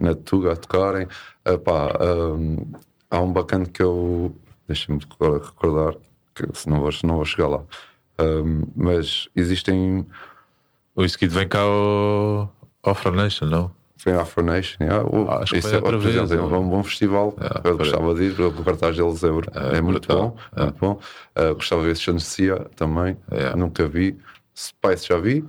na 0.00 0.14
Tuga 0.14 0.52
a 0.52 0.56
tocarem. 0.56 1.06
Ah, 1.44 1.58
pá, 1.58 1.96
hum, 2.02 2.56
há 3.10 3.20
um 3.20 3.32
bacana 3.32 3.66
que 3.66 3.82
eu 3.82 4.34
deixa-me 4.66 4.98
recordar, 5.20 5.94
que 6.34 6.46
se 6.54 6.68
não 6.68 6.80
vou, 6.80 6.90
não 7.04 7.16
vou 7.16 7.24
chegar 7.24 7.48
lá. 7.48 7.62
Hum, 8.20 8.62
mas 8.76 9.28
existem 9.36 10.06
O 10.94 11.04
Skid 11.04 11.32
vem 11.32 11.48
cá 11.48 11.60
ao, 11.60 12.52
ao 12.82 13.12
Nation, 13.12 13.46
não? 13.46 13.70
Foi 13.96 14.12
a 14.12 14.22
Afro 14.22 14.42
Nation, 14.42 14.78
yeah. 14.82 15.04
O- 15.06 15.28
Ah, 15.28 15.42
acho 15.42 15.52
que 15.52 15.58
isso 15.58 15.68
foi 15.68 15.76
é, 15.76 15.80
outra 15.80 15.98
por 15.98 16.08
exemplo, 16.08 16.28
vez, 16.28 16.40
é 16.40 16.42
um, 16.42 16.58
um 16.60 16.68
bom 16.70 16.82
festival. 16.82 17.34
Ah, 17.38 17.60
eu 17.64 17.76
gostava 17.76 18.14
de 18.14 18.24
ir, 18.24 18.40
o 18.40 18.64
cartaz 18.64 18.96
deles 18.96 19.22
é, 19.22 19.30
br- 19.30 19.44
é 19.54 19.80
muito 19.82 20.06
brutal. 20.06 20.36
bom. 20.56 20.62
Muito 20.62 20.78
bom. 20.80 21.00
Ah, 21.34 21.52
gostava 21.52 21.82
de 21.82 21.88
ver 21.88 21.96
Shansia 21.96 22.66
também, 22.76 23.16
Yeah. 23.30 23.54
nunca 23.56 23.86
vi. 23.86 24.18
Spice 24.56 25.06
já 25.08 25.18
vi. 25.18 25.44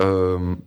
Ahm, 0.00 0.58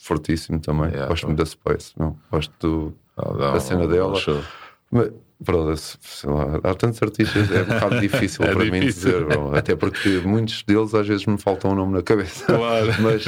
fortíssimo 0.00 0.60
também. 0.60 0.90
Yeah, 0.90 1.08
gosto 1.08 1.26
muito 1.26 1.38
da 1.38 1.46
Spice. 1.46 1.92
Não? 1.98 2.16
Gosto 2.30 2.52
do- 2.60 2.94
Ah, 3.16 3.32
dá 3.32 3.50
da 3.50 3.56
um- 3.56 3.60
cena 3.60 3.84
um 3.84 3.88
dela. 3.88 4.14
show. 4.16 4.42
Mas, 4.90 5.10
bro, 5.38 5.76
sei 5.76 6.30
lá, 6.30 6.60
há 6.64 6.74
tantos 6.74 7.00
artistas, 7.02 7.50
é 7.52 7.62
um 7.62 7.66
bocado 7.66 8.00
difícil 8.00 8.44
É 8.44 8.52
para 8.52 8.64
mim 8.64 8.80
difícil. 8.80 9.12
dizer, 9.12 9.24
bro. 9.26 9.54
até 9.56 9.76
porque 9.76 10.20
muitos 10.24 10.62
deles 10.64 10.94
às 10.94 11.06
vezes 11.06 11.26
me 11.26 11.38
faltam 11.38 11.72
o 11.72 11.74
nome 11.74 11.92
na 11.92 12.02
cabeça. 12.02 12.46
Claro. 12.46 12.86
mas, 13.00 13.24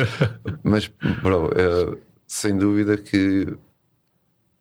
mas, 0.65 0.91
bro, 1.23 1.51
é, 1.55 1.97
sem 2.27 2.57
dúvida 2.57 2.97
que 2.97 3.47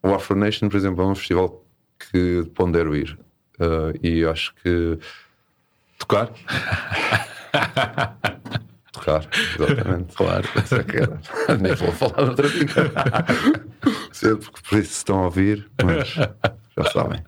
o 0.02 0.14
Afro 0.14 0.36
Nation, 0.36 0.68
por 0.68 0.76
exemplo, 0.76 1.02
é 1.02 1.06
um 1.06 1.14
festival 1.14 1.64
que 1.98 2.44
pondero 2.54 2.94
ir. 2.94 3.18
Uh, 3.60 3.92
e 4.02 4.24
acho 4.24 4.54
que 4.62 4.98
Tocar? 5.98 6.30
exatamente. 9.58 10.14
claro, 10.16 10.48
isso 10.64 10.74
é 10.76 10.84
era. 10.96 11.20
Nem 11.60 11.74
vou 11.74 11.92
falar 11.92 12.28
outra 12.28 12.48
vida. 12.48 12.92
Sempre 14.12 14.50
que 14.52 14.62
por 14.62 14.78
isso 14.78 14.92
estão 14.92 15.18
a 15.20 15.24
ouvir, 15.24 15.70
mas 15.82 16.08
já 16.14 16.84
sabem. 16.92 17.22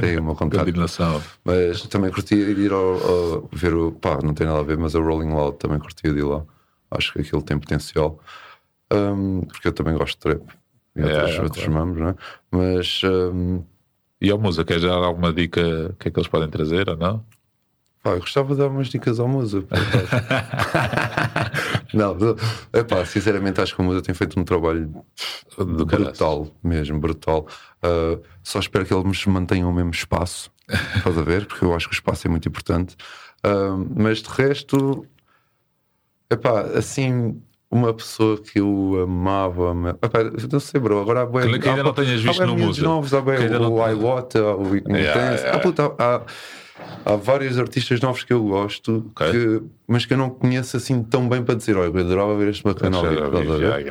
Tem 0.00 0.18
o 0.18 0.34
contato. 0.34 0.64
Continuação. 0.64 1.22
Mas 1.44 1.82
também 1.82 2.10
curtia 2.10 2.54
de 2.54 2.60
ir 2.60 2.72
ao, 2.72 2.94
ao- 2.94 3.48
ver 3.52 3.74
o. 3.74 3.92
pá, 3.92 4.18
não 4.22 4.34
tem 4.34 4.46
nada 4.46 4.60
a 4.60 4.62
ver, 4.62 4.76
mas 4.76 4.94
a 4.94 5.00
Rolling 5.00 5.32
Loud 5.32 5.58
também 5.58 5.78
curtia 5.78 6.12
de 6.12 6.18
ir 6.18 6.24
lá. 6.24 6.44
Acho 6.90 7.12
que 7.12 7.20
aquilo 7.20 7.42
tem 7.42 7.58
potencial. 7.58 8.18
Um, 8.92 9.40
porque 9.42 9.68
eu 9.68 9.72
também 9.72 9.96
gosto 9.96 10.14
de 10.16 10.36
trap. 10.36 10.42
e 10.96 11.00
É, 11.00 11.04
outros, 11.04 11.34
é, 11.38 11.42
outros 11.42 11.64
claro. 11.64 11.72
mamos, 11.72 11.98
não 12.00 12.08
é? 12.08 12.14
Mas 12.50 13.00
hum, 13.04 13.64
E 14.20 14.32
Musa, 14.34 14.64
queres 14.64 14.82
dar 14.82 14.92
alguma 14.94 15.32
dica 15.32 15.94
que 15.98 16.08
é 16.08 16.10
que 16.10 16.18
eles 16.18 16.28
podem 16.28 16.48
trazer 16.48 16.88
ou 16.88 16.96
não? 16.96 17.24
Pá, 18.04 18.10
eu 18.10 18.20
gostava 18.20 18.54
de 18.54 18.60
dar 18.60 18.68
umas 18.68 18.88
dicas 18.88 19.18
ao 19.18 19.26
Musa. 19.26 19.64
não, 21.92 22.16
é 22.72 22.82
pá, 22.84 23.04
sinceramente 23.04 23.60
acho 23.60 23.74
que 23.74 23.80
o 23.80 23.84
Musa 23.84 24.02
tem 24.02 24.14
feito 24.14 24.38
um 24.38 24.44
trabalho 24.44 24.90
Do 25.56 25.86
brutal, 25.86 26.48
mesmo, 26.62 26.98
brutal. 27.00 27.46
Uh, 27.82 28.20
só 28.42 28.58
espero 28.58 28.84
que 28.84 28.92
ele 28.94 29.04
me 29.04 29.16
mantenha 29.28 29.66
o 29.66 29.72
mesmo 29.72 29.90
espaço, 29.90 30.50
estás 30.96 31.16
a 31.18 31.22
ver? 31.22 31.46
Porque 31.46 31.64
eu 31.64 31.74
acho 31.74 31.88
que 31.88 31.94
o 31.94 31.96
espaço 31.96 32.26
é 32.26 32.30
muito 32.30 32.48
importante. 32.48 32.96
Uh, 33.44 33.86
mas 33.96 34.18
de 34.22 34.28
resto, 34.28 35.06
epá, 36.30 36.62
assim, 36.76 37.40
uma 37.70 37.92
pessoa 37.94 38.40
que 38.40 38.58
eu 38.60 39.00
amava, 39.02 39.70
ama- 39.70 39.98
epá, 40.02 40.20
não 40.50 40.60
sei, 40.60 40.80
bro, 40.80 41.00
agora 41.00 41.22
há 41.22 41.26
bué- 41.26 41.46
Que 41.58 41.68
ainda 41.68 41.80
há- 41.80 41.84
não 41.84 41.92
tenhas 41.92 42.20
há 42.20 42.22
visto 42.22 42.36
bué 42.38 42.46
no 42.46 42.56
Musa. 42.56 42.82
novos, 42.82 43.12
há 43.14 43.18
ainda 43.18 43.60
o 43.60 43.76
não- 43.76 43.90
iWata, 43.92 44.42
o 44.56 44.76
Intense, 44.76 45.00
yeah. 45.00 45.56
Ah, 45.56 45.58
puta, 45.58 45.92
há, 45.98 46.22
há 47.04 47.16
vários 47.16 47.58
artistas 47.58 48.00
novos 48.00 48.24
que 48.24 48.32
eu 48.32 48.42
gosto, 48.44 49.10
Ok. 49.14 49.30
que- 49.30 49.62
mas 49.86 50.06
que 50.06 50.14
eu 50.14 50.18
não 50.18 50.30
conheço 50.30 50.76
assim 50.76 51.02
tão 51.02 51.28
bem 51.28 51.42
para 51.42 51.54
dizer, 51.54 51.76
olha, 51.76 51.88
eu 51.92 51.98
adorava 52.00 52.36
ver 52.36 52.48
este 52.48 52.62
bacana 52.64 52.96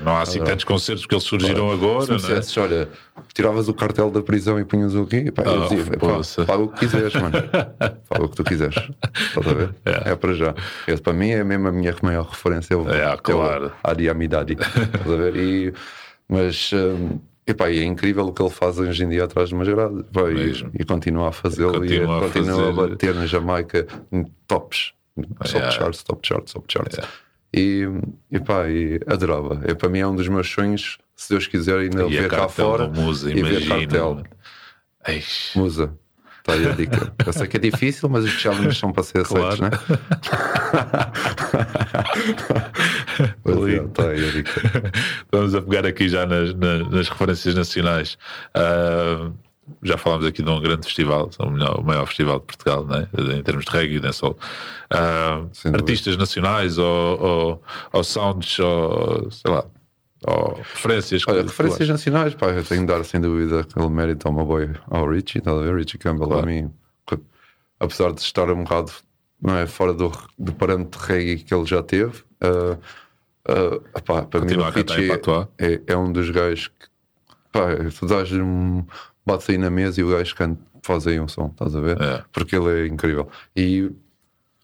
não 0.01 0.15
há 0.15 0.21
assim 0.21 0.31
Adorava. 0.39 0.51
tantos 0.51 0.65
concertos 0.65 1.05
que 1.05 1.13
eles 1.13 1.23
surgiram 1.23 1.67
Se 1.69 1.73
agora, 1.75 2.01
me 2.01 2.07
não 2.07 2.15
é? 2.15 2.17
dissesses, 2.17 2.57
olha, 2.57 2.89
tiravas 3.33 3.67
o 3.69 3.73
cartel 3.73 4.09
da 4.11 4.21
prisão 4.21 4.59
e 4.59 4.65
punhas 4.65 4.95
o 4.95 5.05
quê? 5.05 5.31
Pá, 5.31 5.43
eu 5.43 5.61
Oh, 5.63 5.67
dizia, 5.67 5.85
pá, 5.97 6.45
paga 6.45 6.63
o 6.63 6.67
que 6.69 6.79
quiseres, 6.79 7.13
mano. 7.13 7.33
paga 8.09 8.23
o 8.25 8.29
que 8.29 8.35
tu 8.35 8.43
quiseres. 8.43 8.75
Estás 8.75 9.47
a 9.47 9.53
ver? 9.53 9.69
É, 9.85 10.15
para 10.15 10.33
já. 10.33 10.53
Esse, 10.87 11.01
para 11.01 11.13
mim 11.13 11.29
é 11.29 11.43
mesmo 11.43 11.67
a 11.67 11.71
minha 11.71 11.95
maior 12.01 12.25
referência. 12.25 12.73
É, 12.73 13.17
claro. 13.17 13.67
o 13.67 13.71
Adi 13.89 14.09
Amidadi. 14.09 14.53
Estás 14.53 15.11
a 15.11 15.15
ver? 15.15 15.35
E, 15.35 15.73
mas. 16.27 16.71
hum, 16.73 17.19
epá, 17.45 17.69
e 17.69 17.79
é 17.79 17.83
incrível 17.83 18.25
o 18.27 18.33
que 18.33 18.41
ele 18.41 18.49
faz 18.49 18.77
hoje 18.79 19.03
em 19.03 19.09
dia 19.09 19.23
atrás 19.25 19.49
de 19.49 19.55
umas 19.55 19.67
grades 19.67 20.03
Pá, 20.11 20.21
e, 20.31 20.81
e 20.81 20.85
continua 20.85 21.29
a 21.29 21.31
fazê-lo 21.31 21.83
e 21.85 21.89
Continua 21.99 22.17
a 22.17 22.21
continua 22.21 22.69
a, 22.69 22.73
fazer. 22.75 22.89
bater 22.89 23.15
na 23.15 23.25
Jamaica 23.25 23.87
em 24.11 24.25
tops, 24.47 24.93
top 25.15 25.49
Yeah. 25.57 25.71
charts, 25.71 26.03
top 26.03 26.27
charts, 26.27 26.53
top 26.53 26.65
charts. 26.71 26.99
E, 27.55 27.83
e 28.31 28.39
pá, 28.39 28.67
e 28.67 28.99
adorava. 29.05 29.61
É, 29.63 29.73
para 29.75 29.87
mim 29.89 29.99
é 29.99 30.07
um 30.07 30.15
dos 30.15 30.27
meus 30.27 30.49
sonhos, 30.49 30.97
se 31.15 31.29
Deus 31.29 31.45
quiser, 31.45 31.77
ainda 31.79 32.03
E 32.07 32.17
a 32.17 32.21
ver 32.23 32.29
cá 32.29 32.47
fora 32.49 32.87
Musa, 32.87 33.29
e 33.31 33.43
ver 33.43 33.67
cartel. 33.67 34.23
Eish. 35.07 35.51
Musa. 35.55 35.93
Está 36.45 36.53
aí 36.55 36.67
a 36.67 36.71
dica. 36.73 37.13
Eu 37.25 37.31
sei 37.31 37.47
que 37.47 37.55
é 37.55 37.59
difícil, 37.59 38.09
mas 38.09 38.25
os 38.25 38.31
challenges 38.31 38.77
são 38.77 38.91
para 38.91 39.01
ser 39.03 39.19
aceitos, 39.21 39.57
Claro. 39.57 39.61
né? 39.63 39.69
Mas 43.43 43.57
é. 43.67 43.83
Está 43.83 44.07
aí 44.09 44.27
a 44.27 44.31
dica. 44.31 44.91
Vamos 45.31 45.55
a 45.55 45.61
pegar 45.61 45.85
aqui 45.85 46.07
já 46.09 46.25
nas, 46.25 46.53
nas- 46.53 46.89
nas 46.89 47.09
referências 47.09 47.55
nacionais. 47.55 48.17
Ah, 48.53 49.31
já 49.81 49.97
falámos 49.97 50.25
aqui 50.25 50.43
de 50.43 50.49
um 50.49 50.59
grande 50.59 50.85
festival, 50.85 51.29
o, 51.39 51.49
melhor- 51.49 51.79
o 51.79 51.83
maior 51.83 52.05
festival 52.07 52.39
de 52.39 52.45
Portugal, 52.45 52.85
né? 52.85 53.07
em 53.37 53.41
termos 53.41 53.65
de 53.65 53.71
reggae 53.71 53.95
e 53.95 53.99
dancehall. 53.99 54.37
Ah, 54.89 55.43
Sem 55.53 55.71
dúvida. 55.71 55.91
artistas 55.91 56.17
nacionais 56.17 56.77
ou, 56.77 57.21
ou, 57.21 57.63
ou 57.93 58.03
sounds, 58.03 58.59
ou 58.59 59.31
sei 59.31 59.51
lá, 59.53 59.63
ou 60.27 60.53
referências. 60.55 61.23
Olha, 61.27 61.41
referências 61.43 61.89
nacionais, 61.89 62.33
pá, 62.35 62.47
eu 62.47 62.63
tenho 62.63 62.81
de 62.81 62.87
dar 62.87 63.03
sem 63.03 63.19
dúvida 63.21 63.61
aquele 63.61 63.89
mérito 63.89 64.27
ao 64.27 64.33
meu 64.33 64.45
boy, 64.45 64.69
ao 64.87 65.07
Richie, 65.07 65.39
está 65.39 65.51
a 65.51 65.55
ver? 65.55 65.75
Richie 65.75 65.97
Campbell, 65.97 66.27
Claro. 66.27 66.43
a 66.43 66.45
mim, 66.45 66.71
apesar 67.79 68.11
de 68.13 68.21
estar 68.21 68.49
um 68.51 68.63
bocado 68.63 68.91
não 69.41 69.57
é, 69.57 69.67
fora 69.67 69.93
do, 69.93 70.11
do 70.39 70.53
parâmetro 70.53 70.99
de 71.01 71.05
reggae 71.05 71.43
que 71.43 71.53
ele 71.53 71.65
já 71.65 71.83
teve, 71.83 72.23
ah, 72.39 72.77
ah, 73.45 74.01
pá, 74.01 74.21
para 74.23 74.39
mim 74.39 74.47
Continua 74.47 74.65
o 74.65 74.69
a 74.69 74.71
cantar 74.71 74.93
em 74.97 75.01
Richie 75.01 75.17
patois. 75.17 75.47
é, 75.59 75.81
é 75.87 75.97
um 75.97 76.11
dos 76.11 76.29
gajos 76.29 76.67
que 76.69 76.87
pá, 77.51 77.67
tu 77.99 78.05
dás 78.05 78.31
um 78.31 78.85
bates 79.25 79.49
aí 79.49 79.57
na 79.57 79.69
mesa 79.69 79.99
e 79.99 80.03
o 80.03 80.09
gajo 80.09 80.33
canta, 80.35 80.61
faz 80.81 81.05
aí 81.07 81.19
um 81.19 81.27
som, 81.27 81.47
estás 81.47 81.75
a 81.75 81.79
ver? 81.81 82.01
É. 82.01 82.23
Porque 82.31 82.55
ele 82.55 82.83
é 82.83 82.87
incrível. 82.87 83.27
E, 83.55 83.91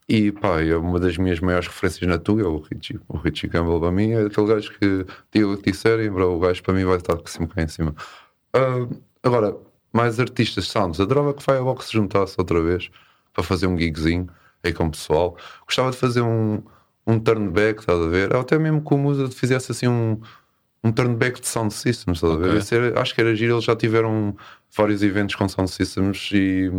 e 0.10 0.32
pá, 0.32 0.60
é 0.62 0.76
uma 0.76 1.00
das 1.00 1.18
minhas 1.18 1.40
maiores 1.40 1.68
referências 1.68 2.10
na 2.10 2.18
tua, 2.18 2.42
é 2.42 2.46
o 2.46 2.58
Richie. 2.58 3.00
O 3.08 3.18
Richie 3.18 3.48
Campbell 3.48 3.80
para 3.80 3.92
mim 3.92 4.12
é 4.12 4.26
aquele 4.26 4.48
gajo 4.48 4.72
que 4.80 5.06
diga 5.32 5.48
o 5.48 5.58
que 5.58 5.72
disserem, 5.72 6.10
bro, 6.12 6.36
o 6.36 6.40
gajo 6.40 6.64
para 6.64 6.74
mim 6.74 6.84
vai 6.84 6.98
estar 6.98 7.18
sempre 7.26 7.56
cá 7.56 7.62
em 7.62 7.68
cima. 7.68 7.96
Ah, 8.54 8.88
agora, 9.24 9.56
mais 9.94 10.20
artistas 10.20 10.68
sounds, 10.68 11.00
adorava 11.00 11.34
que 11.34 11.40
o 11.40 11.44
Firebox 11.44 11.86
se 11.86 11.94
juntasse 11.94 12.36
outra 12.38 12.62
vez 12.62 12.90
para 13.34 13.44
fazer 13.44 13.68
um 13.68 13.78
gigzinho 13.78 14.28
aí 14.64 14.74
com 14.74 14.88
o 14.88 14.92
pessoal. 14.92 15.38
Gostava 15.66 15.92
de 15.92 15.98
fazer 15.98 16.22
um, 16.22 16.62
um 17.08 17.20
turn 17.20 17.50
back, 17.52 17.80
estás 17.82 18.00
a 18.02 18.08
ver? 18.08 18.34
Ou 18.34 18.42
até 18.42 18.58
mesmo 18.58 18.84
que 18.84 18.94
o 18.94 18.98
Musa 18.98 19.30
fizesse 19.30 19.72
assim 19.72 19.88
um, 19.88 20.20
um 20.84 20.92
turn 20.92 21.16
back 21.16 21.40
de 21.40 21.48
sound 21.48 21.74
systems, 21.74 22.18
estás 22.18 22.34
a 22.34 22.38
ver? 22.38 22.64
Era- 22.76 23.00
acho 23.02 23.14
que 23.14 23.22
era 23.22 23.36
giro, 23.36 23.54
eles 23.54 23.64
já 23.64 23.76
tiveram 23.76 24.36
vários 24.76 25.02
eventos 25.04 25.36
com 25.36 25.48
sound 25.48 25.70
systems 25.70 26.30
e 26.34 26.72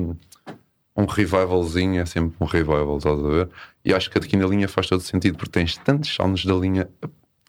um 1.01 1.07
revivalzinho 1.07 2.01
é 2.01 2.07
sempre 2.07 2.35
um 2.41 2.45
revival, 2.45 2.99
estás 2.99 3.19
a 3.19 3.29
ver? 3.29 3.49
E 3.85 3.93
acho 3.95 4.11
que 4.11 4.19
aqui 4.19 4.37
na 4.37 4.47
linha 4.47 4.69
faz 4.69 4.87
todo 4.89 5.01
sentido 5.01 5.37
porque 5.37 5.53
tens 5.53 5.77
tantos 5.79 6.15
sounds 6.15 6.45
da 6.45 6.55
linha. 6.55 6.89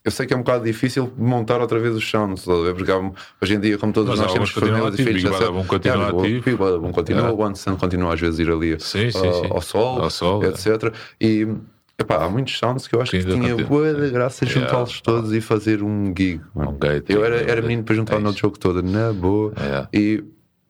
Eu 0.04 0.10
sei 0.10 0.26
que 0.26 0.34
é 0.34 0.36
um 0.38 0.40
bocado 0.40 0.64
difícil 0.64 1.12
montar 1.16 1.62
outra 1.62 1.80
vez 1.80 1.94
os 1.96 2.10
sounds, 2.10 2.40
estás 2.40 2.58
a 2.58 2.62
ver? 2.64 2.74
Porque 2.74 2.92
há, 2.92 2.98
hoje 3.42 3.54
em 3.54 3.60
dia, 3.60 3.78
como 3.78 3.94
todos 3.94 4.10
Mas 4.10 4.20
nós 4.20 4.34
temos 4.34 4.50
famílias 4.50 4.96
e 4.98 5.04
filhos, 5.04 5.22
Big 5.24 5.28
etc. 5.28 5.40
Bada 5.40 5.52
Boom 5.52 5.66
continua 5.66 5.98
Yeah, 5.98 6.16
o 6.16 6.20
ativo. 6.22 6.44
Big 6.44 6.58
Bada 6.58 6.80
continua, 6.92 7.32
o 7.32 7.40
One 7.40 7.56
Sun 7.56 7.76
continua 7.76 8.14
às 8.16 8.20
vezes 8.20 8.40
a 8.40 8.44
ir 8.44 8.50
ali 8.52 8.80
Sim, 8.80 9.12
sim, 9.12 9.28
ao- 9.28 9.34
sim. 9.44 9.48
ao 9.52 9.62
sol, 9.62 10.02
Ao 10.02 10.10
sol, 10.10 10.44
é. 10.44 10.48
etc. 10.48 10.92
E 11.22 11.48
epá, 12.00 12.26
há 12.26 12.30
muitos 12.30 12.58
sounds 12.58 12.88
que 12.88 12.96
eu 12.96 13.02
acho 13.02 13.12
Que 13.12 13.24
que, 13.24 13.32
tinha 13.32 13.56
boa 13.58 13.94
de 13.94 14.10
graça 14.10 14.44
Yeah. 14.44 14.68
juntá-los 14.68 15.02
todos 15.02 15.34
e 15.34 15.40
fazer 15.42 15.84
um 15.84 16.08
gig. 16.18 16.42
mano. 16.56 16.72
Gate, 16.80 17.12
eu 17.12 17.24
era, 17.24 17.36
era 17.42 17.62
menino 17.62 17.84
para 17.84 17.94
juntar 17.96 18.16
É 18.16 18.20
no 18.20 18.34
jogo 18.34 18.58
todo, 18.58 18.82
na 18.82 19.14
boa. 19.14 19.54
Yeah. 19.60 19.90
E 19.94 20.24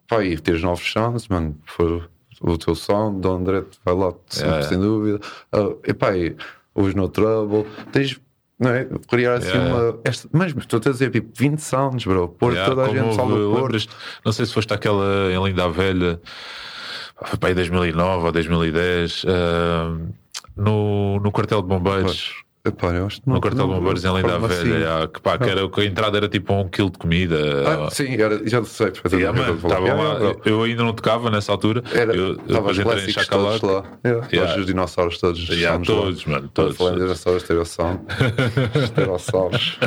pá, 0.10 0.26
e 0.26 0.38
teres 0.38 0.62
novos 0.62 0.92
sounds, 0.92 1.30
mano, 1.30 1.58
for 1.66 2.10
o 2.42 2.58
teu 2.58 2.76
sound, 2.76 3.22
do 3.22 3.32
André 3.32 3.64
vai 3.86 3.96
lá, 3.96 4.14
sempre, 4.28 4.50
Yeah. 4.50 4.68
sem 4.70 4.80
dúvida. 4.80 5.20
Uh, 5.56 5.78
epá, 5.88 6.16
e 6.18 6.36
os 6.76 6.94
No 6.96 7.08
Trouble, 7.10 7.66
tens. 7.92 8.20
Não 8.60 8.70
é? 8.72 8.88
Criar 9.10 9.36
assim 9.36 9.48
Yeah. 9.48 9.74
uma. 9.76 10.00
Esta, 10.04 10.30
mas 10.32 10.54
estou 10.56 10.78
a 10.78 10.90
dizer, 10.92 11.10
tipo, 11.12 11.30
20 11.36 11.60
sounds, 11.60 12.06
bro. 12.06 12.28
Pôr 12.30 12.54
Yeah, 12.54 12.70
toda 12.76 12.88
a 12.88 12.94
gente 12.94 13.16
salva 13.16 13.36
lembras-te- 13.36 13.90
Não 14.24 14.32
sei 14.32 14.46
se 14.46 14.54
foste 14.54 14.72
aquela 14.74 15.32
em 15.32 15.44
Linda 15.44 15.68
Velha, 15.70 16.22
foi 17.26 17.40
para 17.40 17.50
aí 17.50 17.56
2009 17.56 18.26
ou 18.26 18.32
2010, 18.32 19.26
ah, 19.28 19.98
no, 20.56 21.20
no 21.20 21.32
quartel 21.32 21.62
de 21.64 21.68
bombeiros. 21.70 22.41
Epá, 22.64 22.90
eu 22.90 23.08
acho 23.08 23.20
que 23.22 23.28
não- 23.28 23.36
No 23.36 23.42
quartel 23.42 23.68
de 23.68 23.74
bombeiros 23.74 24.06
em 24.06 24.14
Linda 24.16 24.38
Velha, 24.38 24.96
assim? 25.00 25.08
que, 25.12 25.20
pá, 25.22 25.36
que, 25.36 25.50
era, 25.50 25.68
que 25.68 25.82
a 25.82 25.86
entrada 25.86 26.18
era 26.18 26.30
tipo 26.30 26.54
um 26.54 26.68
quilo 26.70 26.92
de 26.92 27.00
comida. 27.00 27.38
Ah, 27.68 27.90
sim, 27.90 28.14
era, 28.22 28.40
já 28.48 28.64
sei 28.64 28.92
perfeitamente. 28.92 29.40
Yeah, 29.40 29.58
falar. 29.60 29.80
estavam 29.80 29.88
Yeah, 30.04 30.26
lá, 30.30 30.36
eu 30.46 30.62
ainda 30.62 30.84
não 30.84 30.94
tocava 30.94 31.32
nessa 31.32 31.52
altura. 31.52 31.84
Era, 31.92 32.16
eu, 32.16 32.36
depois 32.38 32.78
entrei 32.78 32.82
em 32.82 33.14
clássicos 33.14 33.28
todos 33.28 33.56
Chacalac. 33.60 33.66
lá. 33.66 33.84
Yeah, 34.06 34.28
Yeah. 34.32 34.52
Todos 34.52 34.58
os 34.62 34.66
dinossauros 34.68 35.18
todos. 35.18 35.50
Yeah, 35.50 35.82
estamos 35.82 35.88
lá. 35.90 35.96
todos, 35.96 36.26
mano, 36.26 36.50
todos. 36.54 36.78
Falando 36.78 36.96
de 36.98 37.02
dinossauros, 37.02 37.44
ter 37.44 37.58
o 37.58 37.66
sound. 37.66 38.00
Dinossauros. 38.96 39.80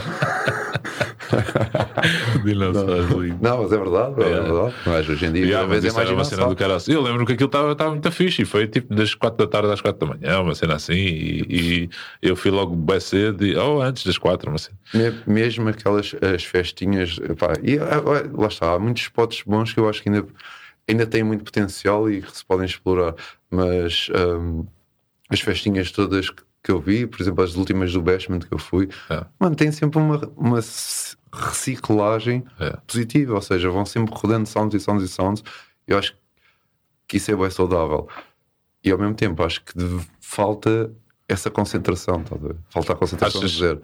Não, 3.41 3.63
mas 3.63 3.73
é 3.73 3.77
verdade, 3.79 4.15
é 4.23 4.41
verdade. 4.41 4.75
Mas 4.87 5.09
hoje 5.09 5.27
em 5.27 5.33
dia, 5.33 5.45
Yeah, 5.45 5.67
vez 5.69 5.85
é 5.85 5.93
mais 5.93 6.11
uma 6.11 6.25
cena 6.25 6.47
do 6.47 6.55
dinossauro. 6.55 6.57
caralho. 6.57 6.83
Eu 6.89 7.03
lembro 7.03 7.27
que 7.27 7.33
aquilo 7.33 7.47
estava 7.49 7.91
muito 7.91 8.11
fixe 8.13 8.43
e 8.43 8.45
foi 8.45 8.67
tipo 8.67 8.95
das 8.95 9.15
4 9.15 9.39
da 9.39 9.51
tarde 9.51 9.73
às 9.73 9.81
4 9.81 10.07
da 10.07 10.15
manhã, 10.15 10.41
uma 10.41 10.55
cena 10.55 10.75
assim. 10.75 10.95
E 10.95 11.89
eu 12.23 12.37
fui 12.37 12.51
logo 12.51 12.64
bem 12.67 13.01
cedo, 13.01 13.45
e- 13.47 13.57
ou 13.57 13.81
antes 13.83 14.05
das 14.05 14.17
4, 14.19 14.51
uma 14.51 14.59
cena. 14.59 14.79
Me- 14.95 15.23
Mesmo 15.27 15.69
aquelas 15.69 16.15
as 16.35 16.45
festinhas, 16.45 17.19
epá, 17.23 17.53
e 17.63 17.79
ah, 17.79 17.99
ah, 17.99 18.31
lá 18.41 18.49
está, 18.49 18.73
há 18.75 18.79
muitos 18.79 19.03
spots 19.05 19.43
bons 19.47 19.73
que 19.73 19.81
eu 19.81 19.89
acho 19.89 20.03
que 20.03 20.09
ainda, 20.09 20.27
ainda 20.89 21.07
têm 21.07 21.23
muito 21.23 21.45
potencial 21.45 22.11
e 22.11 22.23
que 22.23 22.37
se 22.37 22.45
podem 22.45 22.67
explorar, 22.67 23.15
mas 23.51 24.09
hum, 24.41 24.67
as 25.31 25.41
festinhas 25.41 25.91
todas 25.91 26.31
que, 26.31 26.43
que 26.63 26.71
eu 26.71 26.81
vi, 26.81 27.07
por 27.07 27.21
exemplo, 27.21 27.43
as 27.45 27.57
últimas 27.57 27.93
do 27.93 28.01
Bashment 28.03 28.41
que 28.41 28.53
eu 28.55 28.59
fui, 28.59 28.89
É. 29.11 29.25
mano, 29.39 29.55
tem 29.57 29.71
sempre 29.73 29.99
uma, 29.99 30.19
uma 30.37 30.61
reciclagem 31.33 32.45
É. 32.61 32.77
positiva, 32.87 33.35
ou 33.35 33.43
seja, 33.43 33.71
vão 33.71 33.85
sempre 33.85 34.15
rodando 34.15 34.47
sounds 34.49 34.75
e 34.75 34.81
sounds 34.81 35.03
e 35.03 35.09
sounds. 35.09 35.43
Eu 35.87 35.99
acho 35.99 36.17
que 37.07 37.17
isso 37.19 37.31
é 37.31 37.37
bem 37.37 37.51
saudável. 37.51 38.09
E 38.83 38.91
ao 38.91 38.99
mesmo 38.99 39.15
tempo, 39.15 39.43
acho 39.43 39.63
que 39.65 39.73
falta 40.21 40.91
essa 41.27 41.51
concentração, 41.51 42.23
tá 42.23 42.37
falta 42.69 42.93
a 42.93 42.97
concentração 42.97 43.41
Achas- 43.41 43.51
de 43.53 43.57
dizer. 43.57 43.81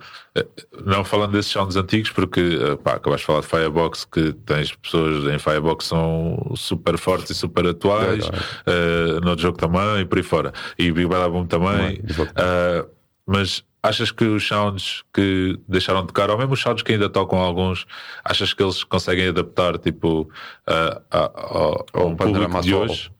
Não 0.85 1.03
falando 1.05 1.33
desses 1.33 1.50
sounds 1.50 1.74
antigos, 1.76 2.11
porque 2.11 2.40
eh, 2.61 2.76
pá, 2.76 2.94
acabaste 2.94 3.22
de 3.22 3.26
falar 3.26 3.40
de 3.40 3.46
Firebox, 3.46 4.05
que 4.05 4.33
tens 4.44 4.74
pessoas 4.74 5.24
em 5.33 5.38
Firebox 5.38 5.87
são 5.87 6.53
super 6.55 6.98
fortes 6.98 7.31
e 7.31 7.35
super 7.35 7.66
atuais, 7.66 8.26
É, 8.66 9.16
eh, 9.16 9.20
no 9.24 9.37
jogo 9.38 9.57
também 9.57 10.00
e 10.00 10.05
por 10.05 10.18
aí 10.18 10.24
fora, 10.24 10.53
e 10.79 10.90
Big 10.92 11.07
Bada 11.09 11.29
Boom 11.31 11.46
também. 11.46 12.03
Eh, 12.37 12.87
mas 13.26 13.64
achas 13.83 14.11
que 14.11 14.24
os 14.24 14.46
sounds 14.46 15.03
que 15.14 15.59
deixaram 15.66 16.03
de 16.03 16.09
tocar, 16.09 16.29
ou 16.31 16.37
mesmo 16.37 16.53
os 16.53 16.61
sounds 16.61 16.83
que 16.83 16.92
ainda 16.92 17.09
tocam 17.09 17.38
alguns, 17.38 17.87
achas 18.22 18.53
que 18.53 18.62
eles 18.62 18.84
conseguem 18.84 19.28
adaptar 19.28 19.78
tipo, 19.78 20.28
eh, 20.66 21.01
a, 21.11 21.18
a, 21.18 21.24
a 21.24 21.84
Ao 21.95 22.09
um 22.09 22.16
panorama 22.16 22.61
público 22.61 22.62
de 22.62 22.74
hoje? 22.74 23.11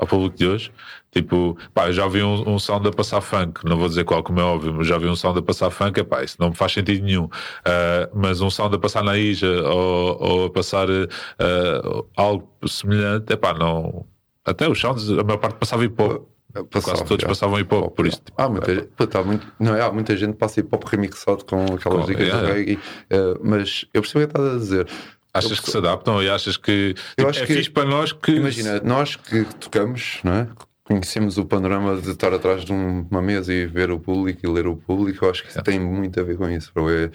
Ao 0.00 0.06
público 0.06 0.36
de 0.36 0.46
hoje. 0.48 0.72
Tipo, 1.12 1.56
pá, 1.74 1.88
eu 1.88 1.92
já 1.92 2.06
vi 2.08 2.22
um, 2.22 2.48
um 2.54 2.58
sound 2.58 2.86
a 2.88 2.90
passar 2.92 3.20
funk, 3.20 3.64
não 3.64 3.76
vou 3.76 3.88
dizer 3.88 4.04
qual, 4.04 4.22
como 4.22 4.38
é 4.40 4.44
óbvio, 4.44 4.72
mas 4.72 4.86
já 4.86 4.96
vi 4.96 5.06
um 5.08 5.16
sound 5.16 5.38
a 5.38 5.42
passar 5.42 5.68
funk, 5.70 5.98
é 6.00 6.04
pá, 6.04 6.22
isso 6.22 6.36
não 6.38 6.50
me 6.50 6.54
faz 6.56 6.72
sentido 6.72 7.04
nenhum. 7.04 7.24
Uh, 7.24 8.08
mas 8.14 8.40
um 8.40 8.48
sound 8.48 8.74
a 8.76 8.78
passar 8.78 9.02
na 9.02 9.16
Ija 9.18 9.48
ou, 9.68 10.16
ou 10.22 10.44
a 10.46 10.50
passar 10.50 10.88
uh, 10.88 12.06
algo 12.16 12.48
semelhante, 12.66 13.32
é 13.32 13.36
pá, 13.36 13.52
não. 13.54 14.06
Até 14.44 14.68
os 14.68 14.80
sounds, 14.80 15.10
a 15.10 15.22
maior 15.22 15.38
parte 15.38 15.56
passava 15.58 15.84
hip 15.84 16.00
hop. 16.00 16.28
Passava, 16.68 16.96
Quase 16.96 17.04
todos 17.04 17.22
já. 17.22 17.28
passavam 17.28 17.60
hip 17.60 17.72
hop, 17.72 17.94
por 17.94 18.06
isso. 18.06 18.20
tipo, 18.24 18.40
Há 18.40 18.48
muita, 18.48 18.72
há 19.18 19.22
muito, 19.22 19.46
não, 19.60 19.76
é, 19.76 19.82
há 19.82 19.92
muita 19.92 20.16
gente 20.16 20.32
que 20.32 20.38
passa 20.38 20.58
hip 20.60 20.68
hop 20.74 20.82
remixado 20.84 21.44
com 21.44 21.62
aquelas 21.74 22.00
Com- 22.00 22.06
dicas 22.06 22.26
yeah, 22.26 22.40
do 22.48 22.52
reggae, 22.52 22.78
eh, 23.08 23.34
mas 23.40 23.84
eu 23.94 24.02
percebo 24.02 24.24
o 24.24 24.28
que 24.28 24.36
estás 24.36 24.54
a 24.54 24.58
dizer. 24.58 24.88
Achas 25.32 25.58
Eu 25.58 25.62
que 25.62 25.70
se 25.70 25.76
adaptam 25.78 26.22
e 26.22 26.28
achas 26.28 26.56
que 26.56 26.94
Eu 27.16 27.26
tipo, 27.26 27.28
acho 27.30 27.42
é 27.42 27.46
que- 27.46 27.54
fixe 27.54 27.70
para 27.70 27.84
nós 27.88 28.12
que. 28.12 28.32
Imagina, 28.32 28.80
nós 28.84 29.16
que 29.16 29.44
tocamos, 29.60 30.18
não 30.24 30.32
é? 30.34 30.48
conhecemos 30.84 31.38
o 31.38 31.44
panorama 31.44 32.00
de 32.00 32.10
estar 32.10 32.34
atrás 32.34 32.64
de 32.64 32.72
um- 32.72 33.06
uma 33.08 33.22
mesa 33.22 33.52
e 33.54 33.64
ver 33.64 33.92
o 33.92 34.00
público 34.00 34.40
e 34.44 34.48
ler 34.50 34.66
o 34.66 34.74
público, 34.76 35.24
eu 35.24 35.30
acho 35.30 35.44
que 35.44 35.50
isso 35.50 35.62
tem 35.62 35.78
muito 35.78 36.18
a 36.18 36.22
ver 36.24 36.36
com 36.36 36.48
isso. 36.50 36.72
Bro. 36.74 36.90
É 36.90 37.10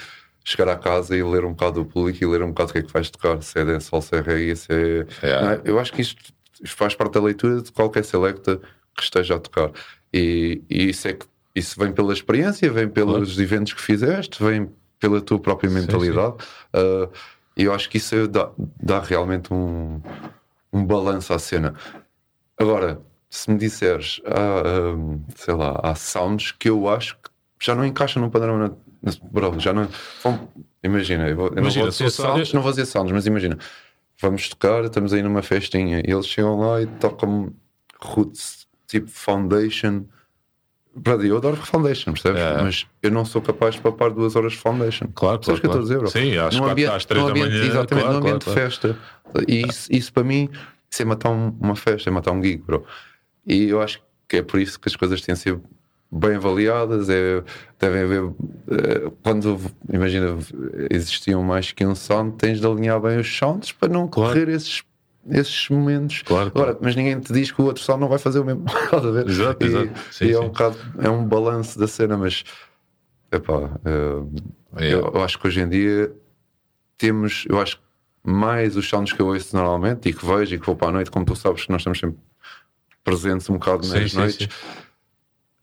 chegar 0.48 0.70
à 0.72 0.76
casa 0.78 1.18
e 1.18 1.22
ler 1.24 1.44
um 1.44 1.50
bocado 1.54 1.84
do 1.84 1.86
público 1.90 2.24
e 2.24 2.28
ler 2.28 2.42
um 2.44 2.50
bocado 2.50 2.70
o 2.70 2.74
que 2.74 2.80
é 2.80 2.82
que 2.84 2.94
vais 2.94 3.10
tocar, 3.10 3.42
se 3.42 3.60
é 3.60 3.66
dancehall, 3.66 4.00
se 4.02 4.16
é 4.16 4.22
reggae, 4.22 4.56
se 4.56 4.68
é... 4.72 5.00
É? 5.24 5.62
Eu 5.66 5.80
acho 5.80 5.92
que 5.92 6.02
isto, 6.04 6.22
faz 6.68 6.94
parte 6.96 7.14
da 7.16 7.22
leitura 7.22 7.62
de 7.64 7.72
qualquer 7.72 8.06
selecta 8.06 8.62
que 8.96 9.04
esteja 9.04 9.36
a 9.36 9.40
tocar. 9.40 9.72
E, 10.14 10.62
e 10.70 10.90
isso, 10.90 11.08
é 11.08 11.14
que, 11.14 11.26
isso 11.56 11.78
vem 11.80 11.92
pela 11.92 12.14
experiência, 12.14 12.72
vem 12.72 12.88
pelos 12.88 13.38
eventos 13.40 13.74
que 13.74 13.82
fizeste, 13.82 14.42
vem 14.42 14.70
pela 15.00 15.20
tua 15.20 15.40
própria 15.40 15.70
mentalidade. 15.70 16.36
Uh, 16.74 17.10
e 17.56 17.64
eu 17.64 17.74
acho 17.74 17.90
que 17.90 17.98
isso 17.98 18.28
dá, 18.28 18.50
dá 18.82 19.00
realmente 19.00 19.54
um, 19.54 20.02
um 20.74 20.86
balanço 20.86 21.34
à 21.34 21.40
cena. 21.40 21.74
Agora, 22.58 23.02
se 23.30 23.50
me 23.52 23.58
disseres, 23.58 24.22
há, 24.26 24.94
hum, 24.96 25.22
sei 25.36 25.54
lá, 25.54 25.80
há 25.84 25.96
sounds 25.96 26.52
que 26.52 26.70
eu 26.70 26.88
acho 26.90 27.16
que 27.18 27.30
já 27.62 27.74
não 27.76 27.86
encaixam 27.86 28.22
no 28.22 28.30
padrão. 28.32 28.58
na- 28.58 28.72
Bro, 29.32 29.60
já 29.60 29.72
não. 29.74 29.88
Vão- 30.24 30.50
imagina, 30.84 31.28
eu, 31.30 31.36
vou- 31.36 31.48
eu 31.50 31.58
Imagina, 31.60 31.86
não 31.86 31.92
vou 31.92 31.92
dizer 31.92 32.10
sounds, 32.12 32.54
não 32.54 32.62
vou 32.62 32.72
dizer 32.72 32.86
sounds, 32.86 33.12
mas 33.12 33.26
imagina, 33.28 33.58
vamos 34.20 34.50
tocar, 34.50 34.84
estamos 34.86 35.14
aí 35.14 35.22
numa 35.22 35.42
festinha 35.44 36.00
e 36.00 36.12
eles 36.12 36.26
chegam 36.28 36.60
lá 36.60 36.82
e 36.82 36.88
tocam 36.88 37.54
roots 38.02 38.66
tipo 38.88 39.10
Foundation. 39.10 40.06
Brother, 40.96 41.28
eu 41.30 41.38
adoro 41.38 41.58
Foundation, 41.58 42.14
percebes? 42.14 42.42
É. 42.42 42.62
Mas 42.62 42.88
eu 43.04 43.12
não 43.12 43.26
sou 43.26 43.42
capaz 43.42 43.76
de 43.76 43.82
papar 43.82 44.12
duas 44.12 44.36
horas 44.36 44.54
de 44.54 44.60
Foundation. 44.60 45.08
Claro, 45.14 45.40
que 45.40 45.52
eu 45.52 45.56
claro, 45.60 45.66
estou 45.68 45.80
a 45.80 45.82
dizer, 45.84 45.98
bro? 46.00 46.08
Sim, 46.10 46.38
às 46.38 46.54
Num 46.56 46.62
quatro, 46.62 46.72
ambiente- 46.72 46.92
às 46.94 47.06
três 47.06 47.22
num 47.22 47.28
da 47.28 47.32
ambiente- 47.32 47.52
manhã, 47.54 47.66
Exatamente, 47.66 48.04
claro, 48.06 48.12
num 48.14 48.20
ambiente 48.28 48.44
claro, 48.46 48.60
de 48.60 48.66
festa. 48.66 48.98
E 49.48 49.68
isso, 49.68 49.88
isso 49.92 50.14
para 50.14 50.24
mim, 50.24 50.50
isso 50.90 51.02
é 51.02 51.06
matar 51.06 51.30
um- 51.32 51.54
uma 51.60 51.76
festa, 51.76 52.10
é 52.10 52.12
matar 52.14 52.32
um 52.32 52.42
gig, 52.42 52.64
bro. 52.66 52.86
E 53.46 53.66
eu 53.70 53.82
acho 53.82 54.02
que 54.28 54.38
é 54.38 54.42
por 54.42 54.60
isso 54.60 54.80
que 54.80 54.88
as 54.88 54.96
coisas 54.96 55.20
têm 55.22 55.36
de 55.36 55.42
ser 55.42 55.60
bem 56.12 56.36
avaliadas. 56.36 57.10
É, 57.10 57.44
devem 57.78 58.02
haver. 58.04 58.24
eh, 58.72 59.12
quando, 59.22 59.60
imagina, 59.92 60.38
existiam 60.90 61.44
mais 61.44 61.72
que 61.74 61.86
um 61.86 61.94
sound, 61.94 62.38
tens 62.38 62.60
de 62.62 62.66
alinhar 62.66 63.00
bem 63.02 63.18
os 63.20 63.38
sounds 63.38 63.72
para 63.74 63.90
não 63.92 64.08
correr 64.08 64.48
esses. 64.50 64.82
Esses 65.30 65.70
momentos, 65.70 66.22
Claro, 66.22 66.52
claro. 66.52 66.70
Agora, 66.70 66.80
mas 66.84 66.96
ninguém 66.96 67.20
te 67.20 67.34
diz 67.34 67.52
que 67.52 67.62
o 67.62 67.66
outro 67.66 67.82
sound 67.84 68.02
não 68.02 68.08
vai 68.08 68.20
fazer 68.20 68.40
o 68.40 68.46
mesmo. 68.46 68.66
Estás 68.86 69.06
a 69.06 69.12
ver? 69.12 69.28
Exato, 69.28 69.66
e, 69.66 69.68
exato. 69.68 70.00
Sim, 70.12 70.26
e 70.26 70.30
é 70.32 70.34
sim. 70.34 70.40
um 70.40 70.48
bocado, 70.48 70.78
é 71.00 71.10
um 71.10 71.26
balanço 71.26 71.80
da 71.80 71.88
cena, 71.88 72.18
mas 72.18 72.44
epá, 73.32 73.72
eh, 73.86 74.56
Yeah. 74.78 75.08
eu, 75.08 75.14
eu 75.14 75.24
acho 75.24 75.40
que 75.40 75.48
hoje 75.48 75.62
em 75.62 75.70
dia 75.70 76.14
temos, 76.98 77.46
eu 77.48 77.62
acho 77.62 77.78
que 77.78 77.84
mais 78.24 78.76
os 78.76 78.90
sounds 78.90 79.14
que 79.14 79.22
eu 79.22 79.28
ouço 79.28 79.56
normalmente 79.56 80.10
e 80.10 80.14
que 80.14 80.26
vejo 80.26 80.54
e 80.54 80.60
que 80.60 80.66
vou 80.66 80.76
para 80.76 80.90
a 80.90 80.92
noite, 80.92 81.10
como 81.10 81.26
tu 81.26 81.34
sabes 81.34 81.64
que 81.66 81.72
nós 81.72 81.80
estamos 81.80 81.98
sempre 81.98 82.18
presentes 83.04 83.50
um 83.50 83.54
bocado 83.54 83.88
nas 83.88 84.02
Sim, 84.02 84.08
sim, 84.10 84.18
noites, 84.18 84.50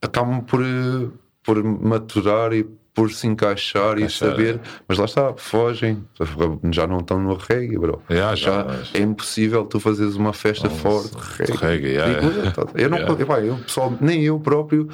acabam 0.00 0.40
por, 0.42 0.62
eh, 0.62 1.10
por 1.42 1.62
maturar 1.62 2.54
e 2.54 2.66
por 2.94 3.10
se 3.10 3.26
encaixar, 3.26 3.98
e 3.98 4.10
saber, 4.10 4.60
mas 4.86 4.98
lá 4.98 5.06
está, 5.06 5.32
fogem, 5.34 6.04
já 6.70 6.86
não 6.86 6.98
estão 6.98 7.18
no 7.18 7.34
reggae, 7.34 7.78
bro. 7.78 8.02
Yeah, 8.10 8.34
já 8.36 8.52
já, 8.52 8.64
mas- 8.64 8.94
é 8.94 8.98
impossível 8.98 9.64
tu 9.64 9.80
fazeres 9.80 10.14
uma 10.14 10.32
festa 10.34 10.68
forte 10.68 11.10
de 11.16 11.52
reggae. 11.52 11.56
reggae, 11.56 11.88
yeah, 11.88 12.14
Digo 12.20 12.26
yeah. 12.32 12.48
eu, 12.48 12.52
tá- 12.52 12.72
eu 12.74 12.90
não, 12.90 12.98
Yeah. 12.98 13.22
epá, 13.22 13.40
eu 13.40 13.56
pessoal, 13.58 13.96
nem 14.00 14.22
eu 14.24 14.38
próprio 14.38 14.88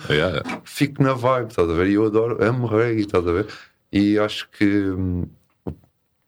fico 0.65 1.03
na 1.03 1.13
vibe, 1.13 1.49
estás 1.51 1.69
a 1.69 1.73
ver? 1.73 1.89
E 1.89 1.95
eu 1.95 2.07
adoro, 2.07 2.39
amo 2.43 2.67
reggae, 2.69 3.01
estás 3.01 3.27
a 3.27 3.33
ver? 3.33 3.47
E 3.93 4.17
acho 4.19 4.49
que 4.51 4.65
hum, 4.65 5.27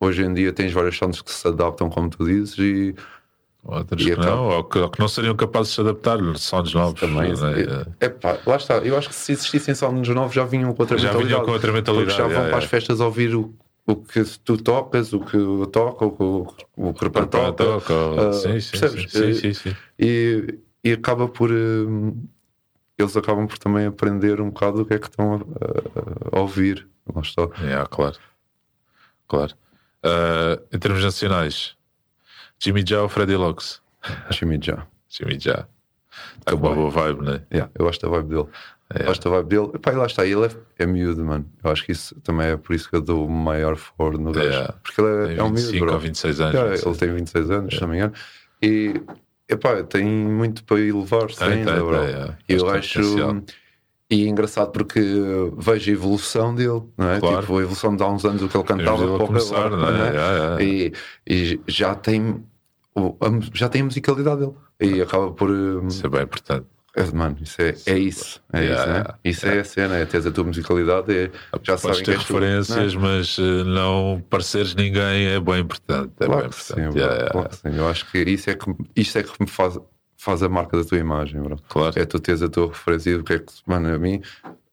hoje 0.00 0.24
em 0.24 0.34
dia 0.34 0.52
tens 0.52 0.72
vários 0.72 0.96
sounds 0.98 1.22
que 1.22 1.30
se 1.30 1.46
adaptam, 1.46 1.88
como 1.88 2.10
tu 2.10 2.24
dizes, 2.24 2.58
e 2.58 2.94
Outros 3.62 4.00
E 4.02 4.06
que 4.06 4.12
acaba- 4.12 4.26
não, 4.30 4.48
ou 4.48 4.64
que, 4.64 4.78
ou 4.78 4.88
que 4.88 4.98
não 4.98 5.06
seriam 5.08 5.36
capazes 5.36 5.68
de 5.68 5.74
se 5.74 5.80
adaptar, 5.82 6.18
sounds 6.38 6.72
novos. 6.72 6.98
também. 6.98 7.32
né? 7.34 7.84
É, 8.00 8.08
pá, 8.08 8.38
lá 8.46 8.56
está. 8.56 8.78
Eu 8.78 8.96
acho 8.96 9.08
que 9.10 9.14
se 9.14 9.32
existissem 9.32 9.74
sounds 9.74 10.08
novos 10.08 10.34
já 10.34 10.44
vinham 10.44 10.72
com 10.72 10.82
outra 10.82 10.96
Já 10.96 11.10
vinham 11.10 11.18
mentalidade. 11.18 11.44
com 11.44 11.52
outra 11.52 11.72
mentalidade, 11.72 12.16
já 12.16 12.22
vão 12.22 12.30
yeah, 12.32 12.48
para 12.48 12.58
as 12.58 12.64
festas 12.64 13.00
ouvir 13.00 13.34
o, 13.36 13.54
o 13.86 13.96
que 13.96 14.24
tu 14.44 14.56
tocas, 14.56 15.12
o 15.12 15.20
que 15.20 15.36
eu 15.36 15.66
toco, 15.66 16.06
o 16.06 16.10
que 16.16 16.22
o, 16.22 16.88
o 16.88 16.94
Crepan 16.94 17.26
toca. 17.26 17.64
Toca, 17.64 17.94
Ah, 18.28 18.32
sim, 18.32 18.60
sim, 18.60 18.70
percebes? 18.80 19.12
sim, 19.12 19.30
Eh, 19.30 19.34
sim, 19.34 19.52
sim. 19.54 19.76
E, 19.98 20.58
e 20.82 20.92
acaba 20.92 21.28
por. 21.28 21.50
hum, 21.50 22.16
eles 22.96 23.14
acabam 23.16 23.46
por 23.46 23.58
também 23.58 23.86
aprender 23.86 24.40
um 24.40 24.48
bocado 24.50 24.82
o 24.82 24.84
que 24.86 24.94
é 24.94 24.98
que 24.98 25.06
estão 25.08 25.34
a, 25.34 25.36
a- 25.36 26.38
a 26.38 26.40
ouvir. 26.40 26.86
Lá 27.14 27.20
está. 27.22 27.42
Yeah, 27.60 27.86
claro. 27.86 28.16
Claro. 29.28 29.54
Ah, 30.02 30.58
em 30.72 30.78
termos 30.78 31.02
nacionais, 31.04 31.76
Jimmy 32.62 32.84
Joe 32.86 33.02
ou 33.02 33.08
Freddy 33.08 33.36
Locks? 33.36 33.80
Jimmy 34.30 34.58
Já. 34.62 34.86
Jimmy. 35.08 35.36
Está 35.36 35.64
com 36.50 36.56
uma 36.56 36.74
boa 36.74 36.90
vibe, 36.90 37.22
né? 37.22 37.42
Yeah, 37.50 37.70
eu 37.74 37.86
gosto 37.86 38.02
da 38.02 38.08
vibe 38.08 38.28
dele. 38.28 38.48
Eu 38.94 39.06
Gosto 39.06 39.30
da 39.30 39.36
vibe 39.36 39.48
dele. 39.48 39.70
Epá, 39.74 39.92
e 39.92 39.96
lá 39.96 40.06
está, 40.06 40.26
ele 40.26 40.46
é, 40.46 40.50
é 40.80 40.86
miúdo, 40.86 41.24
mano. 41.24 41.46
Eu 41.62 41.70
acho 41.70 41.84
que 41.84 41.92
isso 41.92 42.14
também 42.22 42.48
é 42.48 42.56
por 42.56 42.74
isso 42.74 42.90
que 42.90 42.96
eu 42.96 43.00
dou 43.00 43.26
o 43.26 43.30
maior 43.30 43.76
foro 43.76 44.18
no 44.18 44.32
gajo. 44.32 44.48
Yeah. 44.48 44.74
Porque 44.82 45.00
ele 45.00 45.34
é, 45.34 45.36
é 45.38 45.42
um 45.42 45.50
miúdo, 45.50 45.70
25 45.72 45.84
bro. 45.84 45.94
ou 45.94 46.00
26 46.00 46.40
anos. 46.40 46.54
Yeah, 46.54 46.88
ele 46.88 46.96
tem 46.96 47.14
26 47.14 47.50
anos, 47.50 47.74
se 47.74 47.80
não 47.80 47.88
me 47.88 47.96
engano. 47.96 48.12
E 48.62 49.00
epá, 49.48 49.82
tem 49.84 50.04
muito 50.04 50.64
para 50.64 50.80
elevar-se 50.80 51.42
ainda, 51.42 51.72
tem, 51.72 51.82
bro. 51.82 51.98
tem, 51.98 52.08
yeah. 52.08 52.38
E 52.48 52.52
eu 52.54 52.68
acho. 52.68 53.00
E 54.10 54.24
é 54.24 54.28
engraçado 54.28 54.72
porque 54.72 55.00
vejo 55.56 55.88
a 55.88 55.94
evolução 55.94 56.52
dele, 56.52 56.82
não 56.98 57.10
é? 57.10 57.20
Claro. 57.20 57.42
Tipo, 57.42 57.58
a 57.58 57.62
evolução 57.62 57.94
de 57.94 58.02
há 58.02 58.08
uns 58.08 58.24
anos 58.24 58.42
o 58.42 58.48
que 58.48 58.56
ele 58.56 58.64
cantava 58.64 59.04
ele 59.04 59.18
começar, 59.24 59.70
não 59.70 59.88
é? 59.88 59.92
não 59.92 60.04
é? 60.04 60.10
Yeah, 60.10 60.36
yeah. 60.36 60.64
E, 60.64 60.92
e 61.28 61.60
já 61.68 61.94
tem. 61.94 62.44
Já 63.54 63.68
tem 63.68 63.82
a 63.82 63.84
musicalidade 63.84 64.40
dele 64.40 64.54
e 64.80 65.00
acaba 65.02 65.30
por 65.32 65.50
hum, 65.50 65.86
Isso 65.88 66.04
é 66.06 66.08
bem 66.10 66.22
importante. 66.22 66.66
é, 66.96 67.04
Mano, 67.12 67.36
isso 67.40 67.60
é, 67.62 67.74
é 67.86 67.98
isso. 67.98 68.42
É 68.52 68.60
Yeah, 68.62 68.74
isso, 68.82 68.86
né? 68.88 68.94
yeah, 68.98 69.18
Isso 69.24 69.46
é 69.46 69.60
a 69.60 69.64
cena, 69.64 69.96
é 69.96 70.04
teres 70.06 70.26
a 70.26 70.30
tua 70.32 70.44
musicalidade, 70.44 71.12
é, 71.16 71.30
já 71.62 71.76
que 71.76 72.02
ter 72.02 72.14
tu, 72.16 72.18
referências, 72.18 72.94
não 72.94 73.02
é? 73.02 73.04
mas 73.18 73.36
eh, 73.38 73.64
não 73.64 74.24
pareceres 74.28 74.74
ninguém 74.74 75.26
é 75.28 75.38
bem 75.40 75.60
importante. 75.60 76.12
É 76.20 76.26
Claro 76.26 76.42
bem 76.42 76.52
sim, 76.52 76.72
importante. 76.72 76.90
bro, 76.92 76.98
Yeah, 76.98 77.14
yeah, 77.14 77.30
claro 77.32 77.48
que 77.48 77.56
sim. 77.56 77.76
Eu 77.78 77.88
acho 77.88 78.10
que 78.10 78.18
isso 78.18 78.50
é 78.50 78.54
que, 78.54 78.74
isto 78.96 79.18
é 79.18 79.22
que 79.22 79.32
me 79.40 79.46
faz, 79.48 79.78
faz 80.16 80.42
a 80.42 80.48
marca 80.48 80.76
da 80.76 80.84
tua 80.84 80.98
imagem, 80.98 81.40
bro. 81.40 81.56
Claro. 81.68 81.98
É 81.98 82.04
tu 82.04 82.18
teres 82.18 82.42
a 82.42 82.48
tua 82.48 82.68
referência 82.68 83.16
do 83.16 83.22
que 83.24 83.34
é 83.34 83.38
que, 83.38 83.52
mano, 83.66 83.94
a 83.94 83.98
mim, 83.98 84.20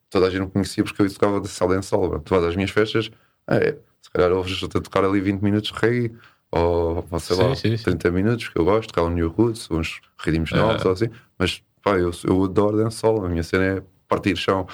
toda 0.09 0.25
a 0.27 0.29
gente 0.31 0.41
me 0.41 0.49
conhecia 0.51 0.83
porque 0.83 1.01
eu 1.01 1.13
tocava 1.13 1.39
de 1.39 1.47
sala 1.49 1.77
em 1.77 1.81
sol, 1.83 2.09
bro. 2.09 2.19
Tu 2.19 2.33
vais 2.33 2.43
às 2.45 2.55
minhas 2.55 2.71
festas, 2.71 3.11
é, 3.47 3.77
se 4.01 4.09
calhar 4.11 4.31
ouves 4.31 4.61
a 4.63 4.67
tocar 4.67 5.03
ali 5.05 5.21
20 5.21 5.41
minutos 5.41 5.71
de 5.71 5.77
reggae, 5.79 6.15
ou, 6.51 7.05
ou 7.09 7.19
sei 7.19 7.35
Sim, 7.35 7.43
lá, 7.43 7.55
sim, 7.55 7.77
sim. 7.77 7.83
30 7.83 8.11
minutos, 8.11 8.49
que 8.49 8.57
eu 8.59 8.65
gosto, 8.65 8.89
tocar 8.89 9.03
um 9.03 9.09
New 9.09 9.29
Roots, 9.29 9.69
uns 9.71 10.01
ritmos 10.19 10.53
novos, 10.53 10.85
ou 10.85 10.91
assim, 10.91 11.09
mas 11.37 11.63
pá, 11.83 11.97
eu, 11.97 12.11
eu 12.25 12.43
adoro 12.43 12.77
dancehall, 12.77 13.25
a 13.25 13.29
minha 13.29 13.43
cena 13.43 13.63
é 13.79 13.83
partir 14.07 14.35
chão. 14.37 14.67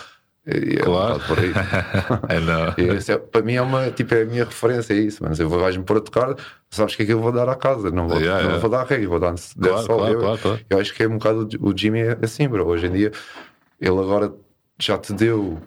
E 0.45 0.76
é 0.78 0.84
Claro. 0.84 1.24
aí. 1.39 1.53
É, 2.78 3.13
é- 3.13 3.17
para 3.17 3.41
mim 3.43 3.53
é 3.53 3.61
uma 3.61 3.91
tipo, 3.91 4.13
é 4.13 4.24
a 4.24 4.26
minha 4.26 4.45
referência, 4.45 4.93
é 4.93 4.97
isso, 4.97 5.24
mas 5.24 5.39
eu 5.39 5.47
vou 5.49 5.59
vais-me 5.59 5.84
pôr 5.84 5.97
a 5.97 6.01
tocar, 6.01 6.36
sabes 6.69 6.93
o 6.93 6.97
que 6.97 7.03
é 7.03 7.05
que 7.05 7.13
eu 7.13 7.21
vou 7.21 7.32
dar 7.32 7.47
à 7.47 7.55
casa? 7.55 7.91
Não 7.91 8.07
vou, 8.07 8.19
Yeah, 8.19 8.41
não 8.43 8.49
yeah. 8.49 8.61
vou 8.61 8.69
dar 8.69 8.84
reggae, 8.86 9.05
vou 9.07 9.19
dar 9.19 9.36
Claro, 9.59 9.88
claro, 9.88 10.13
eu, 10.13 10.19
claro, 10.19 10.39
claro. 10.39 10.65
eu 10.69 10.80
acho 10.80 10.93
que 10.93 11.03
é 11.03 11.07
um 11.07 11.17
bocado 11.17 11.47
o 11.61 11.78
Jimmy 11.78 11.99
é 12.01 12.17
assim, 12.21 12.47
bro. 12.47 12.65
Hoje 12.67 12.88
em 12.88 12.91
dia 12.91 13.11
ele 13.80 13.99
agora 13.99 14.34
já 14.80 14.97
te 14.97 15.13
deu 15.13 15.61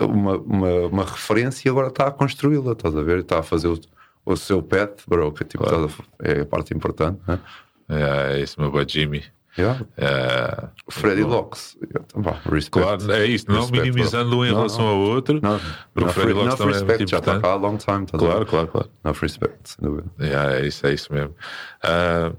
uma, 0.00 0.36
uma, 0.38 0.70
uma 0.88 1.04
referência 1.04 1.68
e 1.68 1.70
agora 1.70 1.88
está 1.88 2.06
a 2.08 2.10
construí-la, 2.12 2.72
estás 2.72 2.96
a 2.96 3.02
ver? 3.02 3.20
Está 3.20 3.40
a 3.40 3.42
fazer 3.42 3.68
o, 3.68 3.78
o 4.26 4.36
seu 4.36 4.60
pet, 4.62 5.02
bro, 5.08 5.32
que 5.32 5.44
tipo, 5.44 5.64
Claro. 5.64 5.90
é 6.22 6.40
a 6.40 6.44
parte 6.46 6.74
importante, 6.74 7.20
né? 7.26 7.38
É, 7.88 8.34
é 8.34 8.40
isso, 8.42 8.60
meu 8.60 8.70
boy 8.70 8.84
Jimmy. 8.86 9.22
Yeah. 9.58 9.86
É, 9.96 10.68
Freddy 10.90 11.22
Locks, 11.22 11.78
vá, 12.14 12.32
respect. 12.44 12.70
claro, 12.72 13.10
é 13.12 13.24
isso, 13.24 13.46
não 13.48 13.60
Respect, 13.62 13.80
minimizando 13.88 14.36
um 14.36 14.44
em 14.44 14.48
Não, 14.50 14.56
relação 14.56 14.84
não. 14.84 14.88
ao 14.90 14.98
outro. 14.98 15.40
Não, 15.42 15.58
Porque 15.94 16.06
não, 16.06 16.12
Freddy 16.12 16.32
Locks 16.34 16.54
também 16.56 16.74
é 16.74 16.78
respect, 16.78 16.98
muito 16.98 17.10
já 17.10 17.18
está 17.18 17.40
cá 17.40 17.48
há 17.52 17.54
long 17.54 17.76
time, 17.78 17.94
a 18.12 18.16
ver? 18.18 18.18
Claro, 18.18 18.44
claro, 18.46 18.68
claro. 18.68 18.90
Não 19.02 19.12
respect, 19.12 19.56
sem 19.64 19.78
dúvida. 19.88 20.08
Yeah, 20.20 20.56
é 20.56 20.66
isso, 20.66 20.86
é 20.86 20.92
isso 20.92 21.10
mesmo. 21.10 21.34
Ah, 21.82 22.32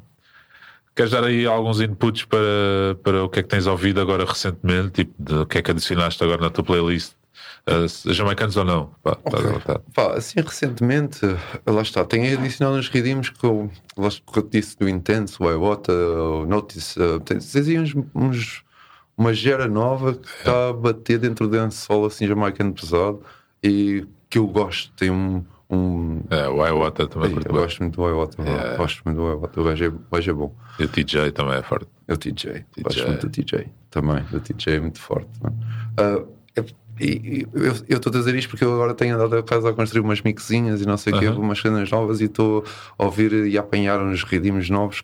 queres 0.96 1.12
dar 1.12 1.24
aí 1.24 1.48
alguns 1.48 1.82
inputs 1.82 2.26
para, 2.26 2.40
para 3.02 3.24
o 3.24 3.30
que 3.30 3.40
é 3.40 3.42
que 3.44 3.50
tens 3.50 3.66
ouvido 3.66 4.00
agora 4.00 4.24
recentemente? 4.24 4.92
Tipo, 4.92 5.14
de, 5.18 5.36
o 5.38 5.46
que 5.48 5.58
é 5.58 5.62
que 5.64 5.72
adicionaste 5.72 6.24
agora 6.24 6.42
na 6.42 6.50
tua 6.52 6.64
playlist 6.64 7.14
Uh, 7.70 8.14
jamaicanos 8.14 8.56
ou 8.56 8.64
não? 8.64 8.92
Pá, 9.04 9.18
à 9.26 9.42
vontade. 9.42 9.82
Pá, 9.94 10.14
assim, 10.16 10.40
recentemente, 10.40 11.20
lá 11.66 11.82
está, 11.82 12.06
tem 12.06 12.32
adicionado 12.34 12.78
uns 12.78 12.88
ritmos 12.88 13.30
que 13.30 13.44
eu, 13.46 13.70
que 14.32 14.40
eu 14.40 14.44
disse 14.50 14.78
do 14.80 14.88
Intense, 14.88 15.36
o 15.40 15.50
Iwata, 15.52 15.92
o 15.92 16.46
Notice, 16.46 16.98
uh, 17.00 17.20
tem, 17.20 17.38
uns, 17.80 17.94
uns- 18.16 18.64
uma 19.18 19.34
gera 19.34 19.68
nova 19.68 20.14
que 20.14 20.28
está 20.28 20.70
a 20.70 20.74
bater 20.74 21.18
dentro 21.20 21.48
de 21.50 21.58
um 21.60 21.70
solo 21.72 22.06
assim 22.06 22.26
jamaicano 22.28 22.72
pesado 22.74 23.22
e 23.64 24.06
que 24.30 24.38
eu 24.38 24.48
gosto, 24.48 24.94
tem 24.94 25.10
um. 25.10 25.44
um 25.70 26.22
É, 26.30 26.48
o 26.48 26.66
Iwata 26.66 27.08
também 27.08 27.32
curto 27.34 27.48
eu 27.50 27.54
gosto 27.54 27.82
muito 27.84 27.96
do 27.96 28.08
Iwata, 28.08 28.42
Yeah. 28.44 28.78
gosto 28.78 29.02
muito 29.04 29.18
do 29.18 29.28
Iwata, 29.32 29.60
o 29.60 29.64
gajo 29.66 29.84
é, 29.84 29.88
o 29.88 30.00
gajo 30.12 30.32
é 30.32 30.34
bom. 30.34 30.56
E 30.80 30.84
o 30.84 30.88
TJ 30.88 31.32
também 31.32 31.56
é 31.58 31.64
forte. 31.64 31.88
É 32.08 32.14
o 32.14 32.18
TJ, 32.18 32.52
TJ. 32.72 32.84
gosto 32.84 33.08
muito 33.08 33.28
do 33.28 33.30
TJ 33.32 33.68
também, 33.90 34.24
o 34.32 34.40
TJ 34.40 34.76
é 34.76 34.80
muito 34.80 35.00
forte. 35.02 35.28
é? 35.98 36.60
É- 36.62 36.87
e, 37.00 37.06
e 37.06 37.48
eu 37.90 37.98
estou 37.98 38.12
a 38.12 38.16
dizer 38.18 38.36
isto 38.36 38.50
porque 38.50 38.64
eu 38.64 38.74
agora 38.74 38.94
tenho 38.94 39.16
andado 39.16 39.36
a 39.38 39.44
casa 39.44 39.70
a 39.70 39.74
construir 39.74 40.02
umas 40.02 40.22
mixinhas 40.22 40.82
e 40.82 40.86
não 40.86 40.98
sei 40.98 41.14
o 41.14 41.20
quê, 41.20 41.28
Aham. 41.28 41.40
umas 41.40 41.60
cenas 41.60 41.90
novas 41.92 42.22
e 42.22 42.26
estou 42.26 42.64
a 42.98 43.06
ouvir 43.06 43.32
e 43.48 43.58
a 43.58 43.62
apanhar 43.62 44.02
uns 44.02 44.24
ritmos 44.24 44.70
novos 44.70 45.04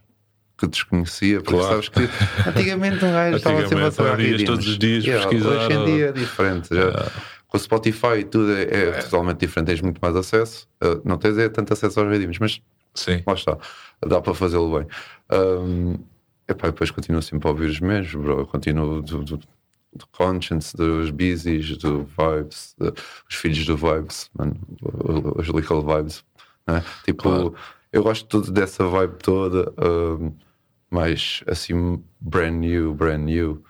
que 0.58 0.68
desconhecia, 0.68 1.41
porque 1.41 1.58
Claro. 1.58 1.84
sabes 1.84 1.89
que 1.89 2.10
antigamente 2.48 3.04
um 3.04 3.12
gajo 3.12 3.38
estava 3.38 3.68
sempre 3.68 3.86
a 3.86 3.91
tocar 3.91 4.18
ritmos. 4.18 4.44
todos 4.44 4.68
os 4.68 4.78
dias 4.80 5.04
Yeah, 5.06 5.28
pesquisar, 5.28 5.50
Hoje 5.50 5.74
em 5.74 5.86
dia 5.86 6.06
é 6.08 6.12
diferente. 6.12 6.70
Já, 6.76 7.12
Com 7.48 7.58
o 7.58 7.60
Spotify 7.60 8.20
e 8.20 8.24
tudo 8.24 8.52
é, 8.54 8.64
é 8.64 8.91
totalmente 8.94 9.39
diferente, 9.39 9.68
tens 9.68 9.82
muito 9.82 10.00
mais 10.02 10.16
acesso. 10.16 10.68
Ah, 10.82 11.00
não 11.04 11.18
tens 11.18 11.38
é 11.38 11.50
tanto 11.50 11.74
acesso 11.74 12.00
aos 12.00 12.10
ritmos, 12.10 12.39
mas 12.39 12.62
Sim. 12.96 13.22
lá 13.26 13.34
está, 13.34 13.58
dá 14.06 14.22
para 14.22 14.34
fazê-lo 14.34 14.80
bem. 14.80 14.88
Um, 15.32 15.98
epá, 16.48 16.68
depois 16.68 16.91
continuo 16.91 17.22
sempre 17.22 17.48
a 17.48 17.52
ouvir 17.52 17.70
os 17.70 17.80
mesmos, 17.80 18.14
bro. 18.16 18.39
Eu 18.39 18.46
continuo 18.48 19.02
do, 19.02 19.24
do, 19.24 19.39
do 19.96 20.06
Conscience, 20.08 20.76
dos 20.76 21.10
Beesies, 21.12 21.78
do 21.78 22.04
Vibes, 22.18 22.76
de- 22.80 22.94
os 23.30 23.36
filhos 23.36 23.66
do 23.66 23.78
Vibes, 23.78 24.30
mano, 24.38 24.56
os 25.36 25.48
Little 25.48 25.82
Vibes. 25.82 26.24
né? 26.68 26.84
Tipo, 27.04 27.24
Claro. 27.24 27.56
eu 27.91 28.04
gosto 28.04 28.26
tudo 28.28 28.52
dessa 28.52 28.86
vibe 28.88 29.18
toda, 29.22 29.72
um, 29.80 30.34
mas 30.89 31.44
assim, 31.48 32.02
brand 32.20 32.54
new, 32.56 32.94
brand 32.94 33.22
new. 33.24 33.64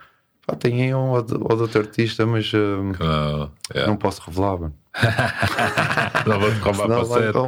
Pá, 0.46 0.56
tem 0.56 0.84
aí 0.84 0.94
um 0.94 1.10
ou 1.12 1.16
outro 1.62 1.80
artista, 1.82 2.26
mas 2.26 2.54
um, 2.54 2.92
Não, 3.00 3.52
é. 3.74 3.88
não 3.88 3.96
posso 3.98 4.22
revelar, 4.22 4.60
mano. 4.60 4.74
não 6.28 6.40
vou-te 6.40 6.60
roubar 6.60 6.88
Não 6.88 7.08
para 7.08 7.20
certo. 7.20 7.48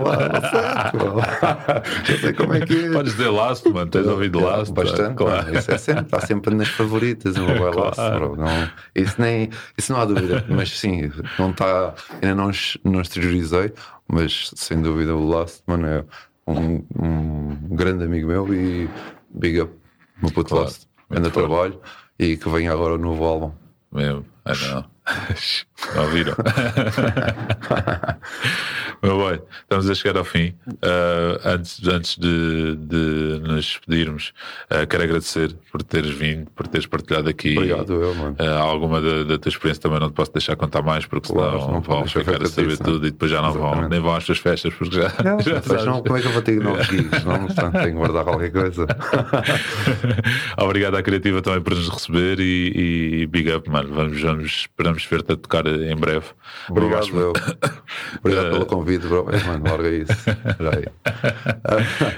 Já 2.06 2.18
sei 2.22 2.34
como 2.34 2.54
é 2.56 2.66
que 2.66 2.86
é. 2.86 2.92
Podes 2.92 3.14
dizer 3.14 3.30
Last, 3.30 3.70
mano. 3.70 3.90
Tens 3.92 4.08
ouvido 4.08 4.40
Last? 4.40 4.74
Bastante, 4.74 5.16
claro. 5.16 5.46
mano. 5.46 5.60
Isso 5.60 5.72
é 5.72 5.78
sempre, 5.78 6.04
está 6.06 6.20
sempre 6.22 6.56
nas 6.56 6.68
favoritas, 6.70 7.36
não 7.36 7.46
vai 7.48 7.60
lá, 7.60 7.92
Claro. 7.92 8.20
bro. 8.32 8.36
Não, 8.38 8.70
isso, 8.96 9.22
nem, 9.22 9.50
isso 9.78 9.94
não 9.94 10.02
há 10.02 10.06
dúvida, 10.06 10.44
mas 10.50 10.78
sim, 10.78 11.12
não 11.38 11.52
está, 11.52 11.94
ainda 12.22 12.36
não, 12.36 12.52
não 12.84 13.02
exteriorizei, 13.02 13.74
mas 14.08 14.52
sem 14.56 14.82
dúvida 14.82 15.16
o 15.16 15.28
Last, 15.28 15.62
mano, 15.68 15.88
é 15.88 16.04
um, 16.48 16.84
um 17.00 17.58
grande 17.76 18.04
amigo 18.06 18.28
meu 18.28 18.54
e 18.54 18.90
big 19.30 19.62
up, 19.62 19.74
meu 20.22 20.32
puto 20.32 20.50
Claro, 20.50 20.66
Last, 20.66 20.88
muito 21.10 21.20
anda 21.20 21.32
trabalho 21.32 21.80
e 22.18 22.38
que 22.38 22.50
vem 22.50 22.68
agora 22.68 22.96
o 22.96 22.98
novo 22.98 23.24
álbum. 23.24 23.52
Mesmo. 23.92 24.26
Ah, 24.44 24.54
não. 24.56 24.95
Não 25.96 26.04
ouviram? 26.06 26.34
Meu 29.04 29.18
bem, 29.30 29.40
estamos 29.62 29.90
a 29.90 29.94
chegar 29.94 30.18
ao 30.18 30.24
fim. 30.24 30.56
Uh, 30.68 31.40
antes 31.44 31.86
antes 31.88 32.18
de, 32.18 32.76
de 32.76 33.40
nos 33.44 33.66
despedirmos, 33.66 34.34
uh, 34.72 34.88
quero 34.88 35.04
agradecer 35.04 35.54
por 35.72 35.84
teres 35.84 36.10
vindo, 36.12 36.50
por 36.52 36.66
teres 36.68 36.88
partilhado 36.88 37.30
aqui 37.30 37.56
Obrigado, 37.56 37.94
eu, 38.02 38.16
mano. 38.16 38.36
uh, 38.40 38.58
alguma 38.58 39.00
da, 39.02 39.24
da 39.24 39.38
tua 39.38 39.50
experiência. 39.50 39.82
Também 39.84 40.00
não 40.00 40.10
te 40.10 40.14
posso 40.14 40.32
deixar 40.34 40.56
contar 40.56 40.82
mais, 40.82 41.06
porque 41.06 41.32
Claro, 41.32 41.60
senão 41.60 41.72
não 41.74 41.82
vão 41.82 42.08
ficar 42.08 42.42
a 42.42 42.46
saber 42.48 42.72
isso, 42.72 42.84
tudo 42.84 43.06
e 43.06 43.12
depois 43.12 43.30
já 43.30 43.42
não 43.42 43.52
vão, 43.52 43.64
Exatamente. 43.68 43.92
nem 43.92 44.00
vão 44.00 44.16
às 44.16 44.26
tuas 44.26 44.40
festas, 44.40 44.74
porque 44.74 44.96
já, 44.96 45.10
já 45.10 45.36
Depois 45.36 45.64
sabes. 45.66 45.86
não, 45.86 46.02
como 46.02 46.18
é 46.18 46.22
que 46.22 46.28
eu 46.28 46.32
vou 46.32 46.42
ter 46.42 46.60
novos 46.64 46.88
gigs? 46.88 47.24
Não, 47.26 47.46
portanto, 47.46 47.74
tenho 47.74 47.86
que 47.86 47.92
guardar 47.92 48.24
qualquer 48.24 48.52
coisa. 48.52 48.88
Obrigado 50.58 50.96
à 50.96 51.04
Criativa 51.04 51.42
também 51.42 51.62
por 51.62 51.76
nos 51.76 51.90
receber 51.90 52.40
e, 52.40 53.22
e 53.22 53.28
big 53.28 53.52
up, 53.52 53.70
mano. 53.70 53.94
Vamos, 53.94 54.20
vamos, 54.22 54.46
esperamos 54.46 54.95
ver-te 55.04 55.34
a 55.34 55.36
tocar 55.36 55.66
em 55.68 55.96
breve. 55.96 56.26
Obrigado, 56.70 57.08
Vamos- 57.08 57.22
eu. 57.22 57.34
Obrigado 58.20 58.48
Eh, 58.48 58.52
pelo 58.52 58.66
convite, 58.66 59.08
bro. 59.08 59.28
É, 59.32 59.44
mano, 59.44 59.64
larga 59.70 59.90
isso. 59.90 60.14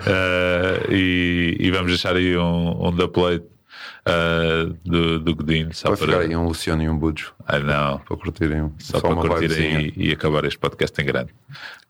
Uh, 0.08 0.92
e, 0.94 1.58
e 1.60 1.72
vamos 1.72 1.88
deixar 1.88 2.16
aí 2.16 2.38
um, 2.38 2.88
um 2.88 2.96
da 2.96 3.08
plate 3.08 3.46
uh, 4.08 4.76
do, 4.86 5.20
do 5.20 5.36
Godinho 5.36 5.74
só 5.74 5.90
Vai 5.90 5.98
para. 5.98 6.08
ficar 6.08 6.20
aí 6.22 6.36
um 6.36 6.48
Luciano 6.48 6.84
e 6.84 6.90
um 6.90 6.98
Bujo 6.98 7.34
Ah, 7.46 7.60
não, 7.60 8.00
para 8.00 8.18
curtirem 8.18 8.62
um- 8.64 8.74
só, 8.80 9.00
para 9.00 9.10
uma 9.14 9.22
curtir 9.28 9.48
vibezinha. 9.48 9.78
aí 9.80 9.94
e 9.96 10.12
acabar 10.12 10.46
este 10.46 10.60
podcast 10.60 11.00
em 11.02 11.06
grande. 11.06 11.32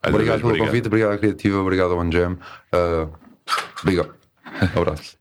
Mais 0.03 0.13
Obrigado 0.15 0.41
vez, 0.41 0.53
pelo 0.53 0.65
convite, 0.65 0.88
obrigado 0.88 1.11
à 1.13 1.17
Criativa, 1.17 1.57
obrigado 1.59 1.91
ao 1.91 1.99
One 1.99 2.11
Jam. 2.11 2.38
Uh, 2.73 3.09
obrigado. 3.81 4.13
Abraço. 4.75 5.17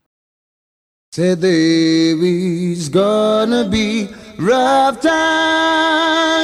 Said 1.13 1.39
there 1.41 2.17
is 2.23 2.89
gonna 2.89 3.63
be 3.63 4.07
rough 4.39 5.01
times, 5.01 6.35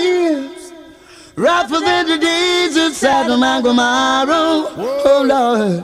rougher 1.36 1.80
than 1.80 2.08
the 2.08 2.18
days 2.18 2.76
of 2.78 2.94
Sodom 2.94 3.44
and 3.44 3.64
Gomorrah. 3.64 4.74
Oh 5.06 5.24
Lord, 5.26 5.84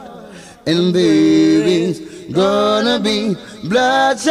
and 0.66 0.96
is 0.96 2.00
gonna 2.32 3.00
be 3.00 3.36
bloodshed. 3.64 4.30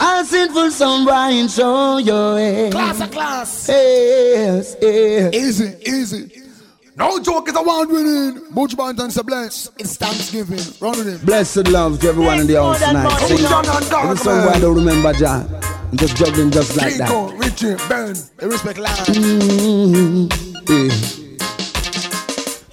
A 0.00 0.24
sinful 0.24 0.70
son, 0.72 1.04
Brian, 1.04 1.46
show 1.48 1.98
your 1.98 2.38
head. 2.38 2.72
Class 2.72 3.00
of 3.00 3.10
class. 3.12 3.68
Yes, 3.68 4.76
yes. 4.80 5.32
Easy, 5.34 5.76
easy. 5.86 6.41
No 6.94 7.18
joke 7.22 7.48
is 7.48 7.56
a 7.56 7.62
one 7.62 7.88
winning. 7.90 8.42
Butch 8.50 8.76
Banton 8.76 9.10
say 9.10 9.22
bless. 9.22 9.70
It's 9.78 9.96
Thanksgiving. 9.96 10.60
Run 10.80 10.98
with 10.98 11.08
him. 11.20 11.24
Blessed 11.26 11.68
love 11.68 12.00
to 12.00 12.08
everyone 12.08 12.40
in 12.40 12.46
the 12.46 12.56
house 12.62 12.80
tonight. 12.84 13.08
Sing. 13.26 13.38
John 13.38 13.64
and 13.66 13.92
Every 13.92 14.16
song 14.18 14.38
man. 14.44 14.48
I 14.48 14.58
don't 14.60 14.74
remember 14.76 15.12
John. 15.14 15.48
I'm 15.90 15.96
just 15.96 16.16
juggling 16.16 16.50
just 16.50 16.76
like 16.76 16.94
that. 16.96 17.08
Rico, 17.08 17.32
Richie, 17.36 17.76
Ben. 17.88 18.14
They 18.36 18.46
respect 18.46 18.78
land. 18.78 18.98
Yeah. 19.08 19.14
Mm-hmm. 20.68 21.36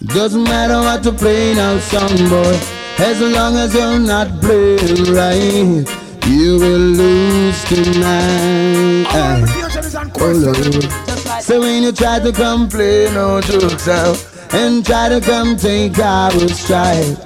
Doesn't 0.07 0.43
matter 0.43 0.76
what 0.80 1.03
to 1.03 1.11
play 1.13 1.53
now, 1.53 1.80
song 1.80 2.09
boy. 2.30 2.59
As 2.97 3.22
long 3.22 3.55
as 3.55 3.74
you're 3.74 3.99
not 3.99 4.41
playing 4.41 5.13
right, 5.13 5.86
you 6.28 6.57
will 6.59 6.78
lose 6.99 7.63
tonight. 7.65 9.05
All 9.13 9.41
reputation 9.41 9.86
is 9.86 9.95
on 9.95 10.11
Oh. 10.20 10.32
Lord. 10.34 11.09
So 11.41 11.59
when 11.61 11.83
you 11.83 11.91
try 11.91 12.19
to 12.19 12.31
come 12.31 12.67
play 12.69 13.05
no 13.13 13.39
jokes 13.41 13.87
out 13.87 14.17
and 14.53 14.85
try 14.85 15.09
to 15.09 15.21
come 15.21 15.55
take 15.55 15.97
our 15.97 16.31
stride, 16.49 17.17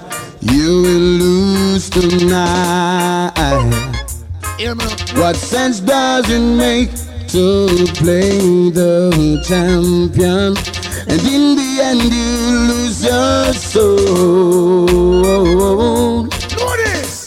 you 0.42 0.82
will 0.84 1.18
lose 1.24 1.90
tonight. 1.90 3.34
What 5.16 5.36
sense 5.36 5.80
does 5.80 6.30
it 6.30 6.40
make 6.40 6.92
to 7.30 7.68
play 7.96 8.70
the 8.70 9.42
champion? 9.48 10.56
And 11.08 11.22
in 11.28 11.56
the 11.56 11.80
end, 11.82 12.04
you 12.14 12.70
lose 12.70 13.04
your 13.04 13.54
soul. 13.54 14.84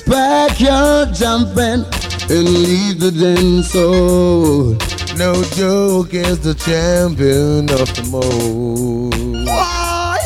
Pack 0.06 0.60
your 0.60 1.06
jumping 1.06 1.84
and 2.30 2.48
leave 2.48 3.00
the 3.00 3.10
dance 3.10 3.70
soul. 3.70 4.76
No 5.16 5.42
joke 5.42 6.12
is 6.12 6.40
the 6.40 6.52
champion 6.52 7.70
of 7.70 7.88
the 7.96 8.02
most. 8.12 9.46
Why? 9.48 10.18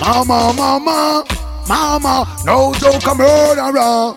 Mama, 0.00 0.52
mama, 0.56 1.24
mama. 1.66 2.42
No 2.44 2.72
joke, 2.74 3.04
a 3.06 3.14
murderer. 3.16 4.14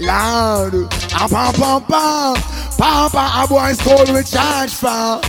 Lord. 0.00 0.88
Ah, 1.12 1.28
pam, 1.28 1.52
pam, 1.52 1.82
pam. 1.84 2.36
Papa, 2.78 3.44
a 3.44 3.46
boy 3.46 3.72
stole 3.74 4.14
with 4.14 4.30
charge 4.30 4.72
for. 4.72 5.20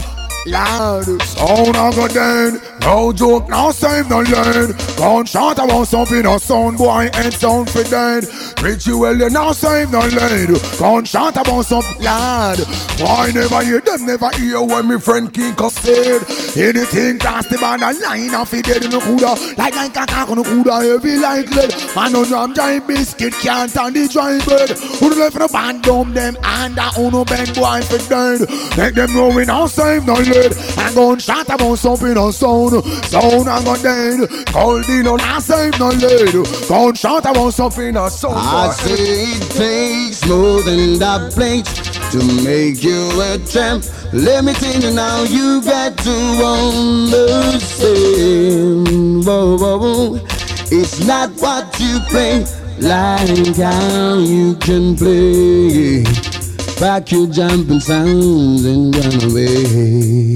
Lord. 0.47 1.21
Sound 1.21 1.75
a 1.75 1.91
go 1.95 2.07
dead. 2.07 2.61
No 2.81 3.11
joke, 3.11 3.49
no 3.49 3.71
save 3.71 4.09
no 4.09 4.19
learn. 4.21 4.71
Gunshot, 4.95 5.59
I 5.59 5.65
want 5.65 5.87
something, 5.89 6.21
no 6.21 6.37
sound 6.37 6.77
boy, 6.77 7.09
and 7.13 7.33
sound 7.33 7.69
for 7.69 7.83
dead. 7.83 8.25
Ritual, 8.61 9.17
you 9.17 9.29
now 9.29 9.51
save 9.51 9.91
no 9.91 9.99
lead. 9.99 10.49
Gunshot, 10.79 11.35
I 11.35 11.51
want 11.51 11.67
some 11.67 11.83
lad. 11.99 12.59
Why 12.99 13.31
never 13.33 13.61
hear 13.63 13.81
them, 13.81 14.05
never 14.05 14.29
hear 14.37 14.61
when 14.61 14.87
me 14.87 14.99
friend 14.99 15.33
King 15.33 15.53
said. 15.69 16.23
Anything 16.55 17.19
past 17.19 17.49
the 17.49 17.57
band, 17.57 17.81
a 17.81 17.91
line 18.07 18.33
off 18.33 18.53
it 18.53 18.65
dead 18.65 18.85
in 18.85 18.91
the 18.91 18.99
cooler. 18.99 19.35
Like 19.57 19.75
like 19.75 19.95
a 19.95 20.31
on 20.31 20.37
the 20.37 20.43
cooler, 20.43 20.81
heavy 20.81 21.17
like 21.17 21.49
lead. 21.51 21.75
Man 21.93 22.15
on 22.15 22.25
jam 22.25 22.53
giant 22.55 22.87
biscuit, 22.87 23.33
can't 23.33 23.69
stand 23.69 23.95
the 23.95 24.07
dry 24.07 24.39
bread. 24.45 24.69
Who 24.69 25.09
left 25.09 25.37
the 25.37 25.49
band, 25.51 25.83
dumb 25.83 26.13
them, 26.13 26.37
and 26.41 26.75
that 26.75 26.97
uno 26.97 27.25
bend 27.25 27.53
boy 27.53 27.81
for 27.81 27.99
dead. 28.09 28.47
Make 28.77 28.95
them 28.95 29.13
know 29.13 29.29
we 29.35 29.43
now 29.43 29.67
save 29.67 30.05
no 30.05 30.15
And 30.45 30.95
gunshot, 30.95 31.49
I 31.49 31.55
want 31.63 31.79
something 31.79 32.17
on 32.17 32.31
sound. 32.31 32.83
Sound, 33.05 33.49
I 33.49 33.63
got 33.63 33.81
dead. 33.81 34.29
Cold 34.47 34.89
in 34.89 35.07
on, 35.07 35.19
I 35.21 35.39
save 35.39 35.79
no 35.79 35.89
lead. 35.89 36.35
I 36.69 37.31
want 37.31 37.53
something 37.53 37.97
on 37.97 38.09
sound. 38.11 38.35
I 38.37 38.71
say 38.71 39.25
it 39.33 39.51
takes 39.51 40.25
more 40.27 40.61
than 40.61 40.99
the 40.99 41.31
plates 41.33 41.73
to 42.11 42.19
make 42.43 42.83
you 42.83 43.09
a 43.21 43.37
champ. 43.45 43.83
Let 44.13 44.43
me 44.43 44.53
tell 44.53 44.79
you 44.81 44.93
now, 44.93 45.23
you 45.23 45.61
got 45.61 45.97
to 45.97 46.11
understand. 47.65 49.25
Whoa, 49.25 49.57
whoa, 49.57 49.77
whoa. 49.77 50.19
It's 50.69 50.99
not 51.05 51.31
what 51.41 51.79
you 51.79 51.99
play, 52.09 52.45
like 52.79 53.55
how 53.55 54.19
you 54.19 54.55
can 54.55 54.95
play. 54.95 56.03
Back 56.79 57.11
your 57.11 57.25
jumping 57.25 57.79
sounds 57.79 58.63
and 58.63 58.95
run 58.95 59.31
away. 59.31 60.35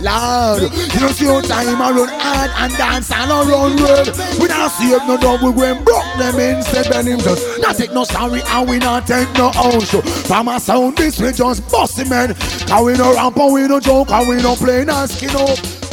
Lord, 0.00 0.62
you 0.62 1.00
know 1.00 1.08
see 1.14 1.26
how 1.26 1.40
time 1.40 1.80
I 1.80 1.90
run 1.92 2.08
hard 2.08 2.50
and 2.58 2.72
dance 2.76 3.12
all 3.12 3.46
run 3.46 3.76
world. 3.76 4.08
We 4.40 4.48
not 4.48 4.72
save 4.72 5.06
no 5.06 5.16
double 5.16 5.52
when 5.52 5.84
broke 5.84 6.02
them 6.18 6.40
instead 6.40 6.86
then 6.86 7.06
him 7.06 7.20
just 7.20 7.60
not 7.60 7.76
take 7.76 7.92
no 7.92 8.02
sorry 8.02 8.42
and 8.44 8.68
we 8.68 8.78
not 8.78 9.06
take 9.06 9.32
no 9.34 9.52
own 9.56 9.80
show. 9.80 10.02
From 10.02 10.48
a 10.48 10.58
sound 10.58 10.96
this 10.96 11.20
we 11.20 11.30
just 11.30 11.98
him 11.98 12.08
man. 12.08 12.34
Cause 12.34 12.84
we 12.84 12.94
no 12.94 13.14
ramp 13.14 13.36
and 13.36 13.54
we 13.54 13.68
no 13.68 13.78
joke 13.78 14.10
and 14.10 14.28
we 14.28 14.42
no 14.42 14.56
play 14.56 14.84
no 14.84 15.06
skin 15.06 15.30
up. 15.36 15.85